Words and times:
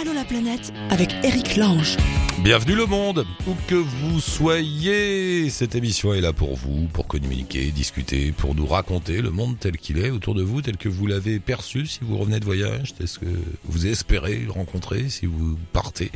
Allô 0.00 0.14
la 0.14 0.24
planète 0.24 0.72
avec 0.88 1.10
Eric 1.24 1.56
Lange. 1.56 1.98
Bienvenue 2.42 2.74
le 2.74 2.86
monde, 2.86 3.26
où 3.46 3.50
que 3.66 3.74
vous 3.74 4.18
soyez, 4.18 5.50
cette 5.50 5.74
émission 5.74 6.14
est 6.14 6.22
là 6.22 6.32
pour 6.32 6.56
vous, 6.56 6.88
pour 6.90 7.06
communiquer, 7.06 7.66
discuter, 7.70 8.32
pour 8.32 8.54
nous 8.54 8.66
raconter 8.66 9.20
le 9.20 9.28
monde 9.28 9.58
tel 9.60 9.76
qu'il 9.76 9.98
est 9.98 10.08
autour 10.08 10.34
de 10.34 10.42
vous, 10.42 10.62
tel 10.62 10.78
que 10.78 10.88
vous 10.88 11.06
l'avez 11.06 11.38
perçu 11.38 11.86
si 11.86 11.98
vous 12.00 12.16
revenez 12.16 12.40
de 12.40 12.46
voyage, 12.46 12.94
tel 12.94 13.08
que 13.08 13.26
vous 13.64 13.86
espérez 13.86 14.38
le 14.38 14.50
rencontrer 14.50 15.10
si 15.10 15.26
vous 15.26 15.58
partez, 15.74 16.10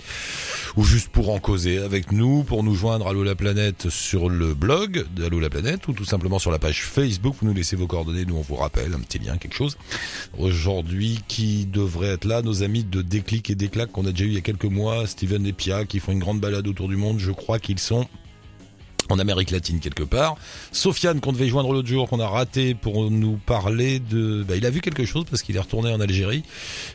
ou 0.76 0.84
juste 0.84 1.08
pour 1.08 1.28
en 1.28 1.38
causer 1.38 1.76
avec 1.76 2.10
nous, 2.10 2.42
pour 2.42 2.64
nous 2.64 2.74
joindre 2.74 3.06
Allô 3.06 3.22
la 3.22 3.34
planète 3.34 3.90
sur 3.90 4.30
le 4.30 4.54
blog 4.54 5.04
d'Allô 5.14 5.40
la 5.40 5.50
planète, 5.50 5.88
ou 5.88 5.92
tout 5.92 6.06
simplement 6.06 6.38
sur 6.38 6.50
la 6.50 6.58
page 6.58 6.84
Facebook, 6.84 7.36
vous 7.42 7.48
nous 7.48 7.54
laissez 7.54 7.76
vos 7.76 7.86
coordonnées, 7.86 8.24
nous 8.24 8.36
on 8.36 8.40
vous 8.40 8.56
rappelle 8.56 8.94
un 8.94 9.00
petit 9.00 9.18
lien, 9.18 9.36
quelque 9.36 9.56
chose. 9.56 9.76
Aujourd'hui, 10.38 11.20
qui 11.28 11.66
devrait 11.66 12.14
être 12.14 12.24
là, 12.24 12.40
nos 12.40 12.62
amis 12.62 12.84
de 12.84 13.02
Déclic 13.02 13.50
et 13.50 13.54
Déclac 13.74 13.90
qu'on 13.90 14.06
a 14.06 14.12
déjà 14.12 14.24
eu 14.24 14.28
il 14.28 14.34
y 14.34 14.38
a 14.38 14.40
quelques 14.40 14.66
mois, 14.66 15.04
Steven 15.04 15.44
et 15.46 15.52
Pia, 15.52 15.84
qui 15.84 15.98
font 15.98 16.12
une 16.12 16.20
grande 16.20 16.38
balade 16.38 16.68
autour 16.68 16.88
du 16.88 16.94
monde. 16.94 17.18
Je 17.18 17.32
crois 17.32 17.58
qu'ils 17.58 17.80
sont 17.80 18.06
en 19.10 19.18
Amérique 19.18 19.50
latine 19.50 19.80
quelque 19.80 20.04
part. 20.04 20.36
Sofiane 20.70 21.20
qu'on 21.20 21.32
devait 21.32 21.48
joindre 21.48 21.72
l'autre 21.72 21.88
jour, 21.88 22.08
qu'on 22.08 22.20
a 22.20 22.28
raté 22.28 22.74
pour 22.74 23.10
nous 23.10 23.36
parler 23.36 23.98
de... 23.98 24.44
Bah, 24.46 24.54
il 24.54 24.64
a 24.64 24.70
vu 24.70 24.80
quelque 24.80 25.04
chose 25.04 25.24
parce 25.28 25.42
qu'il 25.42 25.56
est 25.56 25.60
retourné 25.60 25.92
en 25.92 26.00
Algérie 26.00 26.44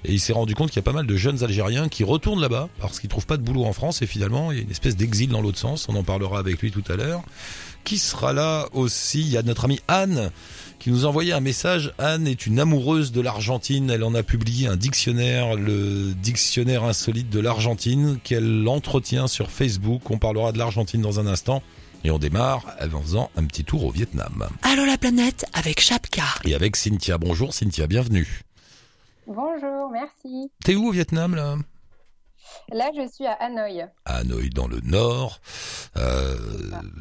et 0.05 0.14
il 0.14 0.22
s'est 0.22 0.32
rendu 0.32 0.55
compte 0.55 0.70
qu'il 0.70 0.78
y 0.78 0.80
a 0.80 0.84
pas 0.84 0.94
mal 0.94 1.05
de 1.05 1.16
jeunes 1.18 1.44
Algériens 1.44 1.90
qui 1.90 2.05
retournent 2.05 2.40
là-bas 2.40 2.70
parce 2.80 3.02
qu'ils 3.02 3.10
trouvent 3.10 3.27
pas 3.27 3.38
de 3.38 3.44
boulot 3.44 3.66
en 3.66 3.74
France 3.74 4.02
et 4.02 4.08
finalement 4.08 4.54
il 4.54 4.58
y 4.58 4.62
a 4.62 4.64
une 4.64 4.72
espèce 4.72 4.96
d'exil 4.96 5.30
dans 5.30 5.41
l'autre 5.41 5.60
sens. 5.60 5.88
On 5.90 5.96
en 5.98 6.04
parlera 6.04 6.40
avec 6.40 6.62
lui 6.62 6.72
tout 6.72 6.84
à 6.88 6.96
l'heure. 6.96 7.24
Qui 7.84 7.98
sera 7.98 8.32
là 8.32 8.70
aussi? 8.72 9.20
Il 9.20 9.30
y 9.30 9.38
a 9.38 9.44
notre 9.44 9.66
amie 9.66 9.82
Anne 9.90 10.32
qui 10.80 10.92
nous 10.92 11.06
a 11.06 11.10
envoyé 11.10 11.34
un 11.34 11.42
message. 11.42 11.94
Anne 11.98 12.26
est 12.28 12.46
une 12.46 12.60
amoureuse 12.60 13.12
de 13.12 13.22
l'Argentine. 13.22 13.90
Elle 13.90 14.04
en 14.04 14.16
a 14.16 14.24
publié 14.24 14.68
un 14.68 14.78
dictionnaire, 14.78 15.55
le 15.55 16.14
dictionnaire 16.14 16.86
insolite 16.86 17.30
de 17.30 17.40
l'Argentine, 17.40 18.18
qu'elle 18.24 18.68
entretient 18.68 19.27
sur 19.27 19.52
Facebook. 19.52 20.10
On 20.10 20.18
parlera 20.18 20.52
de 20.52 20.58
l'Argentine 20.58 21.02
dans 21.02 21.20
un 21.20 21.27
instant. 21.27 21.62
Et 22.04 22.12
on 22.12 22.18
démarre 22.18 22.66
en 22.82 23.02
faisant 23.02 23.30
un 23.36 23.44
petit 23.44 23.66
tour 23.66 23.84
au 23.86 23.91
Vietnam. 23.91 24.48
Allô 24.62 24.86
la 24.86 24.98
planète 24.98 25.46
avec 25.54 25.82
Chapka. 25.82 26.24
Et 26.46 26.55
avec 26.55 26.77
Cynthia. 26.77 27.18
Bonjour 27.18 27.54
Cynthia, 27.54 27.88
bienvenue. 27.88 28.41
Bonjour, 29.27 29.91
merci. 29.91 30.49
T'es 30.64 30.76
où 30.76 30.88
au 30.88 30.91
Vietnam 30.91 31.36
là? 31.36 31.58
Là, 32.72 32.92
je 32.96 33.08
suis 33.08 33.26
à 33.26 33.34
Hanoï. 33.34 33.82
À 34.05 34.18
Hanoï, 34.18 34.50
dans 34.50 34.68
le 34.68 34.80
nord. 34.82 35.40
Euh, 35.98 36.36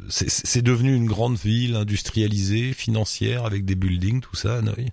c'est 0.09 0.61
devenu 0.61 0.95
une 0.95 1.05
grande 1.05 1.35
ville 1.35 1.75
industrialisée, 1.75 2.73
financière, 2.73 3.45
avec 3.45 3.65
des 3.65 3.75
buildings, 3.75 4.21
tout 4.21 4.35
ça, 4.35 4.57
Hanoï? 4.57 4.89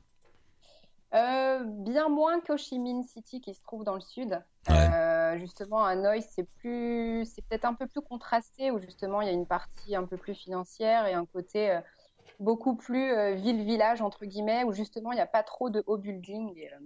Euh, 1.15 1.65
Bien 1.65 2.09
moins 2.09 2.41
qu'Ho 2.41 2.57
Chi 2.57 2.79
Minh 2.79 3.05
City, 3.05 3.41
qui 3.41 3.55
se 3.55 3.63
trouve 3.63 3.85
dans 3.85 3.95
le 3.95 4.01
sud. 4.01 4.39
Euh, 4.69 5.39
justement, 5.39 5.85
Hanoï, 5.85 6.23
c'est 6.23 6.47
plus, 6.59 7.25
c'est 7.25 7.43
peut-être 7.47 7.65
un 7.65 7.75
peu 7.75 7.87
plus 7.87 8.03
contrasté, 8.03 8.71
où 8.71 8.81
justement, 8.81 9.23
il 9.23 9.27
y 9.27 9.31
a 9.31 9.35
une 9.35 9.47
partie 9.47 9.95
un 9.97 10.05
peu 10.05 10.17
plus 10.17 10.35
financière 10.35 11.07
et 11.07 11.15
un 11.15 11.25
côté 11.25 11.79
beaucoup 12.41 12.77
plus 12.77 13.13
euh, 13.13 13.35
ville-village, 13.35 14.03
entre 14.03 14.25
guillemets, 14.25 14.65
où 14.65 14.73
justement, 14.73 15.13
il 15.13 15.17
n'y 15.17 15.21
a 15.21 15.27
pas 15.27 15.43
trop 15.43 15.71
de 15.71 15.83
hauts 15.87 15.99
buildings. 15.99 16.53
Et, 16.57 16.69
euh, 16.73 16.77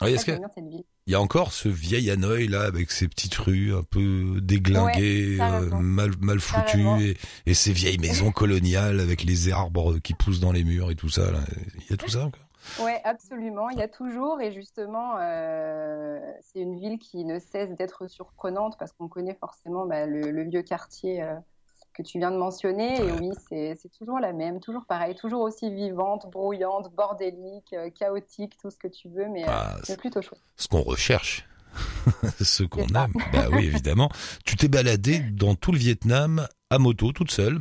c'est 0.00 0.12
est-ce 0.12 0.24
que 0.24 0.32
cette 0.54 0.68
ville. 0.68 0.84
Il 1.06 1.12
y 1.12 1.16
a 1.16 1.20
encore 1.20 1.52
ce 1.52 1.68
vieil 1.68 2.10
Hanoï 2.10 2.46
là 2.46 2.62
avec 2.62 2.90
ses 2.90 3.08
petites 3.08 3.34
rues 3.34 3.74
un 3.74 3.82
peu 3.82 4.40
déglinguées, 4.40 5.38
Ouais, 5.38 5.44
euh, 5.44 5.70
mal 5.76 6.10
mal 6.20 6.38
foutues 6.38 7.02
et, 7.02 7.16
et 7.46 7.54
ces 7.54 7.72
vieilles 7.72 7.98
maisons 8.00 8.30
coloniales 8.30 9.00
avec 9.00 9.24
les 9.24 9.50
arbres 9.50 9.98
qui 9.98 10.14
poussent 10.14 10.40
dans 10.40 10.52
les 10.52 10.64
murs 10.64 10.90
et 10.90 10.96
tout 10.96 11.08
ça. 11.08 11.30
Là. 11.32 11.40
Il 11.76 11.90
y 11.90 11.94
a 11.94 11.96
tout 11.96 12.08
ça 12.08 12.26
encore? 12.26 12.50
Ouais, 12.78 13.00
absolument. 13.04 13.70
Il 13.70 13.78
y 13.78 13.82
a 13.82 13.88
toujours, 13.88 14.40
et 14.40 14.52
justement, 14.52 15.16
euh, 15.18 16.20
c'est 16.40 16.60
une 16.60 16.78
ville 16.78 16.98
qui 16.98 17.24
ne 17.24 17.38
cesse 17.38 17.70
d'être 17.70 18.06
surprenante 18.06 18.76
parce 18.78 18.92
qu'on 18.92 19.08
connaît 19.08 19.34
forcément 19.34 19.86
bah, 19.86 20.06
le, 20.06 20.30
le 20.30 20.42
vieux 20.44 20.62
quartier 20.62 21.22
euh, 21.22 21.34
que 22.02 22.06
tu 22.08 22.18
viens 22.18 22.30
de 22.30 22.36
mentionner. 22.36 23.04
Et 23.04 23.12
oui, 23.12 23.30
c'est 23.48 23.90
toujours 23.98 24.18
la 24.20 24.32
même, 24.32 24.60
toujours 24.60 24.84
pareil, 24.86 25.14
toujours 25.14 25.42
aussi 25.42 25.72
vivante, 25.74 26.30
brouillante, 26.30 26.92
bordélique, 26.94 27.72
euh, 27.72 27.90
chaotique, 27.90 28.56
tout 28.60 28.70
ce 28.70 28.76
que 28.78 28.88
tu 28.88 29.08
veux, 29.08 29.28
mais 29.28 29.44
euh, 29.44 29.52
Ah, 29.52 29.76
c'est 29.84 29.98
plutôt 29.98 30.22
chouette. 30.22 30.40
ce 30.56 30.68
qu'on 30.68 30.82
recherche, 30.82 31.46
ce 32.40 32.62
qu'on 32.64 32.86
aime. 32.86 33.12
Bah 33.32 33.46
oui, 33.52 33.66
évidemment. 33.66 34.08
Tu 34.44 34.56
t'es 34.56 34.68
baladé 34.68 35.20
dans 35.20 35.54
tout 35.54 35.72
le 35.72 35.78
Vietnam 35.78 36.46
à 36.70 36.78
moto 36.78 37.12
toute 37.12 37.30
seule? 37.30 37.58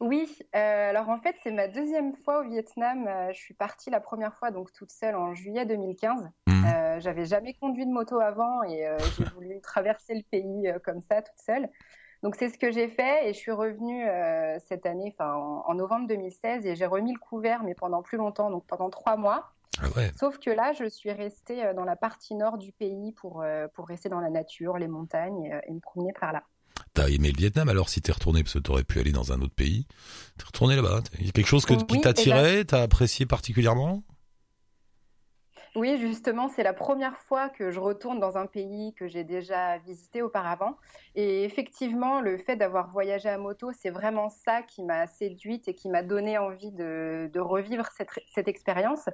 Oui, 0.00 0.28
euh, 0.54 0.90
alors 0.90 1.08
en 1.08 1.18
fait, 1.18 1.34
c'est 1.42 1.50
ma 1.50 1.66
deuxième 1.66 2.14
fois 2.24 2.40
au 2.44 2.48
Vietnam. 2.48 3.06
Euh, 3.08 3.32
je 3.32 3.38
suis 3.38 3.54
partie 3.54 3.90
la 3.90 3.98
première 3.98 4.32
fois, 4.34 4.52
donc 4.52 4.72
toute 4.72 4.92
seule, 4.92 5.16
en 5.16 5.34
juillet 5.34 5.66
2015. 5.66 6.22
Mhm. 6.46 6.64
Euh, 6.64 7.00
j'avais 7.00 7.24
jamais 7.24 7.54
conduit 7.54 7.84
de 7.84 7.90
moto 7.90 8.20
avant 8.20 8.62
et 8.62 8.88
j'ai 9.16 9.24
voulu 9.34 9.60
traverser 9.60 10.14
le 10.14 10.22
pays 10.30 10.70
comme 10.84 11.02
ça, 11.10 11.22
toute 11.22 11.38
seule. 11.44 11.68
Donc 12.22 12.34
c'est 12.36 12.48
ce 12.48 12.58
que 12.58 12.72
j'ai 12.72 12.88
fait 12.88 13.28
et 13.28 13.32
je 13.32 13.38
suis 13.38 13.52
revenue 13.52 14.04
euh, 14.08 14.58
cette 14.68 14.86
année, 14.86 15.14
enfin 15.16 15.34
en, 15.34 15.64
en 15.66 15.74
novembre 15.74 16.08
2016, 16.08 16.66
et 16.66 16.74
j'ai 16.74 16.86
remis 16.86 17.12
le 17.12 17.18
couvert, 17.18 17.62
mais 17.62 17.74
pendant 17.74 18.02
plus 18.02 18.18
longtemps, 18.18 18.50
donc 18.50 18.64
pendant 18.66 18.90
trois 18.90 19.16
mois. 19.16 19.52
Ah 19.80 19.86
ouais. 19.96 20.10
Sauf 20.18 20.38
que 20.38 20.50
là, 20.50 20.72
je 20.72 20.88
suis 20.88 21.12
restée 21.12 21.64
euh, 21.64 21.74
dans 21.74 21.84
la 21.84 21.94
partie 21.94 22.34
nord 22.34 22.58
du 22.58 22.72
pays 22.72 23.12
pour, 23.12 23.42
euh, 23.42 23.68
pour 23.74 23.86
rester 23.86 24.08
dans 24.08 24.18
la 24.20 24.30
nature, 24.30 24.76
les 24.78 24.88
montagnes 24.88 25.60
et 25.66 25.72
me 25.72 25.78
promener 25.78 26.12
par 26.18 26.32
là. 26.32 26.42
T'as 26.94 27.08
aimé 27.08 27.30
le 27.30 27.36
Vietnam 27.36 27.68
alors 27.68 27.88
si 27.88 28.00
t'es 28.02 28.10
retourné 28.10 28.42
parce 28.42 28.54
que 28.54 28.58
t'aurais 28.58 28.82
pu 28.82 28.98
aller 28.98 29.12
dans 29.12 29.32
un 29.32 29.40
autre 29.40 29.54
pays. 29.54 29.86
T'es 30.36 30.44
retourné 30.44 30.74
là-bas. 30.74 31.02
Il 31.20 31.26
y 31.26 31.28
a 31.28 31.32
quelque 31.32 31.46
chose 31.46 31.64
que, 31.64 31.74
qui 31.74 31.94
Oui, 31.94 32.00
t'attirait, 32.00 32.64
t'as 32.64 32.82
apprécié 32.82 33.26
particulièrement? 33.26 34.02
Oui, 35.78 35.96
justement, 35.96 36.48
c'est 36.48 36.64
la 36.64 36.72
première 36.72 37.16
fois 37.18 37.48
que 37.48 37.70
je 37.70 37.78
retourne 37.78 38.18
dans 38.18 38.36
un 38.36 38.46
pays 38.46 38.94
que 38.94 39.06
j'ai 39.06 39.22
déjà 39.22 39.78
visité 39.78 40.22
auparavant. 40.22 40.76
Et 41.14 41.44
effectivement, 41.44 42.20
le 42.20 42.36
fait 42.36 42.56
d'avoir 42.56 42.90
voyagé 42.90 43.28
à 43.28 43.38
moto, 43.38 43.70
c'est 43.70 43.90
vraiment 43.90 44.28
ça 44.28 44.62
qui 44.62 44.82
m'a 44.82 45.06
séduite 45.06 45.68
et 45.68 45.74
qui 45.74 45.88
m'a 45.88 46.02
donné 46.02 46.36
envie 46.36 46.72
de, 46.72 47.30
de 47.32 47.38
revivre 47.38 47.86
cette, 47.96 48.10
cette 48.34 48.48
expérience. 48.48 49.08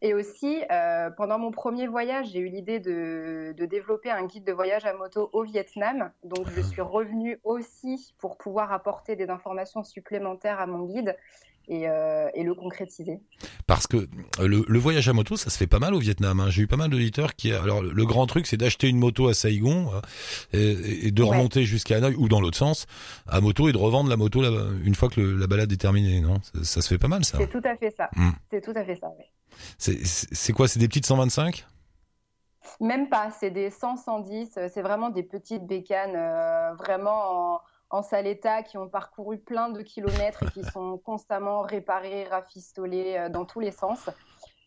Et 0.00 0.14
aussi, 0.14 0.62
euh, 0.70 1.10
pendant 1.10 1.40
mon 1.40 1.50
premier 1.50 1.88
voyage, 1.88 2.28
j'ai 2.28 2.38
eu 2.38 2.50
l'idée 2.50 2.78
de, 2.78 3.52
de 3.56 3.66
développer 3.66 4.12
un 4.12 4.26
guide 4.26 4.44
de 4.44 4.52
voyage 4.52 4.84
à 4.84 4.94
moto 4.94 5.28
au 5.32 5.42
Vietnam. 5.42 6.12
Donc, 6.22 6.46
je 6.54 6.60
suis 6.60 6.82
revenue 6.82 7.40
aussi 7.42 8.14
pour 8.18 8.38
pouvoir 8.38 8.72
apporter 8.72 9.16
des 9.16 9.28
informations 9.28 9.82
supplémentaires 9.82 10.60
à 10.60 10.66
mon 10.66 10.84
guide 10.84 11.16
et, 11.68 11.88
euh, 11.88 12.28
et 12.34 12.42
le 12.42 12.54
concrétiser. 12.54 13.20
Parce 13.66 13.86
que 13.86 13.96
euh, 13.96 14.46
le, 14.46 14.64
le 14.66 14.78
voyage 14.78 15.08
à 15.08 15.12
moto, 15.12 15.36
ça 15.36 15.50
se 15.50 15.58
fait 15.58 15.66
pas 15.66 15.78
mal 15.78 15.94
au 15.94 15.98
Vietnam. 15.98 16.40
hein. 16.40 16.50
J'ai 16.50 16.62
eu 16.62 16.66
pas 16.66 16.76
mal 16.76 16.90
d'auditeurs 16.90 17.34
qui. 17.34 17.52
Alors 17.52 17.82
le 17.82 18.06
grand 18.06 18.26
truc, 18.26 18.46
c'est 18.46 18.56
d'acheter 18.56 18.88
une 18.88 18.98
moto 18.98 19.28
à 19.28 19.34
Saigon 19.34 19.90
euh, 19.94 20.00
et, 20.52 21.08
et 21.08 21.10
de 21.10 21.22
Ouais. 21.22 21.30
remonter 21.30 21.64
jusqu'à 21.64 21.96
Hanoï 21.96 22.14
ou 22.16 22.28
dans 22.28 22.40
l'autre 22.40 22.56
sens 22.58 22.86
à 23.26 23.40
moto 23.40 23.68
et 23.68 23.72
de 23.72 23.78
revendre 23.78 24.08
la 24.10 24.16
moto 24.16 24.40
là, 24.42 24.50
une 24.84 24.94
fois 24.94 25.08
que 25.08 25.20
le- 25.20 25.36
la 25.36 25.46
balade 25.46 25.72
est 25.72 25.76
terminée. 25.80 26.20
Non, 26.20 26.40
ça, 26.42 26.64
ça 26.64 26.80
se 26.82 26.88
fait 26.88 26.98
pas 26.98 27.08
mal 27.08 27.24
ça. 27.24 27.38
C'est 27.38 27.50
tout 27.50 27.62
à 27.64 27.76
fait 27.76 27.92
ça. 27.96 28.08
Mm. 28.16 28.30
C'est 28.50 28.60
tout 28.60 28.72
à 28.76 28.84
fait 28.84 28.96
ça, 28.96 29.08
oui. 29.18 29.24
C'est- 29.78 30.52
quoi? 30.52 30.68
C'est 30.68 30.78
des 30.78 30.88
petites 30.88 31.06
125 31.06 31.64
Même 32.80 33.08
pas, 33.08 33.30
c'est 33.30 33.50
des 33.50 33.70
100, 33.70 33.96
110, 33.96 34.50
euh, 34.58 34.68
c'est 34.72 34.82
vraiment 34.82 35.08
des 35.10 35.22
petites 35.22 35.66
bécanes, 35.66 36.14
euh, 36.16 36.74
vraiment 36.74 37.54
en, 37.54 37.60
en 37.90 38.02
sale 38.02 38.26
état, 38.26 38.62
qui 38.62 38.78
ont 38.78 38.88
parcouru 38.88 39.38
plein 39.38 39.68
de 39.68 39.80
kilomètres 39.82 40.42
et 40.42 40.46
qui 40.50 40.64
sont 40.64 40.98
constamment 40.98 41.62
réparées, 41.62 42.24
rafistolées 42.24 43.16
euh, 43.16 43.28
dans 43.28 43.44
tous 43.44 43.60
les 43.60 43.70
sens. 43.70 44.08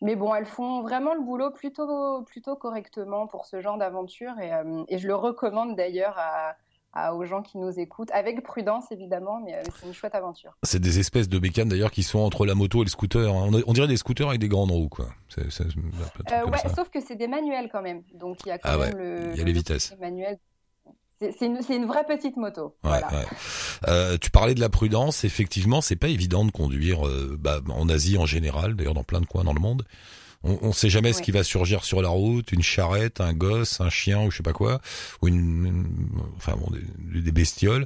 Mais 0.02 0.16
bon, 0.16 0.34
elles 0.34 0.46
font 0.46 0.80
vraiment 0.80 1.12
le 1.14 1.20
boulot 1.20 1.50
plutôt, 1.50 2.22
plutôt 2.22 2.56
correctement 2.56 3.26
pour 3.26 3.44
ce 3.44 3.60
genre 3.60 3.76
d'aventure 3.76 4.32
et, 4.40 4.52
euh, 4.52 4.82
et 4.88 4.96
je 4.98 5.06
le 5.06 5.14
recommande 5.14 5.76
d'ailleurs 5.76 6.14
à, 6.16 6.56
à- 6.94 7.14
aux 7.14 7.24
gens 7.24 7.42
qui 7.42 7.58
nous 7.58 7.78
écoutent, 7.78 8.10
avec 8.12 8.42
prudence 8.42 8.90
évidemment, 8.90 9.40
mais 9.44 9.54
euh, 9.56 9.62
c'est 9.78 9.86
une 9.86 9.92
chouette 9.92 10.14
aventure. 10.14 10.56
C'est 10.62 10.80
des 10.80 10.98
espèces 10.98 11.28
de 11.28 11.38
bécanes 11.38 11.68
d'ailleurs 11.68 11.90
qui 11.90 12.02
sont 12.02 12.20
entre 12.20 12.46
la 12.46 12.54
moto 12.54 12.80
et 12.80 12.84
le 12.84 12.90
scooter. 12.90 13.28
hein. 13.30 13.50
On, 13.52 13.62
on 13.66 13.72
dirait 13.74 13.86
des 13.88 13.98
scooters 13.98 14.28
avec 14.30 14.40
des 14.40 14.48
grandes 14.48 14.70
roues 14.70 14.88
quoi. 14.88 15.04
Euh, 15.36 16.46
ouais, 16.46 16.58
sauf 16.74 16.88
que 16.88 17.00
c'est 17.00 17.16
des 17.16 17.28
manuels 17.28 17.68
quand 17.70 17.82
même, 17.82 18.02
donc 18.14 18.38
il 18.46 18.48
y 18.48 18.52
a 18.52 18.58
quand 18.58 18.70
Ah 18.72 18.78
ouais, 18.78 18.86
même 18.94 18.98
le, 18.98 19.30
il 19.32 19.36
y 19.38 19.40
a 19.42 19.44
les 19.44 19.52
vitesses. 19.52 19.94
manuel. 20.00 20.38
C'est 21.20 21.44
une, 21.46 21.60
une 21.68 21.86
vraie 21.86 22.04
petite 22.06 22.36
moto. 22.38 22.74
Ouais, 22.82 22.90
voilà. 22.90 23.10
ouais. 23.10 23.24
Euh, 23.88 24.16
tu 24.18 24.30
parlais 24.30 24.54
de 24.54 24.60
la 24.60 24.70
prudence. 24.70 25.24
Effectivement, 25.24 25.80
c'est 25.82 25.96
pas 25.96 26.08
évident 26.08 26.44
de 26.46 26.50
conduire 26.50 27.06
euh, 27.06 27.36
bah, 27.38 27.60
en 27.68 27.88
Asie 27.90 28.16
en 28.16 28.24
général, 28.26 28.74
d'ailleurs 28.74 28.94
dans 28.94 29.04
plein 29.04 29.20
de 29.20 29.26
coins 29.26 29.44
dans 29.44 29.52
le 29.52 29.60
monde. 29.60 29.84
On, 30.42 30.58
on 30.62 30.72
sait 30.72 30.88
jamais 30.88 31.12
ce 31.12 31.20
qui 31.20 31.32
va 31.32 31.44
surgir 31.44 31.84
sur 31.84 32.00
la 32.00 32.08
route, 32.08 32.50
une 32.52 32.62
charrette, 32.62 33.20
un 33.20 33.34
gosse, 33.34 33.82
un 33.82 33.90
chien 33.90 34.24
ou 34.24 34.30
je 34.30 34.38
sais 34.38 34.42
pas 34.42 34.54
quoi, 34.54 34.80
ou 35.20 35.28
une, 35.28 35.66
une- 35.66 35.86
enfin 36.38 36.56
bon, 36.56 36.70
des, 36.70 37.20
des 37.20 37.32
bestioles. 37.32 37.84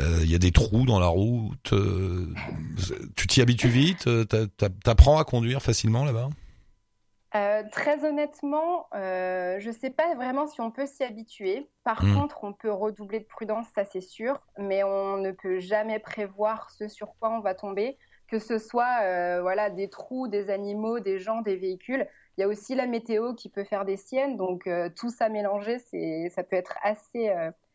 Euh, 0.00 0.20
Il 0.22 0.30
y 0.30 0.34
a 0.34 0.38
des 0.38 0.50
trous 0.50 0.86
dans 0.86 0.98
la 0.98 1.08
route. 1.08 1.74
euh, 1.74 2.32
tu 3.16 3.26
t'y 3.26 3.42
habitues 3.42 3.68
vite. 3.68 4.06
euh, 4.06 4.24
t'a- 4.24 4.46
t'a- 4.46 4.70
T'apprends 4.70 5.18
à 5.18 5.24
conduire 5.24 5.60
facilement 5.60 6.06
là-bas? 6.06 6.30
Euh, 7.36 7.62
très 7.70 8.04
honnêtement, 8.04 8.88
euh, 8.94 9.60
je 9.60 9.68
ne 9.68 9.74
sais 9.74 9.90
pas 9.90 10.14
vraiment 10.16 10.46
si 10.48 10.60
on 10.60 10.72
peut 10.72 10.86
s'y 10.86 11.04
habituer. 11.04 11.70
Par 11.84 12.02
Mm. 12.02 12.14
contre, 12.14 12.42
on 12.42 12.52
peut 12.52 12.72
redoubler 12.72 13.20
de 13.20 13.24
prudence, 13.24 13.66
ça 13.74 13.84
c'est 13.84 14.00
sûr, 14.00 14.40
mais 14.58 14.82
on 14.82 15.16
ne 15.18 15.30
peut 15.30 15.60
jamais 15.60 16.00
prévoir 16.00 16.70
ce 16.70 16.88
sur 16.88 17.14
quoi 17.20 17.30
on 17.30 17.40
va 17.40 17.54
tomber, 17.54 17.98
que 18.28 18.38
ce 18.40 18.58
soit 18.58 19.40
voilà 19.42 19.70
des 19.70 19.88
trous, 19.88 20.26
des 20.28 20.50
animaux, 20.50 20.98
des 21.00 21.18
gens, 21.20 21.40
des 21.42 21.56
véhicules. 21.56 22.08
Il 22.36 22.40
y 22.40 22.44
a 22.44 22.48
aussi 22.48 22.74
la 22.74 22.86
météo 22.86 23.34
qui 23.34 23.48
peut 23.48 23.64
faire 23.64 23.84
des 23.84 23.96
siennes, 23.96 24.36
donc 24.36 24.68
tout 24.96 25.10
ça 25.10 25.28
mélangé, 25.28 25.78
c'est 25.78 26.28
ça 26.30 26.42
peut 26.42 26.56
être 26.56 26.74
assez 26.82 27.30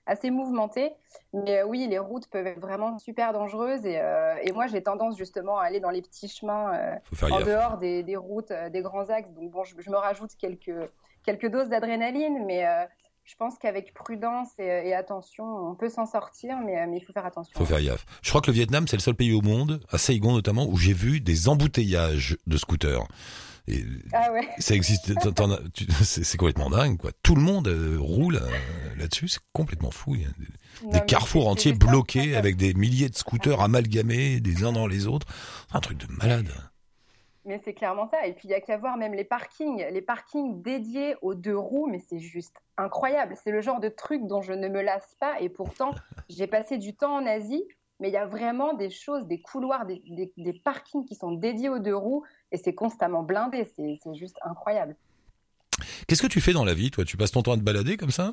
assez 0.05 0.29
mouvementé. 0.31 0.91
Mais 1.33 1.59
euh, 1.59 1.65
oui, 1.65 1.87
les 1.89 1.99
routes 1.99 2.27
peuvent 2.27 2.47
être 2.47 2.59
vraiment 2.59 2.97
super 2.99 3.33
dangereuses. 3.33 3.85
Et, 3.85 3.99
euh, 3.99 4.35
et 4.43 4.51
moi, 4.51 4.67
j'ai 4.67 4.81
tendance 4.81 5.17
justement 5.17 5.59
à 5.59 5.65
aller 5.65 5.79
dans 5.79 5.89
les 5.89 6.01
petits 6.01 6.27
chemins 6.27 6.73
euh, 6.73 7.29
en 7.29 7.41
dehors 7.41 7.77
des, 7.77 8.03
des 8.03 8.15
routes, 8.15 8.51
des 8.71 8.81
grands 8.81 9.09
axes. 9.09 9.31
Donc 9.33 9.51
bon, 9.51 9.63
je, 9.63 9.89
me 9.89 9.97
rajoute 9.97 10.31
quelques, 10.37 10.73
quelques 11.23 11.49
doses 11.49 11.69
d'adrénaline, 11.69 12.45
mais 12.45 12.65
je 13.23 13.35
pense 13.35 13.57
qu'avec 13.57 13.93
prudence 13.93 14.49
et, 14.59 14.93
attention, 14.93 15.45
on 15.45 15.75
peut 15.75 15.89
s'en 15.89 16.05
sortir, 16.05 16.59
mais, 16.59 16.85
mais 16.87 16.97
il 16.97 17.01
faut 17.01 17.13
faire 17.13 17.25
attention. 17.25 17.51
Il 17.55 17.57
faut 17.57 17.65
faire 17.65 17.81
gaffe. 17.81 18.05
Je 18.21 18.29
crois 18.29 18.41
que 18.41 18.47
le 18.47 18.53
Vietnam, 18.53 18.87
c'est 18.87 18.97
le 18.97 19.01
seul 19.01 19.15
pays 19.15 19.33
au 19.33 19.41
monde, 19.41 19.81
à 19.89 19.97
Saigon 19.97 20.33
notamment, 20.33 20.67
où 20.67 20.77
j'ai 20.77 20.93
vu 20.93 21.21
des 21.21 21.49
embouteillages 21.49 22.37
de 22.45 22.57
scooters. 22.57 23.03
Et 23.67 23.83
ah 24.13 24.31
ouais. 24.31 24.47
Ça 24.59 24.75
existe. 24.75 25.11
C'est 26.03 26.37
complètement 26.37 26.69
dingue, 26.69 26.97
quoi. 26.97 27.11
Tout 27.23 27.35
le 27.35 27.41
monde 27.41 27.67
euh, 27.67 27.97
roule 27.99 28.35
euh, 28.35 28.95
là-dessus. 28.97 29.27
C'est 29.27 29.41
complètement 29.53 29.91
fou. 29.91 30.15
Il 30.15 30.21
y 30.21 30.25
a 30.25 30.99
des, 30.99 31.05
carrefours 31.05 31.47
entiers 31.47 31.73
bloqués 31.73 32.35
avec 32.35 32.57
des 32.57 32.73
milliers 32.73 33.09
de 33.09 33.15
scooters 33.15 33.61
amalgamés 33.61 34.39
des 34.39 34.63
uns 34.63 34.73
dans 34.73 34.87
les 34.87 35.07
autres. 35.07 35.27
Un 35.73 35.79
truc 35.79 35.97
de 35.97 36.07
malade. 36.13 36.49
Mais 37.45 37.61
c'est 37.63 37.73
clairement 37.73 38.09
ça. 38.09 38.25
Et 38.25 38.33
puis 38.33 38.47
il 38.47 38.51
y 38.51 38.55
a 38.55 38.61
qu'à 38.61 38.77
voir 38.77 38.97
même 38.97 39.13
les 39.13 39.23
parkings, 39.23 39.85
les 39.91 40.01
parkings 40.01 40.61
dédiés 40.61 41.15
aux 41.21 41.35
deux 41.35 41.57
roues, 41.57 41.87
mais 41.87 41.99
c'est 41.99 42.19
juste 42.19 42.55
incroyable. 42.77 43.35
C'est 43.43 43.51
le 43.51 43.61
genre 43.61 43.79
de 43.79 43.89
truc 43.89 44.25
dont 44.25 44.41
je 44.41 44.53
ne 44.53 44.67
me 44.67 44.81
lasse 44.81 45.15
pas. 45.19 45.39
Et 45.39 45.49
pourtant, 45.49 45.93
j'ai 46.29 46.47
passé 46.47 46.77
du 46.77 46.95
temps 46.95 47.15
en 47.15 47.25
Asie 47.25 47.63
mais 47.99 48.09
il 48.09 48.13
y 48.13 48.17
a 48.17 48.25
vraiment 48.25 48.73
des 48.73 48.89
choses, 48.89 49.25
des 49.25 49.41
couloirs, 49.41 49.85
des, 49.85 50.61
parkings 50.63 51.05
qui 51.05 51.15
sont 51.15 51.31
dédiés 51.31 51.69
aux 51.69 51.79
deux 51.79 51.95
roues 51.95 52.23
et 52.51 52.57
c'est 52.57 52.75
constamment 52.75 53.23
blindé. 53.23 53.67
C'est 53.75 53.99
juste 54.15 54.37
incroyable. 54.43 54.95
Qu'est-ce 56.07 56.21
que 56.21 56.27
tu 56.27 56.41
fais 56.41 56.53
dans 56.53 56.65
la 56.65 56.73
vie, 56.73 56.91
toi? 56.91 57.05
Tu 57.05 57.17
passes 57.17 57.31
ton 57.31 57.41
temps 57.41 57.53
à 57.53 57.57
te 57.57 57.61
balader 57.61 57.97
comme 57.97 58.11
ça? 58.11 58.31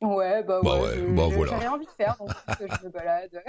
Ouais, 0.00 0.44
bah, 0.44 0.60
bah 0.62 0.80
ouais, 0.80 0.96
bah 1.08 1.26
voilà. 1.28 1.58
J'ai 1.60 1.66
envie 1.66 1.86
de 1.86 1.90
faire, 1.90 2.16
donc 2.20 2.30
je 2.60 2.86
me 2.86 2.90
balade. 2.90 3.30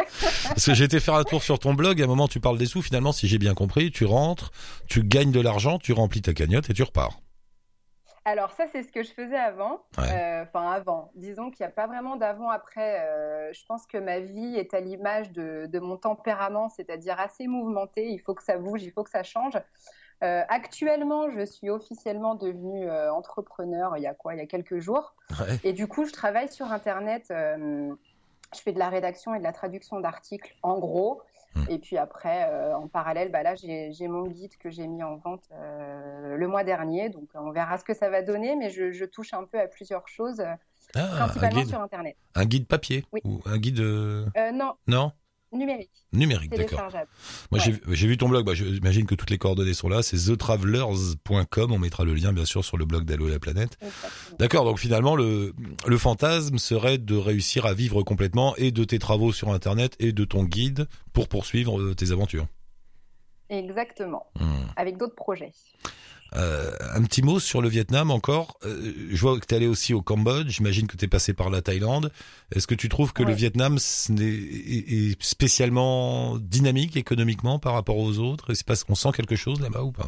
Parce 0.48 0.66
que 0.66 0.84
été 0.84 1.00
faire 1.00 1.13
un 1.13 1.24
tour 1.24 1.44
sur 1.44 1.60
ton 1.60 1.75
blog, 1.75 2.01
à 2.01 2.06
un 2.06 2.07
moment 2.07 2.28
tu 2.28 2.40
parles 2.40 2.57
des 2.57 2.66
sous, 2.66 2.81
finalement, 2.81 3.12
si 3.12 3.28
j'ai 3.28 3.38
bien 3.38 3.54
compris, 3.54 3.92
tu 3.92 4.06
rentres, 4.06 4.51
tu 4.88 5.04
gagnes 5.04 5.31
de 5.31 5.42
l'argent, 5.42 5.78
tu 5.78 5.94
remplis 5.94 6.24
ta 6.24 6.34
cagnotte 6.34 6.69
et 6.72 6.74
tu 6.74 6.81
repars. 6.81 7.19
Alors 8.25 8.51
ça, 8.51 8.66
c'est 8.71 8.83
ce 8.83 8.92
que 8.92 9.04
je 9.04 9.12
faisais 9.12 9.38
avant. 9.38 9.81
Euh, 9.98 10.44
enfin, 10.44 10.71
avant. 10.71 11.12
Disons 11.16 11.51
qu'il 11.51 11.66
n'y 11.66 11.71
a 11.71 11.74
pas 11.74 11.88
vraiment 11.88 12.16
d'avant-après. 12.16 13.00
Euh, 13.01 13.51
je 13.54 13.66
pense 13.66 13.86
que 13.86 13.98
ma 13.98 14.19
vie 14.19 14.56
est 14.56 14.74
à 14.74 14.80
l'image 14.80 15.31
de, 15.31 15.80
mon 15.80 15.98
tempérament, 15.98 16.69
c'est-à-dire 16.69 17.19
assez 17.19 17.48
mouvementé. 17.48 18.10
Il 18.10 18.19
faut 18.19 18.33
que 18.33 18.44
ça 18.44 18.57
bouge, 18.57 18.83
il 18.83 18.92
faut 18.92 19.04
que 19.04 19.10
ça 19.10 19.24
change. 19.24 19.57
Euh, 20.21 20.44
actuellement, 20.50 21.30
je 21.30 21.45
suis 21.45 21.69
officiellement 21.69 22.36
devenue 22.36 22.89
entrepreneur 22.92 23.95
il 23.95 24.04
y 24.04 24.07
a 24.07 24.13
quoi? 24.13 24.36
Il 24.36 24.39
y 24.39 24.44
a 24.44 24.48
quelques 24.48 24.80
jours. 24.80 25.15
Et 25.63 25.74
du 25.74 25.88
coup, 25.88 26.06
je 26.06 26.12
travaille 26.12 26.50
sur 26.50 26.72
Internet. 26.72 27.25
je 27.30 28.62
fais 28.62 28.74
de 28.74 28.80
la 28.80 28.89
rédaction 28.89 29.33
et 29.33 29.39
de 29.39 29.44
la 29.44 29.54
traduction 29.54 30.00
d'articles, 30.00 30.56
en 30.62 30.77
gros. 30.77 31.22
Hmm. 31.56 31.63
Et 31.69 31.80
puis 31.80 31.98
après, 31.98 32.48
euh, 32.50 32.75
en 32.75 32.88
parallèle, 32.88 33.31
bah 33.31 33.44
là, 33.44 33.56
j'ai 33.56 34.07
mon 34.07 34.28
guide 34.28 34.56
que 34.57 34.69
j'ai 34.69 34.88
mis 34.88 35.01
en 35.01 35.18
vente 35.18 35.46
euh, 35.51 36.38
le 36.38 36.48
mois 36.48 36.63
dernier. 36.63 37.10
Donc, 37.10 37.30
on 37.34 37.51
verra 37.51 37.78
ce 37.78 37.84
que 37.84 37.94
ça 37.94 38.10
va 38.10 38.22
donner, 38.22 38.56
mais 38.56 38.69
je, 38.69 39.06
touche 39.06 39.34
un 39.34 39.46
peu 39.46 39.60
à 39.60 39.68
plusieurs 39.68 40.07
choses, 40.07 40.42
ah, 40.96 41.07
principalement 41.18 41.66
sur 41.66 41.81
Internet. 41.81 42.16
Un 42.36 42.46
guide 42.46 42.68
papier 42.68 43.04
oui. 43.12 43.22
ou 43.24 43.42
un 43.46 43.57
guide 43.57 43.80
euh, 43.80 44.25
Non. 44.54 44.74
Non 44.88 45.12
Numérique. 45.51 46.06
Numérique, 46.13 46.51
d'accord. 46.51 46.92
Moi, 47.51 47.60
j'ai 47.60 48.07
vu 48.07 48.18
ton 48.18 48.30
blog. 48.30 48.46
Bah, 48.46 48.54
J'imagine 48.54 49.07
que 49.07 49.16
toutes 49.16 49.31
les 49.31 49.40
coordonnées 49.40 49.74
sont 49.74 49.90
là. 49.90 50.04
C'est 50.04 50.18
thetravelers.com. 50.18 51.72
On 51.72 51.80
mettra 51.80 52.04
le 52.04 52.13
lien, 52.13 52.34
bien 52.34 52.46
sûr, 52.46 52.63
sur 52.63 52.78
le 52.78 52.86
blog 52.86 53.06
d'Allo 53.06 53.28
et 53.28 53.31
la 53.31 53.40
planète. 53.40 53.78
D'accord. 54.38 54.63
Donc, 54.63 54.78
finalement, 54.78 55.16
le, 55.16 55.54
le 55.88 55.98
fantasme 55.98 56.60
serait 56.60 57.00
de 57.00 57.16
réussir 57.16 57.66
à 57.66 57.74
vivre 57.74 58.04
complètement 58.04 58.56
et 58.57 58.72
de 58.72 58.84
tes 58.84 59.00
travaux 59.00 59.31
sur 59.31 59.50
Internet 59.50 59.96
et 60.00 60.12
de 60.12 60.24
ton 60.24 60.44
guide 60.44 60.88
pour 61.13 61.28
poursuivre 61.28 61.80
euh, 61.80 61.96
tes 61.96 62.12
aventures. 62.12 62.46
Exactement. 63.50 64.28
Hmm. 64.40 64.68
Avec 64.75 64.98
d'autres 64.98 65.16
projets. 65.16 65.51
Euh, 66.36 66.72
un 66.96 67.04
petit 67.04 67.22
mot 67.22 67.40
sur 67.40 67.62
le 67.62 67.70
Vietnam 67.70 68.12
encore. 68.12 68.58
Euh, 68.64 68.94
je 69.10 69.22
vois 69.22 69.40
que 69.40 69.46
tu 69.46 69.54
es 69.54 69.58
allé 69.58 69.68
aussi 69.68 69.94
au 69.94 70.02
Cambodge. 70.02 70.50
J'imagine 70.50 70.88
que 70.88 70.96
tu 70.96 71.06
es 71.06 71.08
passé 71.08 71.34
par 71.34 71.50
la 71.50 71.62
Thaïlande. 71.62 72.12
Est-ce 72.54 72.68
que 72.68 72.76
tu 72.76 72.90
trouves 72.90 73.14
que 73.14 73.24
le 73.24 73.34
Vietnam 73.34 73.78
est, 73.78 75.22
spécialement 75.22 76.38
dynamique 76.38 76.98
économiquement 76.98 77.60
par 77.60 77.74
rapport 77.74 77.98
aux 77.98 78.20
autres? 78.20 78.52
Est-ce 78.52 78.86
qu'on 78.86 78.96
sent 78.96 79.12
quelque 79.16 79.36
chose 79.36 79.60
là-bas 79.62 79.84
ou 79.84 79.92
pas? 79.92 80.06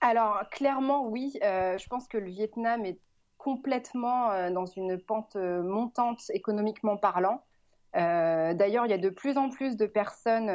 Alors, 0.00 0.38
clairement, 0.50 1.06
oui. 1.06 1.38
Euh, 1.42 1.76
je 1.78 1.86
pense 1.88 2.08
que 2.08 2.18
le 2.18 2.28
Vietnam 2.28 2.84
est 2.84 2.98
complètement 3.38 4.50
dans 4.50 4.64
une 4.64 4.98
pente 4.98 5.36
montante 5.36 6.22
économiquement 6.30 6.96
parlant. 6.96 7.44
D'ailleurs, 7.92 8.86
il 8.86 8.90
y 8.90 8.94
a 8.94 8.98
de 8.98 9.10
plus 9.10 9.36
en 9.36 9.50
plus 9.50 9.76
de 9.76 9.84
personnes, 9.84 10.46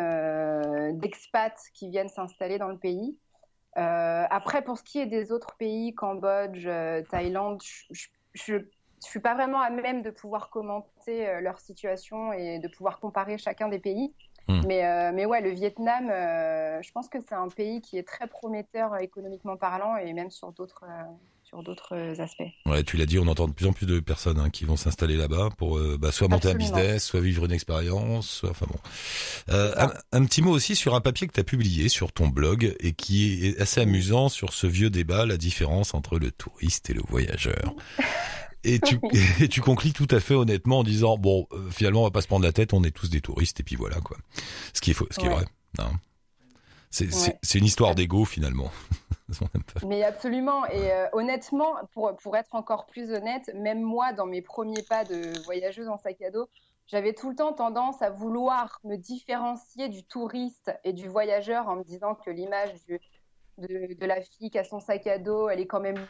d'expats 0.99 1.69
qui 1.75 1.91
viennent 1.91 2.09
s'installer 2.09 2.57
dans 2.57 2.67
le 2.67 2.79
pays. 2.79 3.15
Euh, 3.77 4.25
après, 4.29 4.63
pour 4.63 4.77
ce 4.77 4.83
qui 4.83 4.99
est 4.99 5.05
des 5.05 5.31
autres 5.31 5.55
pays, 5.57 5.93
Cambodge, 5.93 6.65
euh, 6.65 7.03
Thaïlande, 7.03 7.61
je 8.33 8.55
ne 8.55 8.59
suis 8.99 9.19
pas 9.19 9.35
vraiment 9.35 9.61
à 9.61 9.69
même 9.69 10.01
de 10.01 10.09
pouvoir 10.09 10.49
commenter 10.49 11.27
euh, 11.27 11.41
leur 11.41 11.59
situation 11.59 12.33
et 12.33 12.59
de 12.59 12.67
pouvoir 12.67 12.99
comparer 12.99 13.37
chacun 13.37 13.67
des 13.69 13.79
pays. 13.79 14.13
Hmm. 14.47 14.61
Mais, 14.65 15.11
mais 15.11 15.27
ouais, 15.27 15.41
le 15.41 15.51
Vietnam, 15.51 16.07
je 16.07 16.91
pense 16.91 17.07
que 17.07 17.19
c'est 17.19 17.35
un 17.35 17.49
pays 17.49 17.81
qui 17.81 17.99
est 17.99 18.07
très 18.07 18.25
prometteur 18.25 18.97
économiquement 18.97 19.57
parlant 19.57 19.95
et 19.95 20.11
même 20.11 20.31
sur 20.31 20.51
d'autres 20.53 20.85
sur 21.49 21.63
d'autres 21.63 22.21
aspects. 22.21 22.43
Ouais, 22.67 22.83
tu 22.83 22.95
l'as 22.95 23.07
dit, 23.07 23.17
on 23.17 23.27
entend 23.27 23.47
de 23.47 23.53
plus 23.53 23.65
en 23.65 23.73
plus 23.73 23.87
de 23.87 23.99
personnes 23.99 24.39
hein, 24.39 24.51
qui 24.51 24.65
vont 24.65 24.75
s'installer 24.75 25.17
là-bas 25.17 25.49
pour 25.57 25.77
euh, 25.77 25.97
bah, 25.99 26.11
soit 26.11 26.27
monter 26.27 26.49
un 26.49 26.53
business, 26.53 27.03
soit 27.03 27.21
vivre 27.21 27.45
une 27.45 27.51
expérience, 27.51 28.29
soit 28.29 28.51
enfin 28.51 28.67
bon. 28.69 28.77
Euh, 29.49 29.87
un, 30.11 30.25
petit 30.25 30.43
mot 30.43 30.51
aussi 30.51 30.75
sur 30.75 30.93
un 30.93 31.01
papier 31.01 31.27
que 31.27 31.33
tu 31.33 31.39
as 31.39 31.43
publié 31.43 31.89
sur 31.89 32.11
ton 32.11 32.27
blog 32.27 32.75
et 32.79 32.93
qui 32.93 33.47
est 33.47 33.59
assez 33.59 33.81
amusant 33.81 34.29
sur 34.29 34.53
ce 34.53 34.67
vieux 34.67 34.91
débat, 34.91 35.25
la 35.25 35.37
différence 35.37 35.95
entre 35.95 36.19
le 36.19 36.31
touriste 36.31 36.91
et 36.91 36.93
le 36.93 37.01
voyageur. 37.07 37.73
Et 38.63 38.79
tu, 38.79 38.99
et 39.39 39.47
tu 39.47 39.61
conclus 39.61 39.93
tout 39.93 40.07
à 40.11 40.19
fait 40.19 40.35
honnêtement 40.35 40.79
en 40.79 40.83
disant 40.83 41.17
bon 41.17 41.47
euh, 41.51 41.71
finalement 41.71 42.01
on 42.01 42.05
va 42.05 42.11
pas 42.11 42.21
se 42.21 42.27
prendre 42.27 42.45
la 42.45 42.51
tête 42.51 42.73
on 42.73 42.83
est 42.83 42.91
tous 42.91 43.09
des 43.09 43.21
touristes 43.21 43.59
et 43.59 43.63
puis 43.63 43.75
voilà 43.77 44.01
quoi 44.01 44.17
ce 44.73 44.81
qui 44.81 44.91
est 44.91 44.93
faux 44.93 45.07
ce 45.09 45.17
qui 45.17 45.27
est 45.27 45.29
vrai 45.29 45.45
hein. 45.77 45.91
c'est 46.91 47.57
une 47.57 47.65
histoire 47.65 47.95
d'ego 47.95 48.25
finalement 48.25 48.69
Mais 49.87 50.03
absolument. 50.03 50.65
Et 50.67 50.91
euh, 50.91 51.07
honnêtement, 51.13 51.75
pour, 51.93 52.15
pour 52.17 52.35
être 52.37 52.55
encore 52.55 52.85
plus 52.85 53.11
honnête, 53.11 53.51
même 53.55 53.81
moi, 53.81 54.13
dans 54.13 54.25
mes 54.25 54.41
premiers 54.41 54.83
pas 54.83 55.03
de 55.03 55.43
voyageuse 55.45 55.87
en 55.87 55.97
sac 55.97 56.21
à 56.21 56.31
dos, 56.31 56.47
j'avais 56.87 57.13
tout 57.13 57.29
le 57.29 57.35
temps 57.35 57.53
tendance 57.53 58.01
à 58.01 58.09
vouloir 58.09 58.79
me 58.83 58.95
différencier 58.95 59.89
du 59.89 60.03
touriste 60.03 60.71
et 60.83 60.91
du 60.91 61.07
voyageur 61.07 61.67
en 61.69 61.75
me 61.75 61.83
disant 61.83 62.15
que 62.15 62.31
l'image 62.31 62.73
de, 62.87 62.99
de, 63.59 64.05
la 64.05 64.21
fille 64.21 64.49
qui 64.49 64.57
a 64.57 64.63
son 64.63 64.79
sac 64.79 65.05
à 65.05 65.19
dos, 65.19 65.49
elle 65.49 65.59
est 65.59 65.67
quand 65.67 65.79
même 65.79 66.03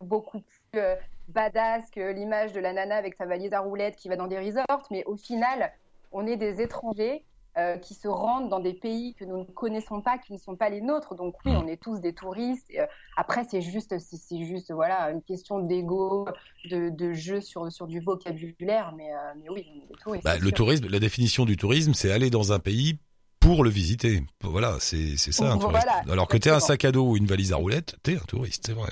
beaucoup 0.00 0.40
plus 0.40 0.80
euh, 0.80 0.94
badass 1.28 1.90
que 1.90 2.12
l'image 2.12 2.52
de 2.52 2.60
la 2.60 2.74
nana 2.74 2.96
avec 2.96 3.14
sa 3.14 3.24
valise 3.24 3.54
à 3.54 3.60
roulettes 3.60 3.96
qui 3.96 4.08
va 4.08 4.16
dans 4.16 4.26
des 4.26 4.38
resorts. 4.38 4.86
Mais 4.90 5.04
au 5.04 5.16
final, 5.16 5.72
on 6.12 6.26
est 6.26 6.36
des 6.36 6.60
étrangers 6.60 7.24
euh, 7.58 7.78
qui 7.78 7.94
se 7.94 8.06
rendent 8.06 8.50
dans 8.50 8.60
des 8.60 8.74
pays 8.74 9.14
que 9.14 9.24
nous 9.24 9.38
ne 9.38 9.44
connaissons 9.44 10.02
pas, 10.02 10.18
qui 10.18 10.34
ne 10.34 10.38
sont 10.38 10.56
pas 10.56 10.68
les 10.68 10.82
nôtres. 10.82 11.14
Donc 11.14 11.36
oui, 11.44 11.52
mm. 11.52 11.56
on 11.56 11.66
est 11.66 11.82
tous 11.82 12.00
des 12.00 12.12
touristes. 12.12 12.66
Euh, 12.78 12.86
après, 13.16 13.44
c'est 13.50 13.62
juste, 13.62 13.98
c'est 13.98 14.44
juste, 14.44 14.72
voilà, 14.72 15.10
une 15.10 15.22
question 15.22 15.60
d'ego, 15.60 16.28
de, 16.70 16.90
de, 16.90 17.12
jeu 17.14 17.40
sur 17.40 17.72
sur 17.72 17.86
du 17.86 18.00
vocabulaire, 18.00 18.92
mais, 18.94 19.10
euh, 19.10 19.32
mais 19.42 19.48
oui, 19.48 19.66
on 19.70 19.84
est 19.84 19.88
des 19.88 19.94
touristes. 19.94 20.24
Bah, 20.24 20.36
le 20.36 20.52
tourisme, 20.52 20.86
la 20.88 20.98
définition 20.98 21.46
du 21.46 21.56
tourisme, 21.56 21.94
c'est 21.94 22.12
aller 22.12 22.28
dans 22.28 22.52
un 22.52 22.58
pays 22.58 22.98
pour 23.46 23.62
le 23.62 23.70
visiter. 23.70 24.24
Voilà, 24.42 24.76
c'est 24.80 25.16
c'est 25.16 25.30
ça. 25.30 25.52
Un 25.52 25.58
touriste. 25.58 25.86
Alors 26.10 26.26
que 26.26 26.36
t'es 26.36 26.50
un 26.50 26.58
sac 26.58 26.84
à 26.84 26.90
dos 26.90 27.10
ou 27.10 27.16
une 27.16 27.26
valise 27.26 27.52
à 27.52 27.56
roulettes, 27.56 27.96
t'es 28.02 28.16
un 28.16 28.24
touriste, 28.26 28.64
c'est 28.66 28.72
vrai. 28.72 28.90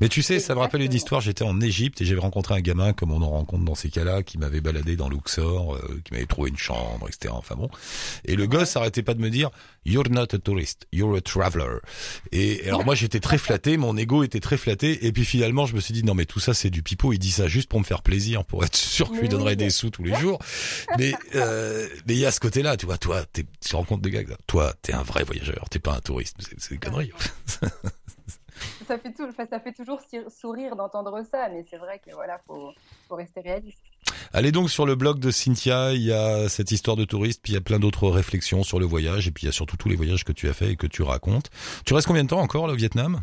Mais 0.00 0.08
tu 0.08 0.22
sais, 0.22 0.38
ça 0.38 0.54
me 0.54 0.60
rappelle 0.60 0.82
une 0.82 0.92
histoire. 0.92 1.20
J'étais 1.20 1.42
en 1.42 1.60
Égypte 1.60 2.00
et 2.00 2.04
j'avais 2.04 2.20
rencontré 2.20 2.54
un 2.54 2.60
gamin, 2.60 2.92
comme 2.92 3.10
on 3.10 3.20
en 3.20 3.30
rencontre 3.30 3.64
dans 3.64 3.74
ces 3.74 3.90
cas-là, 3.90 4.22
qui 4.22 4.38
m'avait 4.38 4.60
baladé 4.60 4.94
dans 4.94 5.08
Luxor, 5.08 5.74
euh, 5.74 6.00
qui 6.04 6.12
m'avait 6.12 6.26
trouvé 6.26 6.50
une 6.50 6.56
chambre, 6.56 7.08
etc. 7.08 7.34
Enfin 7.36 7.56
bon. 7.56 7.68
Et 8.24 8.36
le 8.36 8.46
gosse 8.46 8.76
arrêtait 8.76 9.02
pas 9.02 9.14
de 9.14 9.20
me 9.20 9.28
dire, 9.28 9.50
You're 9.84 10.10
not 10.10 10.34
a 10.34 10.38
tourist, 10.38 10.86
you're 10.92 11.16
a 11.16 11.20
traveler. 11.20 11.78
Et 12.32 12.66
alors 12.68 12.84
moi 12.84 12.94
j'étais 12.94 13.20
très 13.20 13.38
flatté, 13.38 13.76
mon 13.76 13.96
ego 13.96 14.22
était 14.22 14.40
très 14.40 14.56
flatté. 14.56 15.06
Et 15.06 15.12
puis 15.12 15.24
finalement 15.24 15.66
je 15.66 15.74
me 15.74 15.80
suis 15.80 15.94
dit 15.94 16.04
non 16.04 16.14
mais 16.14 16.26
tout 16.26 16.40
ça 16.40 16.54
c'est 16.54 16.70
du 16.70 16.82
pipeau. 16.82 17.12
Il 17.12 17.18
dit 17.18 17.30
ça 17.30 17.48
juste 17.48 17.68
pour 17.68 17.78
me 17.80 17.84
faire 17.84 18.02
plaisir, 18.02 18.44
pour 18.44 18.64
être 18.64 18.76
sûr 18.76 19.08
que 19.10 19.16
je 19.16 19.20
lui 19.22 19.28
donnerais 19.28 19.56
des 19.56 19.70
sous 19.70 19.90
tous 19.90 20.02
les 20.02 20.14
jours. 20.14 20.38
Mais 20.98 21.14
euh, 21.34 21.88
mais 22.06 22.14
il 22.14 22.20
y 22.20 22.26
a 22.26 22.30
ce 22.30 22.40
côté-là, 22.40 22.76
tu 22.76 22.86
vois, 22.86 22.98
toi 22.98 23.24
tu 23.32 23.76
rencontres 23.76 24.02
des 24.02 24.10
gars, 24.10 24.22
toi 24.46 24.74
t'es 24.82 24.92
un 24.92 25.02
vrai 25.02 25.24
voyageur, 25.24 25.68
t'es 25.70 25.78
pas 25.78 25.94
un 25.94 26.00
touriste. 26.00 26.36
C'est 26.58 26.72
des 26.72 26.78
conneries. 26.78 27.12
ça 28.86 28.98
fait 28.98 29.12
tout, 29.12 29.30
ça 29.32 29.60
fait 29.60 29.72
toujours 29.72 30.00
sourire 30.28 30.76
d'entendre 30.76 31.22
ça, 31.30 31.48
mais 31.48 31.64
c'est 31.70 31.78
vrai 31.78 32.00
que 32.04 32.12
voilà, 32.12 32.38
faut, 32.46 32.72
faut 33.08 33.16
rester 33.16 33.40
réaliste. 33.40 33.78
Allez 34.32 34.52
donc 34.52 34.70
sur 34.70 34.86
le 34.86 34.94
blog 34.94 35.18
de 35.18 35.30
Cynthia, 35.30 35.92
il 35.92 36.02
y 36.02 36.12
a 36.12 36.48
cette 36.48 36.70
histoire 36.70 36.96
de 36.96 37.04
touriste, 37.04 37.40
puis 37.42 37.52
il 37.52 37.56
y 37.56 37.58
a 37.58 37.62
plein 37.62 37.78
d'autres 37.78 38.08
réflexions 38.08 38.62
sur 38.62 38.78
le 38.78 38.86
voyage, 38.86 39.28
et 39.28 39.30
puis 39.30 39.44
il 39.44 39.46
y 39.46 39.48
a 39.48 39.52
surtout 39.52 39.76
tous 39.76 39.88
les 39.88 39.96
voyages 39.96 40.24
que 40.24 40.32
tu 40.32 40.48
as 40.48 40.52
fait 40.52 40.72
et 40.72 40.76
que 40.76 40.86
tu 40.86 41.02
racontes. 41.02 41.50
Tu 41.84 41.94
restes 41.94 42.06
combien 42.06 42.24
de 42.24 42.28
temps 42.28 42.40
encore 42.40 42.66
là, 42.66 42.72
au 42.72 42.76
Vietnam? 42.76 43.20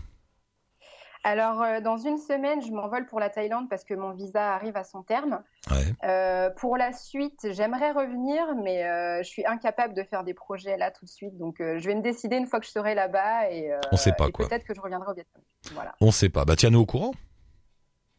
Alors, 1.23 1.61
euh, 1.61 1.81
dans 1.81 1.97
une 1.97 2.17
semaine, 2.19 2.61
je 2.61 2.71
m'envole 2.71 3.05
pour 3.05 3.19
la 3.19 3.29
Thaïlande 3.29 3.67
parce 3.69 3.83
que 3.83 3.93
mon 3.93 4.11
visa 4.11 4.53
arrive 4.53 4.77
à 4.77 4.85
son 4.85 5.03
terme. 5.03 5.41
Ouais. 5.69 5.83
Euh, 6.05 6.49
pour 6.51 6.77
la 6.77 6.93
suite, 6.93 7.47
j'aimerais 7.51 7.91
revenir, 7.91 8.45
mais 8.63 8.85
euh, 8.85 9.21
je 9.23 9.27
suis 9.27 9.45
incapable 9.45 9.93
de 9.93 10.03
faire 10.03 10.23
des 10.23 10.33
projets 10.33 10.77
là 10.77 10.89
tout 10.89 11.03
de 11.03 11.09
suite. 11.09 11.37
Donc, 11.37 11.55
je 11.59 11.85
vais 11.85 11.95
me 11.95 12.01
décider 12.01 12.37
une 12.37 12.45
fois 12.45 12.61
que 12.61 12.65
je 12.65 12.71
serai 12.71 12.95
là-bas 12.95 13.51
et, 13.51 13.69
On 13.91 13.97
sait 13.97 14.13
pas, 14.13 14.29
et 14.29 14.31
quoi. 14.31 14.47
peut-être 14.47 14.63
que 14.63 14.73
je 14.73 14.79
reviendrai 14.79 15.11
au 15.11 15.15
Vietnam. 15.15 15.43
Voilà. 15.73 15.95
On 15.99 16.11
sait 16.11 16.29
pas. 16.29 16.45
Bah 16.45 16.55
tiens-nous 16.55 16.79
au 16.79 16.85
courant. 16.85 17.11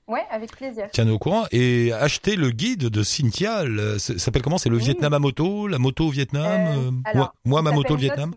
Ouais, 0.09 0.25
avec 0.31 0.51
plaisir. 0.57 0.89
Tiens-nous 0.93 1.15
au 1.15 1.19
courant. 1.19 1.45
Et 1.53 1.93
achetez 1.93 2.35
le 2.37 2.51
guide 2.51 2.89
de 2.89 3.03
Cynthia. 3.03 3.65
le- 3.65 3.99
Ça 3.99 4.19
s'appelle 4.19 4.43
comment? 4.43 4.57
C'est 4.59 4.71
le 4.71 4.77
Oui. 4.79 4.83
Vietnam 4.85 5.13
à 5.13 5.19
moto, 5.19 5.67
la 5.69 5.79
moto 5.79 6.07
au 6.07 6.11
Vietnam. 6.11 6.61
Euh, 6.67 6.89
euh, 6.89 6.91
alors, 7.05 7.35
moi, 7.45 7.61
ma 7.63 7.71
moto 7.73 7.95
au 7.95 7.97
Vietnam. 7.99 8.35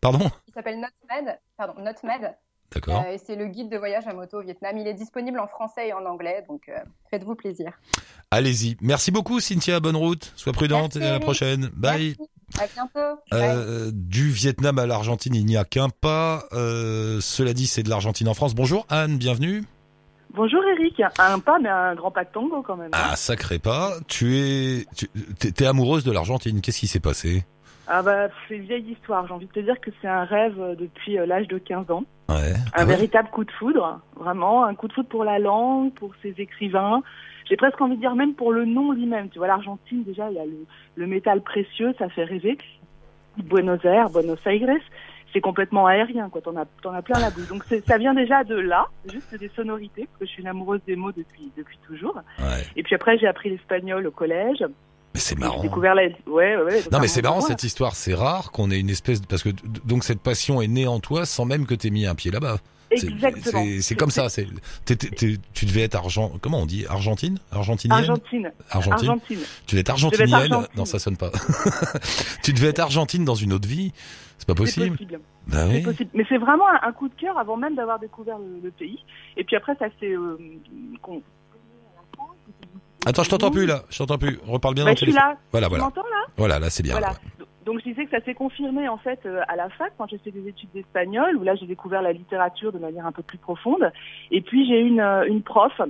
Pardon? 0.00 0.30
Il 0.48 0.54
s'appelle 0.54 0.76
Notmed. 0.80 1.38
Pardon, 1.56 1.74
Notmed. 1.82 2.34
D'accord. 2.74 3.04
Euh, 3.06 3.12
et 3.12 3.18
c'est 3.18 3.36
le 3.36 3.46
guide 3.46 3.68
de 3.68 3.76
voyage 3.76 4.06
à 4.06 4.14
moto 4.14 4.38
au 4.38 4.42
Vietnam. 4.42 4.78
Il 4.78 4.86
est 4.86 4.94
disponible 4.94 5.38
en 5.38 5.46
français 5.46 5.88
et 5.88 5.92
en 5.92 6.06
anglais, 6.06 6.42
donc 6.48 6.62
euh, 6.70 6.78
faites-vous 7.10 7.34
plaisir. 7.34 7.72
Allez-y. 8.30 8.78
Merci 8.80 9.10
beaucoup, 9.10 9.38
Cynthia. 9.40 9.78
Bonne 9.80 9.96
route. 9.96 10.32
Sois 10.36 10.54
prudente 10.54 10.96
Merci, 10.96 11.06
et 11.06 11.10
à 11.10 11.12
la 11.12 11.20
prochaine. 11.20 11.70
Bye. 11.76 12.16
Merci. 12.18 12.30
À 12.58 12.66
bientôt. 12.74 13.20
Euh, 13.34 13.90
du 13.92 14.30
Vietnam 14.30 14.78
à 14.78 14.86
l'Argentine, 14.86 15.34
il 15.34 15.44
n'y 15.44 15.58
a 15.58 15.64
qu'un 15.66 15.90
pas. 15.90 16.44
Cela 16.52 17.52
dit, 17.52 17.66
c'est 17.66 17.82
de 17.82 17.90
l'Argentine 17.90 18.28
en 18.28 18.34
France. 18.34 18.54
Bonjour 18.54 18.86
Anne, 18.88 19.18
bienvenue. 19.18 19.64
Bonjour 20.34 20.62
Eric, 20.64 21.02
un 21.18 21.38
pas 21.40 21.58
mais 21.58 21.68
un 21.68 21.94
grand 21.94 22.10
pas 22.10 22.24
de 22.24 22.30
tango 22.30 22.62
quand 22.62 22.76
même. 22.76 22.90
Ah, 22.92 23.16
sacré 23.16 23.58
pas. 23.58 23.92
Tu 24.08 24.36
es, 24.38 24.86
tu 24.96 25.08
t'es, 25.52 25.66
amoureuse 25.66 26.04
de 26.04 26.12
l'Argentine. 26.12 26.60
Qu'est-ce 26.62 26.80
qui 26.80 26.86
s'est 26.86 27.00
passé? 27.00 27.44
Ah 27.86 28.00
bah 28.02 28.28
c'est 28.48 28.56
une 28.56 28.62
vieille 28.62 28.92
histoire, 28.92 29.26
j'ai 29.26 29.34
envie 29.34 29.46
de 29.46 29.52
te 29.52 29.60
dire 29.60 29.78
que 29.80 29.90
c'est 30.00 30.08
un 30.08 30.24
rêve 30.24 30.54
euh, 30.60 30.74
depuis 30.76 31.18
euh, 31.18 31.26
l'âge 31.26 31.48
de 31.48 31.58
15 31.58 31.90
ans. 31.90 32.04
Ouais. 32.28 32.52
Un 32.54 32.54
Ah 32.72 32.80
ouais? 32.80 32.86
véritable 32.86 33.28
coup 33.30 33.44
de 33.44 33.50
foudre, 33.50 34.00
vraiment, 34.16 34.64
un 34.64 34.74
coup 34.74 34.88
de 34.88 34.92
foudre 34.94 35.08
pour 35.08 35.24
la 35.24 35.38
langue, 35.38 35.92
pour 35.92 36.12
ses 36.22 36.32
écrivains. 36.38 37.02
J'ai 37.50 37.56
presque 37.56 37.80
envie 37.80 37.96
de 37.96 38.00
dire 38.00 38.14
même 38.14 38.34
pour 38.34 38.52
le 38.52 38.64
nom 38.64 38.92
lui-même. 38.92 39.28
Tu 39.28 39.38
vois, 39.38 39.48
l'Argentine 39.48 40.04
déjà, 40.04 40.30
il 40.30 40.36
y 40.36 40.40
a 40.40 40.44
le, 40.46 40.64
le 40.94 41.06
métal 41.06 41.42
précieux, 41.42 41.92
ça 41.98 42.08
fait 42.08 42.24
rêver. 42.24 42.56
Buenos 43.36 43.84
Aires, 43.84 44.08
Buenos 44.10 44.38
Aires, 44.46 44.80
c'est 45.32 45.40
complètement 45.40 45.86
aérien, 45.86 46.28
quoi. 46.28 46.40
T'en 46.40 46.56
as, 46.56 46.66
t'en 46.82 46.92
as 46.92 47.02
plein 47.02 47.18
la 47.20 47.30
bouche. 47.30 47.48
Donc 47.48 47.64
ça 47.86 47.98
vient 47.98 48.14
déjà 48.14 48.44
de 48.44 48.56
là, 48.56 48.86
juste 49.10 49.34
des 49.38 49.50
sonorités, 49.56 50.06
parce 50.06 50.20
que 50.20 50.26
je 50.26 50.30
suis 50.30 50.42
une 50.42 50.48
amoureuse 50.48 50.80
des 50.86 50.96
mots 50.96 51.12
depuis, 51.12 51.50
depuis 51.56 51.78
toujours. 51.86 52.16
Ouais. 52.38 52.64
Et 52.76 52.82
puis 52.82 52.94
après, 52.94 53.18
j'ai 53.18 53.26
appris 53.26 53.50
l'espagnol 53.50 54.06
au 54.06 54.10
collège. 54.10 54.64
Mais 55.14 55.20
c'est 55.20 55.34
J'ai 55.34 55.40
marrant. 55.40 55.60
découvert 55.60 55.94
la. 55.94 56.04
Ouais, 56.26 56.56
ouais. 56.56 56.82
Non, 56.90 56.98
mais 57.00 57.06
c'est 57.08 57.20
marrant 57.22 57.40
cette 57.42 57.62
histoire. 57.64 57.94
C'est 57.94 58.14
rare 58.14 58.50
qu'on 58.50 58.70
ait 58.70 58.80
une 58.80 58.88
espèce 58.88 59.20
de... 59.20 59.26
parce 59.26 59.42
que 59.42 59.50
donc 59.84 60.04
cette 60.04 60.20
passion 60.20 60.62
est 60.62 60.68
née 60.68 60.86
en 60.86 61.00
toi 61.00 61.26
sans 61.26 61.44
même 61.44 61.66
que 61.66 61.74
t'aies 61.74 61.90
mis 61.90 62.06
un 62.06 62.14
pied 62.14 62.30
là-bas. 62.30 62.56
Exactement. 62.92 63.64
C'est, 63.80 63.94
comme 63.94 64.10
ça. 64.10 64.28
C'est, 64.28 64.46
tu 65.54 65.66
devais 65.66 65.82
être 65.82 65.94
argent. 65.94 66.32
Comment 66.40 66.60
on 66.60 66.66
dit 66.66 66.84
Argentine? 66.88 67.38
Argentinienne? 67.50 67.98
Argentine. 67.98 68.52
Argentine. 68.70 69.08
Argentine. 69.10 69.38
Tu 69.66 69.74
devais 69.74 69.80
être 69.80 69.80
devais 69.80 69.80
être 69.80 69.90
argentinienne? 69.90 70.52
argentine. 70.52 70.68
Non, 70.76 70.84
ça 70.84 70.98
sonne 70.98 71.16
pas. 71.16 71.30
tu 72.42 72.52
devais 72.52 72.68
être 72.68 72.80
argentine 72.80 73.24
dans 73.24 73.34
une 73.34 73.52
autre 73.52 73.68
vie? 73.68 73.92
C'est 74.38 74.46
pas 74.48 74.54
possible. 74.54 74.90
possible. 74.96 75.20
Bah 75.46 75.66
C'est 75.68 75.74
oui. 75.76 75.82
possible. 75.82 76.10
Mais 76.14 76.24
c'est 76.28 76.38
vraiment 76.38 76.66
un, 76.68 76.88
un 76.88 76.92
coup 76.92 77.08
de 77.08 77.14
cœur 77.14 77.38
avant 77.38 77.56
même 77.56 77.74
d'avoir 77.76 77.98
découvert 78.00 78.38
le, 78.38 78.60
le 78.62 78.70
pays. 78.72 78.98
Et 79.36 79.44
puis 79.44 79.56
après, 79.56 79.74
ça 79.78 79.86
s'est. 80.00 80.06
Euh, 80.12 80.36
Attends, 83.04 83.24
je 83.24 83.30
t'entends 83.30 83.50
plus 83.50 83.66
là. 83.66 83.82
Je 83.90 83.98
t'entends 83.98 84.18
plus. 84.18 84.38
Reparle 84.46 84.74
bien 84.76 84.84
Bah, 84.84 84.90
dans 84.90 84.94
le 84.94 84.98
téléphone. 85.00 85.20
là. 85.20 85.36
Voilà, 85.50 85.66
Tu 85.66 85.70
voilà. 85.70 85.84
m'entends 85.84 86.02
là? 86.02 86.26
Voilà, 86.36 86.58
là 86.60 86.70
c'est 86.70 86.82
bien. 86.84 86.92
Voilà. 86.92 87.10
ouais. 87.10 87.16
Donc 87.64 87.78
je 87.78 87.84
disais 87.84 88.04
que 88.04 88.10
ça 88.10 88.24
s'est 88.24 88.34
confirmé 88.34 88.88
en 88.88 88.96
fait 88.96 89.20
euh, 89.24 89.40
à 89.48 89.56
la 89.56 89.68
fac 89.70 89.92
quand 89.96 90.08
j'ai 90.08 90.18
fait 90.18 90.30
des 90.32 90.48
études 90.48 90.70
d'espagnol 90.72 91.36
où 91.36 91.42
là 91.44 91.54
j'ai 91.54 91.66
découvert 91.66 92.02
la 92.02 92.12
littérature 92.12 92.72
de 92.72 92.78
manière 92.78 93.06
un 93.06 93.12
peu 93.12 93.22
plus 93.22 93.38
profonde. 93.38 93.92
Et 94.30 94.40
puis 94.40 94.66
j'ai 94.66 94.80
une, 94.80 95.00
euh, 95.00 95.24
une 95.26 95.42
prof 95.42 95.80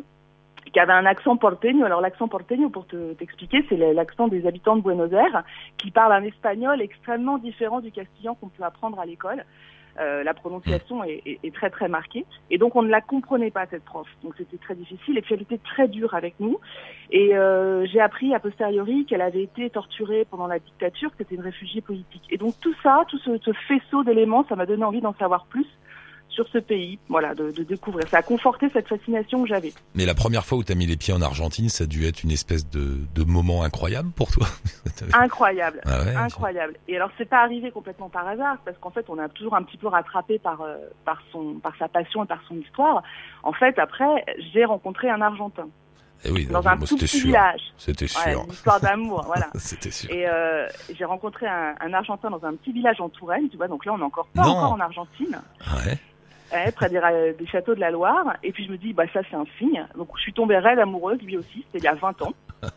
qui 0.72 0.80
avait 0.80 0.92
un 0.92 1.06
accent 1.06 1.36
porteño. 1.36 1.84
Alors 1.84 2.00
l'accent 2.00 2.28
porteño, 2.28 2.70
pour 2.70 2.86
te- 2.86 3.14
t'expliquer, 3.14 3.64
c'est 3.68 3.76
l'accent 3.76 4.28
des 4.28 4.46
habitants 4.46 4.76
de 4.76 4.82
Buenos 4.82 5.12
Aires 5.12 5.44
qui 5.78 5.90
parlent 5.90 6.12
un 6.12 6.24
espagnol 6.24 6.80
extrêmement 6.80 7.38
différent 7.38 7.80
du 7.80 7.90
castillan 7.90 8.34
qu'on 8.34 8.48
peut 8.48 8.62
apprendre 8.62 8.98
à 9.00 9.06
l'école. 9.06 9.44
Euh, 10.00 10.22
la 10.24 10.32
prononciation 10.32 11.04
est, 11.04 11.20
est- 11.26 11.38
est 11.42 11.54
très 11.54 11.68
très 11.68 11.86
marquée. 11.88 12.24
Et 12.50 12.56
donc 12.58 12.76
on 12.76 12.82
ne 12.82 12.88
la 12.88 13.00
comprenait 13.02 13.50
pas 13.50 13.66
cette 13.66 13.84
prof. 13.84 14.06
Donc 14.24 14.34
c'était 14.38 14.56
très 14.56 14.74
difficile 14.74 15.18
et 15.18 15.22
puis 15.22 15.34
elle 15.34 15.42
était 15.42 15.58
très 15.58 15.86
dure 15.88 16.14
avec 16.14 16.34
nous. 16.40 16.58
Et 17.10 17.36
euh, 17.36 17.84
j'ai 17.86 18.00
appris 18.00 18.34
a 18.34 18.40
posteriori 18.40 19.04
qu'elle 19.04 19.20
avait 19.20 19.42
été 19.42 19.68
torturée 19.68 20.26
pendant 20.30 20.46
la 20.46 20.58
dictature 20.58 21.10
que 21.10 21.16
c'était 21.18 21.34
une 21.34 21.42
réfugiée 21.42 21.82
politique. 21.82 22.22
Et 22.30 22.38
donc 22.38 22.54
tout 22.60 22.74
ça 22.82 23.04
tout 23.08 23.18
ce, 23.18 23.36
ce 23.38 23.52
faisceau 23.68 24.02
d'éléments 24.02 24.44
ça 24.48 24.56
m'a 24.56 24.64
donné 24.66 24.84
envie 24.84 25.00
d'en 25.02 25.14
savoir 25.14 25.44
plus 25.46 25.66
sur 26.32 26.46
ce 26.48 26.58
pays 26.58 26.98
voilà 27.08 27.34
de, 27.34 27.50
de 27.50 27.62
découvrir 27.62 28.08
ça 28.08 28.18
a 28.18 28.22
conforté 28.22 28.68
cette 28.72 28.88
fascination 28.88 29.42
que 29.42 29.48
j'avais 29.48 29.72
Mais 29.94 30.06
la 30.06 30.14
première 30.14 30.44
fois 30.44 30.58
où 30.58 30.64
t'as 30.64 30.74
mis 30.74 30.86
les 30.86 30.96
pieds 30.96 31.12
en 31.14 31.22
Argentine, 31.22 31.68
ça 31.68 31.84
a 31.84 31.86
dû 31.86 32.06
être 32.06 32.22
une 32.24 32.30
espèce 32.30 32.68
de, 32.70 32.98
de 33.14 33.24
moment 33.24 33.62
incroyable 33.62 34.10
pour 34.12 34.30
toi. 34.30 34.46
incroyable 35.12 35.80
Ah 35.84 36.02
ouais, 36.02 36.14
incroyable. 36.16 36.74
Et 36.88 36.96
alors 36.96 37.10
c'est 37.18 37.28
pas 37.28 37.42
arrivé 37.42 37.70
complètement 37.70 38.08
par 38.08 38.26
hasard 38.26 38.56
parce 38.64 38.76
qu'en 38.78 38.90
fait 38.90 39.04
on 39.08 39.18
a 39.18 39.28
toujours 39.28 39.54
un 39.54 39.62
petit 39.62 39.76
peu 39.76 39.88
rattrapé 39.88 40.38
par 40.38 40.60
euh, 40.62 40.76
par 41.04 41.22
son 41.32 41.54
par 41.62 41.74
sa 41.78 41.88
passion 41.88 42.24
et 42.24 42.26
par 42.26 42.40
son 42.48 42.56
histoire. 42.56 43.02
En 43.42 43.52
fait 43.52 43.78
après 43.78 44.24
j'ai 44.52 44.64
rencontré 44.64 45.10
un 45.10 45.20
Argentin 45.20 45.68
Eh 46.24 46.30
oui, 46.30 46.46
dans 46.46 46.66
un 46.66 46.76
tout 46.78 46.96
petit 46.96 47.08
sûr. 47.08 47.26
village. 47.26 47.60
C'était 47.76 48.06
sûr. 48.06 48.44
une 48.46 48.52
histoire 48.52 48.80
d'amour, 48.80 49.22
voilà. 49.26 49.48
C'était 49.54 49.90
sûr. 49.90 50.10
Et 50.10 50.28
euh, 50.28 50.66
j'ai 50.96 51.04
rencontré 51.04 51.46
un, 51.46 51.74
un 51.80 51.92
Argentin 51.92 52.30
dans 52.30 52.44
un 52.44 52.54
petit 52.54 52.72
village 52.72 53.00
en 53.00 53.08
Touraine, 53.08 53.48
tu 53.50 53.56
vois. 53.56 53.68
Donc 53.68 53.84
là 53.84 53.92
on 53.92 53.98
est 53.98 54.02
encore 54.04 54.28
pas 54.34 54.42
Non. 54.42 54.50
encore 54.50 54.72
en 54.72 54.80
Argentine, 54.80 55.40
Ouais. 55.86 55.98
Ouais, 56.52 56.72
près 56.72 56.88
des, 56.88 57.00
des 57.38 57.46
châteaux 57.46 57.74
de 57.74 57.80
la 57.80 57.90
Loire. 57.90 58.36
Et 58.42 58.52
puis 58.52 58.64
je 58.66 58.70
me 58.72 58.76
dis 58.78 58.92
bah 58.92 59.04
ça 59.12 59.20
c'est 59.30 59.36
un 59.36 59.44
signe. 59.58 59.86
Donc 59.96 60.08
je 60.16 60.22
suis 60.22 60.32
tombée 60.32 60.58
raide 60.58 60.78
amoureuse 60.78 61.20
lui 61.22 61.36
aussi. 61.36 61.64
C'était 61.66 61.78
il 61.78 61.84
y 61.84 61.88
a 61.88 61.94
20 61.94 62.22
ans. 62.22 62.32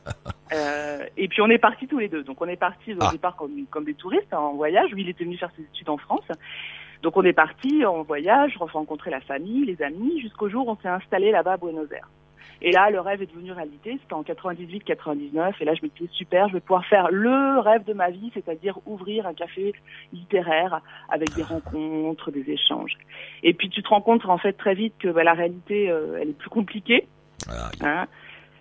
Euh, 0.53 1.03
et 1.17 1.27
puis 1.27 1.41
on 1.41 1.49
est 1.49 1.57
partis 1.57 1.87
tous 1.87 1.97
les 1.97 2.07
deux. 2.07 2.23
Donc 2.23 2.39
on 2.39 2.47
est 2.47 2.55
partis 2.55 2.93
au 2.93 2.97
Ah. 3.01 3.09
départ 3.11 3.35
comme, 3.35 3.65
comme 3.71 3.83
des 3.83 3.95
touristes 3.95 4.31
hein, 4.31 4.37
en 4.37 4.53
voyage. 4.53 4.91
Lui, 4.91 5.01
il 5.01 5.09
était 5.09 5.23
venu 5.23 5.37
faire 5.37 5.49
ses 5.57 5.63
études 5.63 5.89
en 5.89 5.97
France. 5.97 6.27
Donc 7.01 7.17
on 7.17 7.23
est 7.23 7.33
partis 7.33 7.83
en 7.83 8.03
voyage, 8.03 8.55
rencontrer 8.59 9.09
la 9.09 9.21
famille, 9.21 9.65
les 9.65 9.81
amis, 9.81 10.21
jusqu'au 10.21 10.47
jour 10.47 10.67
où 10.67 10.71
on 10.71 10.77
s'est 10.77 10.87
installé 10.87 11.31
là-bas 11.31 11.53
à 11.53 11.57
Buenos 11.57 11.91
Aires. 11.91 12.07
Et 12.61 12.71
là, 12.71 12.89
le 12.89 12.99
rêve 12.99 13.21
est 13.21 13.27
devenu 13.27 13.51
réalité. 13.51 13.97
C'était 14.01 14.13
en 14.13 14.23
98-99. 14.23 15.53
Et 15.59 15.65
là, 15.65 15.73
je 15.75 15.83
me 15.83 15.89
disais, 15.89 16.09
super, 16.13 16.47
je 16.49 16.53
vais 16.53 16.59
pouvoir 16.59 16.85
faire 16.85 17.09
le 17.11 17.59
rêve 17.59 17.83
de 17.83 17.93
ma 17.93 18.09
vie, 18.09 18.31
c'est-à-dire 18.33 18.79
ouvrir 18.85 19.27
un 19.27 19.33
café 19.33 19.73
littéraire 20.13 20.81
avec 21.09 21.33
des 21.35 21.43
rencontres, 21.43 22.31
des 22.31 22.49
échanges. 22.49 22.93
Et 23.43 23.53
puis, 23.53 23.69
tu 23.69 23.83
te 23.83 23.89
rends 23.89 24.01
compte, 24.01 24.25
en 24.25 24.37
fait, 24.37 24.53
très 24.53 24.75
vite 24.75 24.93
que 24.99 25.09
bah, 25.09 25.23
la 25.23 25.33
réalité, 25.33 25.89
euh, 25.89 26.19
elle 26.21 26.29
est 26.29 26.37
plus 26.37 26.49
compliquée. 26.49 27.07
Ah, 27.49 27.69
Hein 27.81 28.07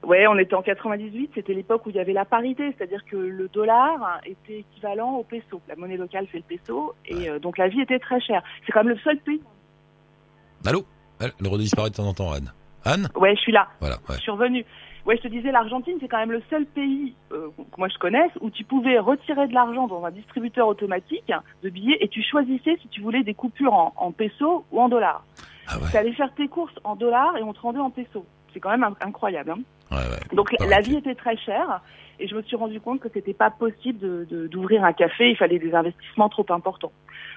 ouais, 0.04 0.26
on 0.26 0.38
était 0.38 0.54
en 0.54 0.62
98, 0.62 1.30
c'était 1.34 1.54
l'époque 1.54 1.86
où 1.86 1.90
il 1.90 1.96
y 1.96 2.00
avait 2.00 2.12
la 2.12 2.24
parité, 2.24 2.74
c'est-à-dire 2.76 3.04
que 3.04 3.16
le 3.16 3.48
dollar 3.48 4.20
était 4.24 4.60
équivalent 4.60 5.16
au 5.16 5.24
peso. 5.24 5.60
La 5.68 5.76
monnaie 5.76 5.96
locale 5.96 6.26
fait 6.26 6.38
le 6.38 6.56
peso, 6.56 6.94
et 7.06 7.28
euh, 7.28 7.38
donc 7.38 7.58
la 7.58 7.68
vie 7.68 7.80
était 7.80 7.98
très 7.98 8.20
chère. 8.20 8.42
C'est 8.64 8.72
quand 8.72 8.84
même 8.84 8.94
le 8.94 9.00
seul 9.00 9.18
pays. 9.18 9.42
Allô? 10.66 10.84
Elle 11.20 11.32
elle 11.40 11.46
redisparaît 11.48 11.90
de 11.90 11.94
temps 11.94 12.06
en 12.06 12.14
temps, 12.14 12.32
Anne. 12.32 12.52
Anne? 12.84 13.08
Ouais, 13.16 13.34
je 13.36 13.40
suis 13.40 13.52
là, 13.52 13.68
Voilà, 13.80 13.96
ouais. 14.08 14.16
je 14.16 14.20
suis 14.20 14.30
revenue. 14.30 14.64
Ouais, 15.06 15.16
je 15.18 15.22
te 15.22 15.28
disais, 15.28 15.52
l'Argentine, 15.52 15.98
c'est 16.00 16.08
quand 16.08 16.18
même 16.18 16.32
le 16.32 16.42
seul 16.48 16.64
pays 16.64 17.14
euh, 17.32 17.48
que 17.56 17.78
moi 17.78 17.88
je 17.88 17.98
connaisse 17.98 18.30
où 18.40 18.48
tu 18.50 18.64
pouvais 18.64 18.98
retirer 18.98 19.46
de 19.48 19.52
l'argent 19.52 19.86
dans 19.86 20.02
un 20.04 20.10
distributeur 20.10 20.66
automatique 20.66 21.30
de 21.62 21.68
billets 21.68 21.98
et 22.00 22.08
tu 22.08 22.22
choisissais 22.22 22.76
si 22.80 22.88
tu 22.88 23.02
voulais 23.02 23.22
des 23.22 23.34
coupures 23.34 23.74
en, 23.74 23.92
en 23.96 24.12
peso 24.12 24.64
ou 24.72 24.80
en 24.80 24.88
dollars. 24.88 25.22
Ah 25.68 25.76
ouais. 25.78 25.84
Tu 25.90 25.96
allais 25.98 26.12
faire 26.12 26.32
tes 26.34 26.48
courses 26.48 26.74
en 26.84 26.96
dollars 26.96 27.36
et 27.36 27.42
on 27.42 27.52
te 27.52 27.60
rendait 27.60 27.80
en 27.80 27.90
peso. 27.90 28.24
C'est 28.54 28.60
quand 28.60 28.70
même 28.70 28.84
inc- 28.84 29.04
incroyable. 29.06 29.50
Hein 29.50 29.58
Ouais, 29.90 29.98
ouais. 29.98 30.36
Donc 30.36 30.48
la 30.66 30.80
vie 30.80 30.96
était 30.96 31.14
très 31.14 31.36
chère 31.36 31.80
et 32.18 32.26
je 32.28 32.34
me 32.34 32.42
suis 32.42 32.56
rendu 32.56 32.80
compte 32.80 33.00
que 33.00 33.08
c'était 33.12 33.34
pas 33.34 33.50
possible 33.50 33.98
de- 33.98 34.24
de- 34.30 34.46
d'ouvrir 34.46 34.84
un 34.84 34.92
café, 34.92 35.30
il 35.30 35.36
fallait 35.36 35.58
des 35.58 35.74
investissements 35.74 36.28
trop 36.28 36.46
importants. 36.50 36.92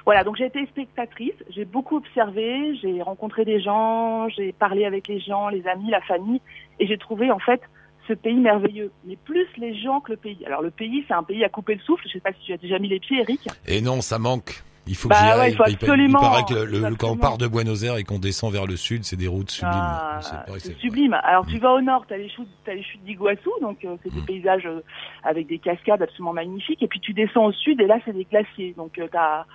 Voilà, 0.06 0.24
donc 0.24 0.38
j'ai 0.38 0.46
été 0.46 0.66
spectatrice, 0.68 1.34
j'ai 1.50 1.66
beaucoup 1.66 1.98
observé, 1.98 2.76
j'ai 2.82 3.02
rencontré 3.02 3.44
des 3.44 3.60
gens, 3.60 4.30
j'ai 4.30 4.54
parlé 4.54 4.86
avec 4.86 5.08
les 5.10 5.20
gens, 5.20 5.50
les 5.50 5.68
amis, 5.68 5.90
la 5.90 6.02
famille 6.02 6.40
et 6.80 6.88
j'ai 6.88 6.98
trouvé 6.98 7.30
en 7.32 7.40
fait 7.40 7.62
ce 8.08 8.14
pays 8.14 8.36
merveilleux, 8.40 8.92
mais 9.06 9.18
plus 9.18 9.48
les 9.58 9.76
gens 9.76 10.00
que 10.00 10.12
le 10.12 10.18
pays. 10.18 10.38
Alors 10.46 10.62
le 10.62 10.72
pays, 10.72 11.04
c'est 11.08 11.14
un 11.14 11.24
pays 11.24 11.44
à 11.44 11.50
couper 11.50 11.76
le 11.76 11.82
souffle, 11.82 12.04
je 12.08 12.14
sais 12.14 12.20
pas 12.22 12.32
si 12.32 12.40
tu 12.46 12.54
as 12.54 12.58
déjà 12.58 12.80
mis 12.80 12.88
les 12.88 13.00
pieds 13.02 13.20
Eric. 13.20 13.50
Et 13.68 13.82
non, 13.82 14.00
ça 14.02 14.18
manque. 14.20 14.64
Il 14.88 14.96
faut 14.96 15.10
Bah 15.10 15.16
que 15.34 15.40
ouais, 15.40 15.52
il 15.52 15.56
faut 15.58 15.64
il, 15.68 15.74
absolument, 15.74 16.20
paraît 16.20 16.44
que 16.48 16.54
le- 16.54 16.90
il 16.92 16.98
quand 16.98 17.12
on 17.12 17.18
part 17.18 17.38
de 17.38 17.48
Buenos 17.48 17.84
Aires 17.84 17.98
et 17.98 18.04
qu'on 18.04 18.20
descend 18.20 18.52
vers 18.54 18.66
le 18.66 18.78
sud, 18.78 19.04
c'est 19.04 19.16
des 19.18 19.28
routes 19.28 19.52
sublimes. 19.52 19.74
Ah, 19.76 20.20
C'est 20.22 20.50
vrai 20.50 20.60
sublime. 20.80 21.14
Alors 21.24 21.46
tu 21.46 21.58
vas 21.60 21.74
au 21.74 21.82
nord, 21.82 22.06
tu 22.08 22.14
as 22.14 22.18
les 22.18 22.30
chutes, 22.30 22.48
les 22.68 22.84
chutes 22.84 23.04
d'Iguassou, 23.04 23.52
donc 23.62 23.84
euh, 23.86 23.96
c'est 24.04 24.14
des 24.14 24.22
Mm. 24.22 24.26
paysages 24.26 24.66
euh, 24.66 24.82
avec 25.24 25.48
des 25.48 25.60
cascades 25.60 26.02
absolument 26.02 26.34
magnifiques. 26.34 26.82
Et 26.82 26.88
puis 26.88 27.00
tu 27.02 27.14
descends 27.14 27.46
au 27.46 27.52
sud 27.52 27.80
et 27.82 27.86
là 27.88 27.98
c'est 28.06 28.14
des 28.14 28.24
glaciers. 28.26 28.74
Donc 28.78 28.98
euh, 28.98 29.08
t'as 29.12 29.46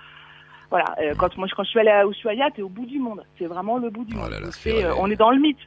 voilà. 0.69 0.95
euh, 1.01 1.13
quand 1.17 1.35
moi 1.37 1.47
je- 1.47 1.55
quand 1.55 1.63
je 1.63 1.69
suis 1.69 1.79
allée 1.79 1.89
à 1.89 2.05
Ushuaia, 2.05 2.49
t'es 2.55 2.61
au 2.61 2.69
bout 2.69 2.85
du 2.85 2.99
monde. 2.99 3.23
C'est 3.39 3.45
vraiment 3.45 3.77
le 3.77 3.89
bout 3.89 4.05
du 4.05 4.13
Oh 4.15 4.19
monde. 4.21 4.31
là 4.31 4.37
on 4.97 5.09
est 5.09 5.15
dans 5.15 5.31
le 5.31 5.39
mythe, 5.39 5.57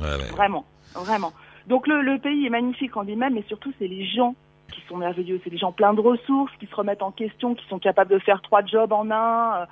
Ouais, 0.00 0.04
ouais. 0.06 0.30
vraiment, 0.32 0.64
vraiment. 0.94 1.32
Donc 1.68 1.86
le, 1.88 2.02
le 2.02 2.18
pays 2.18 2.46
est 2.46 2.50
magnifique 2.50 2.96
en 2.96 3.02
lui-même, 3.02 3.34
mais 3.34 3.44
surtout 3.48 3.72
c'est 3.78 3.88
les 3.88 4.04
gens 4.06 4.34
qui 4.72 4.80
sont 4.88 4.96
merveilleux. 4.96 5.40
C'est 5.44 5.50
des 5.50 5.58
gens 5.58 5.72
pleins 5.72 5.94
de 5.94 6.00
ressources, 6.00 6.52
qui 6.58 6.66
se 6.66 6.74
remettent 6.74 7.02
en 7.02 7.12
question, 7.12 7.54
qui 7.54 7.66
sont 7.68 7.78
capables 7.78 8.10
de 8.10 8.18
faire 8.18 8.42
trois 8.42 8.64
jobs 8.64 8.92
en 8.92 9.10
un. 9.10 9.62
Euh, 9.62 9.66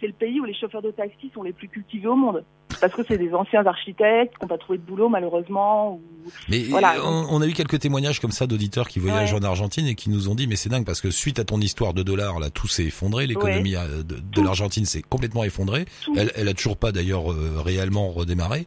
C'est 0.00 0.06
le 0.06 0.12
pays 0.12 0.40
où 0.40 0.44
les 0.44 0.54
chauffeurs 0.54 0.82
de 0.82 0.90
taxi 0.90 1.30
sont 1.34 1.42
les 1.42 1.52
plus 1.52 1.68
cultivés 1.68 2.08
au 2.08 2.16
monde. 2.16 2.44
Parce 2.88 2.94
que 3.00 3.02
c'est 3.08 3.18
des 3.18 3.32
anciens 3.32 3.64
architectes 3.66 4.34
qui 4.36 4.42
n'ont 4.42 4.48
pas 4.48 4.58
trouvé 4.58 4.78
de 4.78 4.82
boulot 4.82 5.08
malheureusement. 5.08 5.94
Ou... 5.94 6.00
Mais 6.48 6.58
Voilà. 6.64 6.96
on, 7.04 7.26
on 7.30 7.40
a 7.42 7.46
eu 7.46 7.52
quelques 7.52 7.78
témoignages 7.78 8.20
comme 8.20 8.30
ça 8.30 8.46
d'auditeurs 8.46 8.88
qui 8.88 8.98
voyagent 8.98 9.32
Ouais. 9.32 9.38
en 9.40 9.42
Argentine 9.42 9.86
et 9.86 9.94
qui 9.94 10.10
nous 10.10 10.28
ont 10.28 10.34
dit 10.34 10.46
mais 10.46 10.56
c'est 10.56 10.68
dingue 10.68 10.84
parce 10.84 11.00
que 11.00 11.10
suite 11.10 11.38
à 11.38 11.44
ton 11.44 11.60
histoire 11.60 11.94
de 11.94 12.02
dollars 12.02 12.40
là 12.40 12.50
tout 12.50 12.68
s'est 12.68 12.84
effondré 12.84 13.26
l'économie 13.26 13.72
de, 13.74 14.42
l'Argentine 14.42 14.84
s'est 14.84 15.02
complètement 15.02 15.44
effondrée 15.44 15.86
Tout. 16.02 16.14
elle, 16.16 16.30
elle 16.34 16.48
a 16.48 16.54
toujours 16.54 16.76
pas 16.76 16.92
d'ailleurs 16.92 17.32
euh, 17.32 17.54
réellement 17.64 18.10
redémarré 18.10 18.64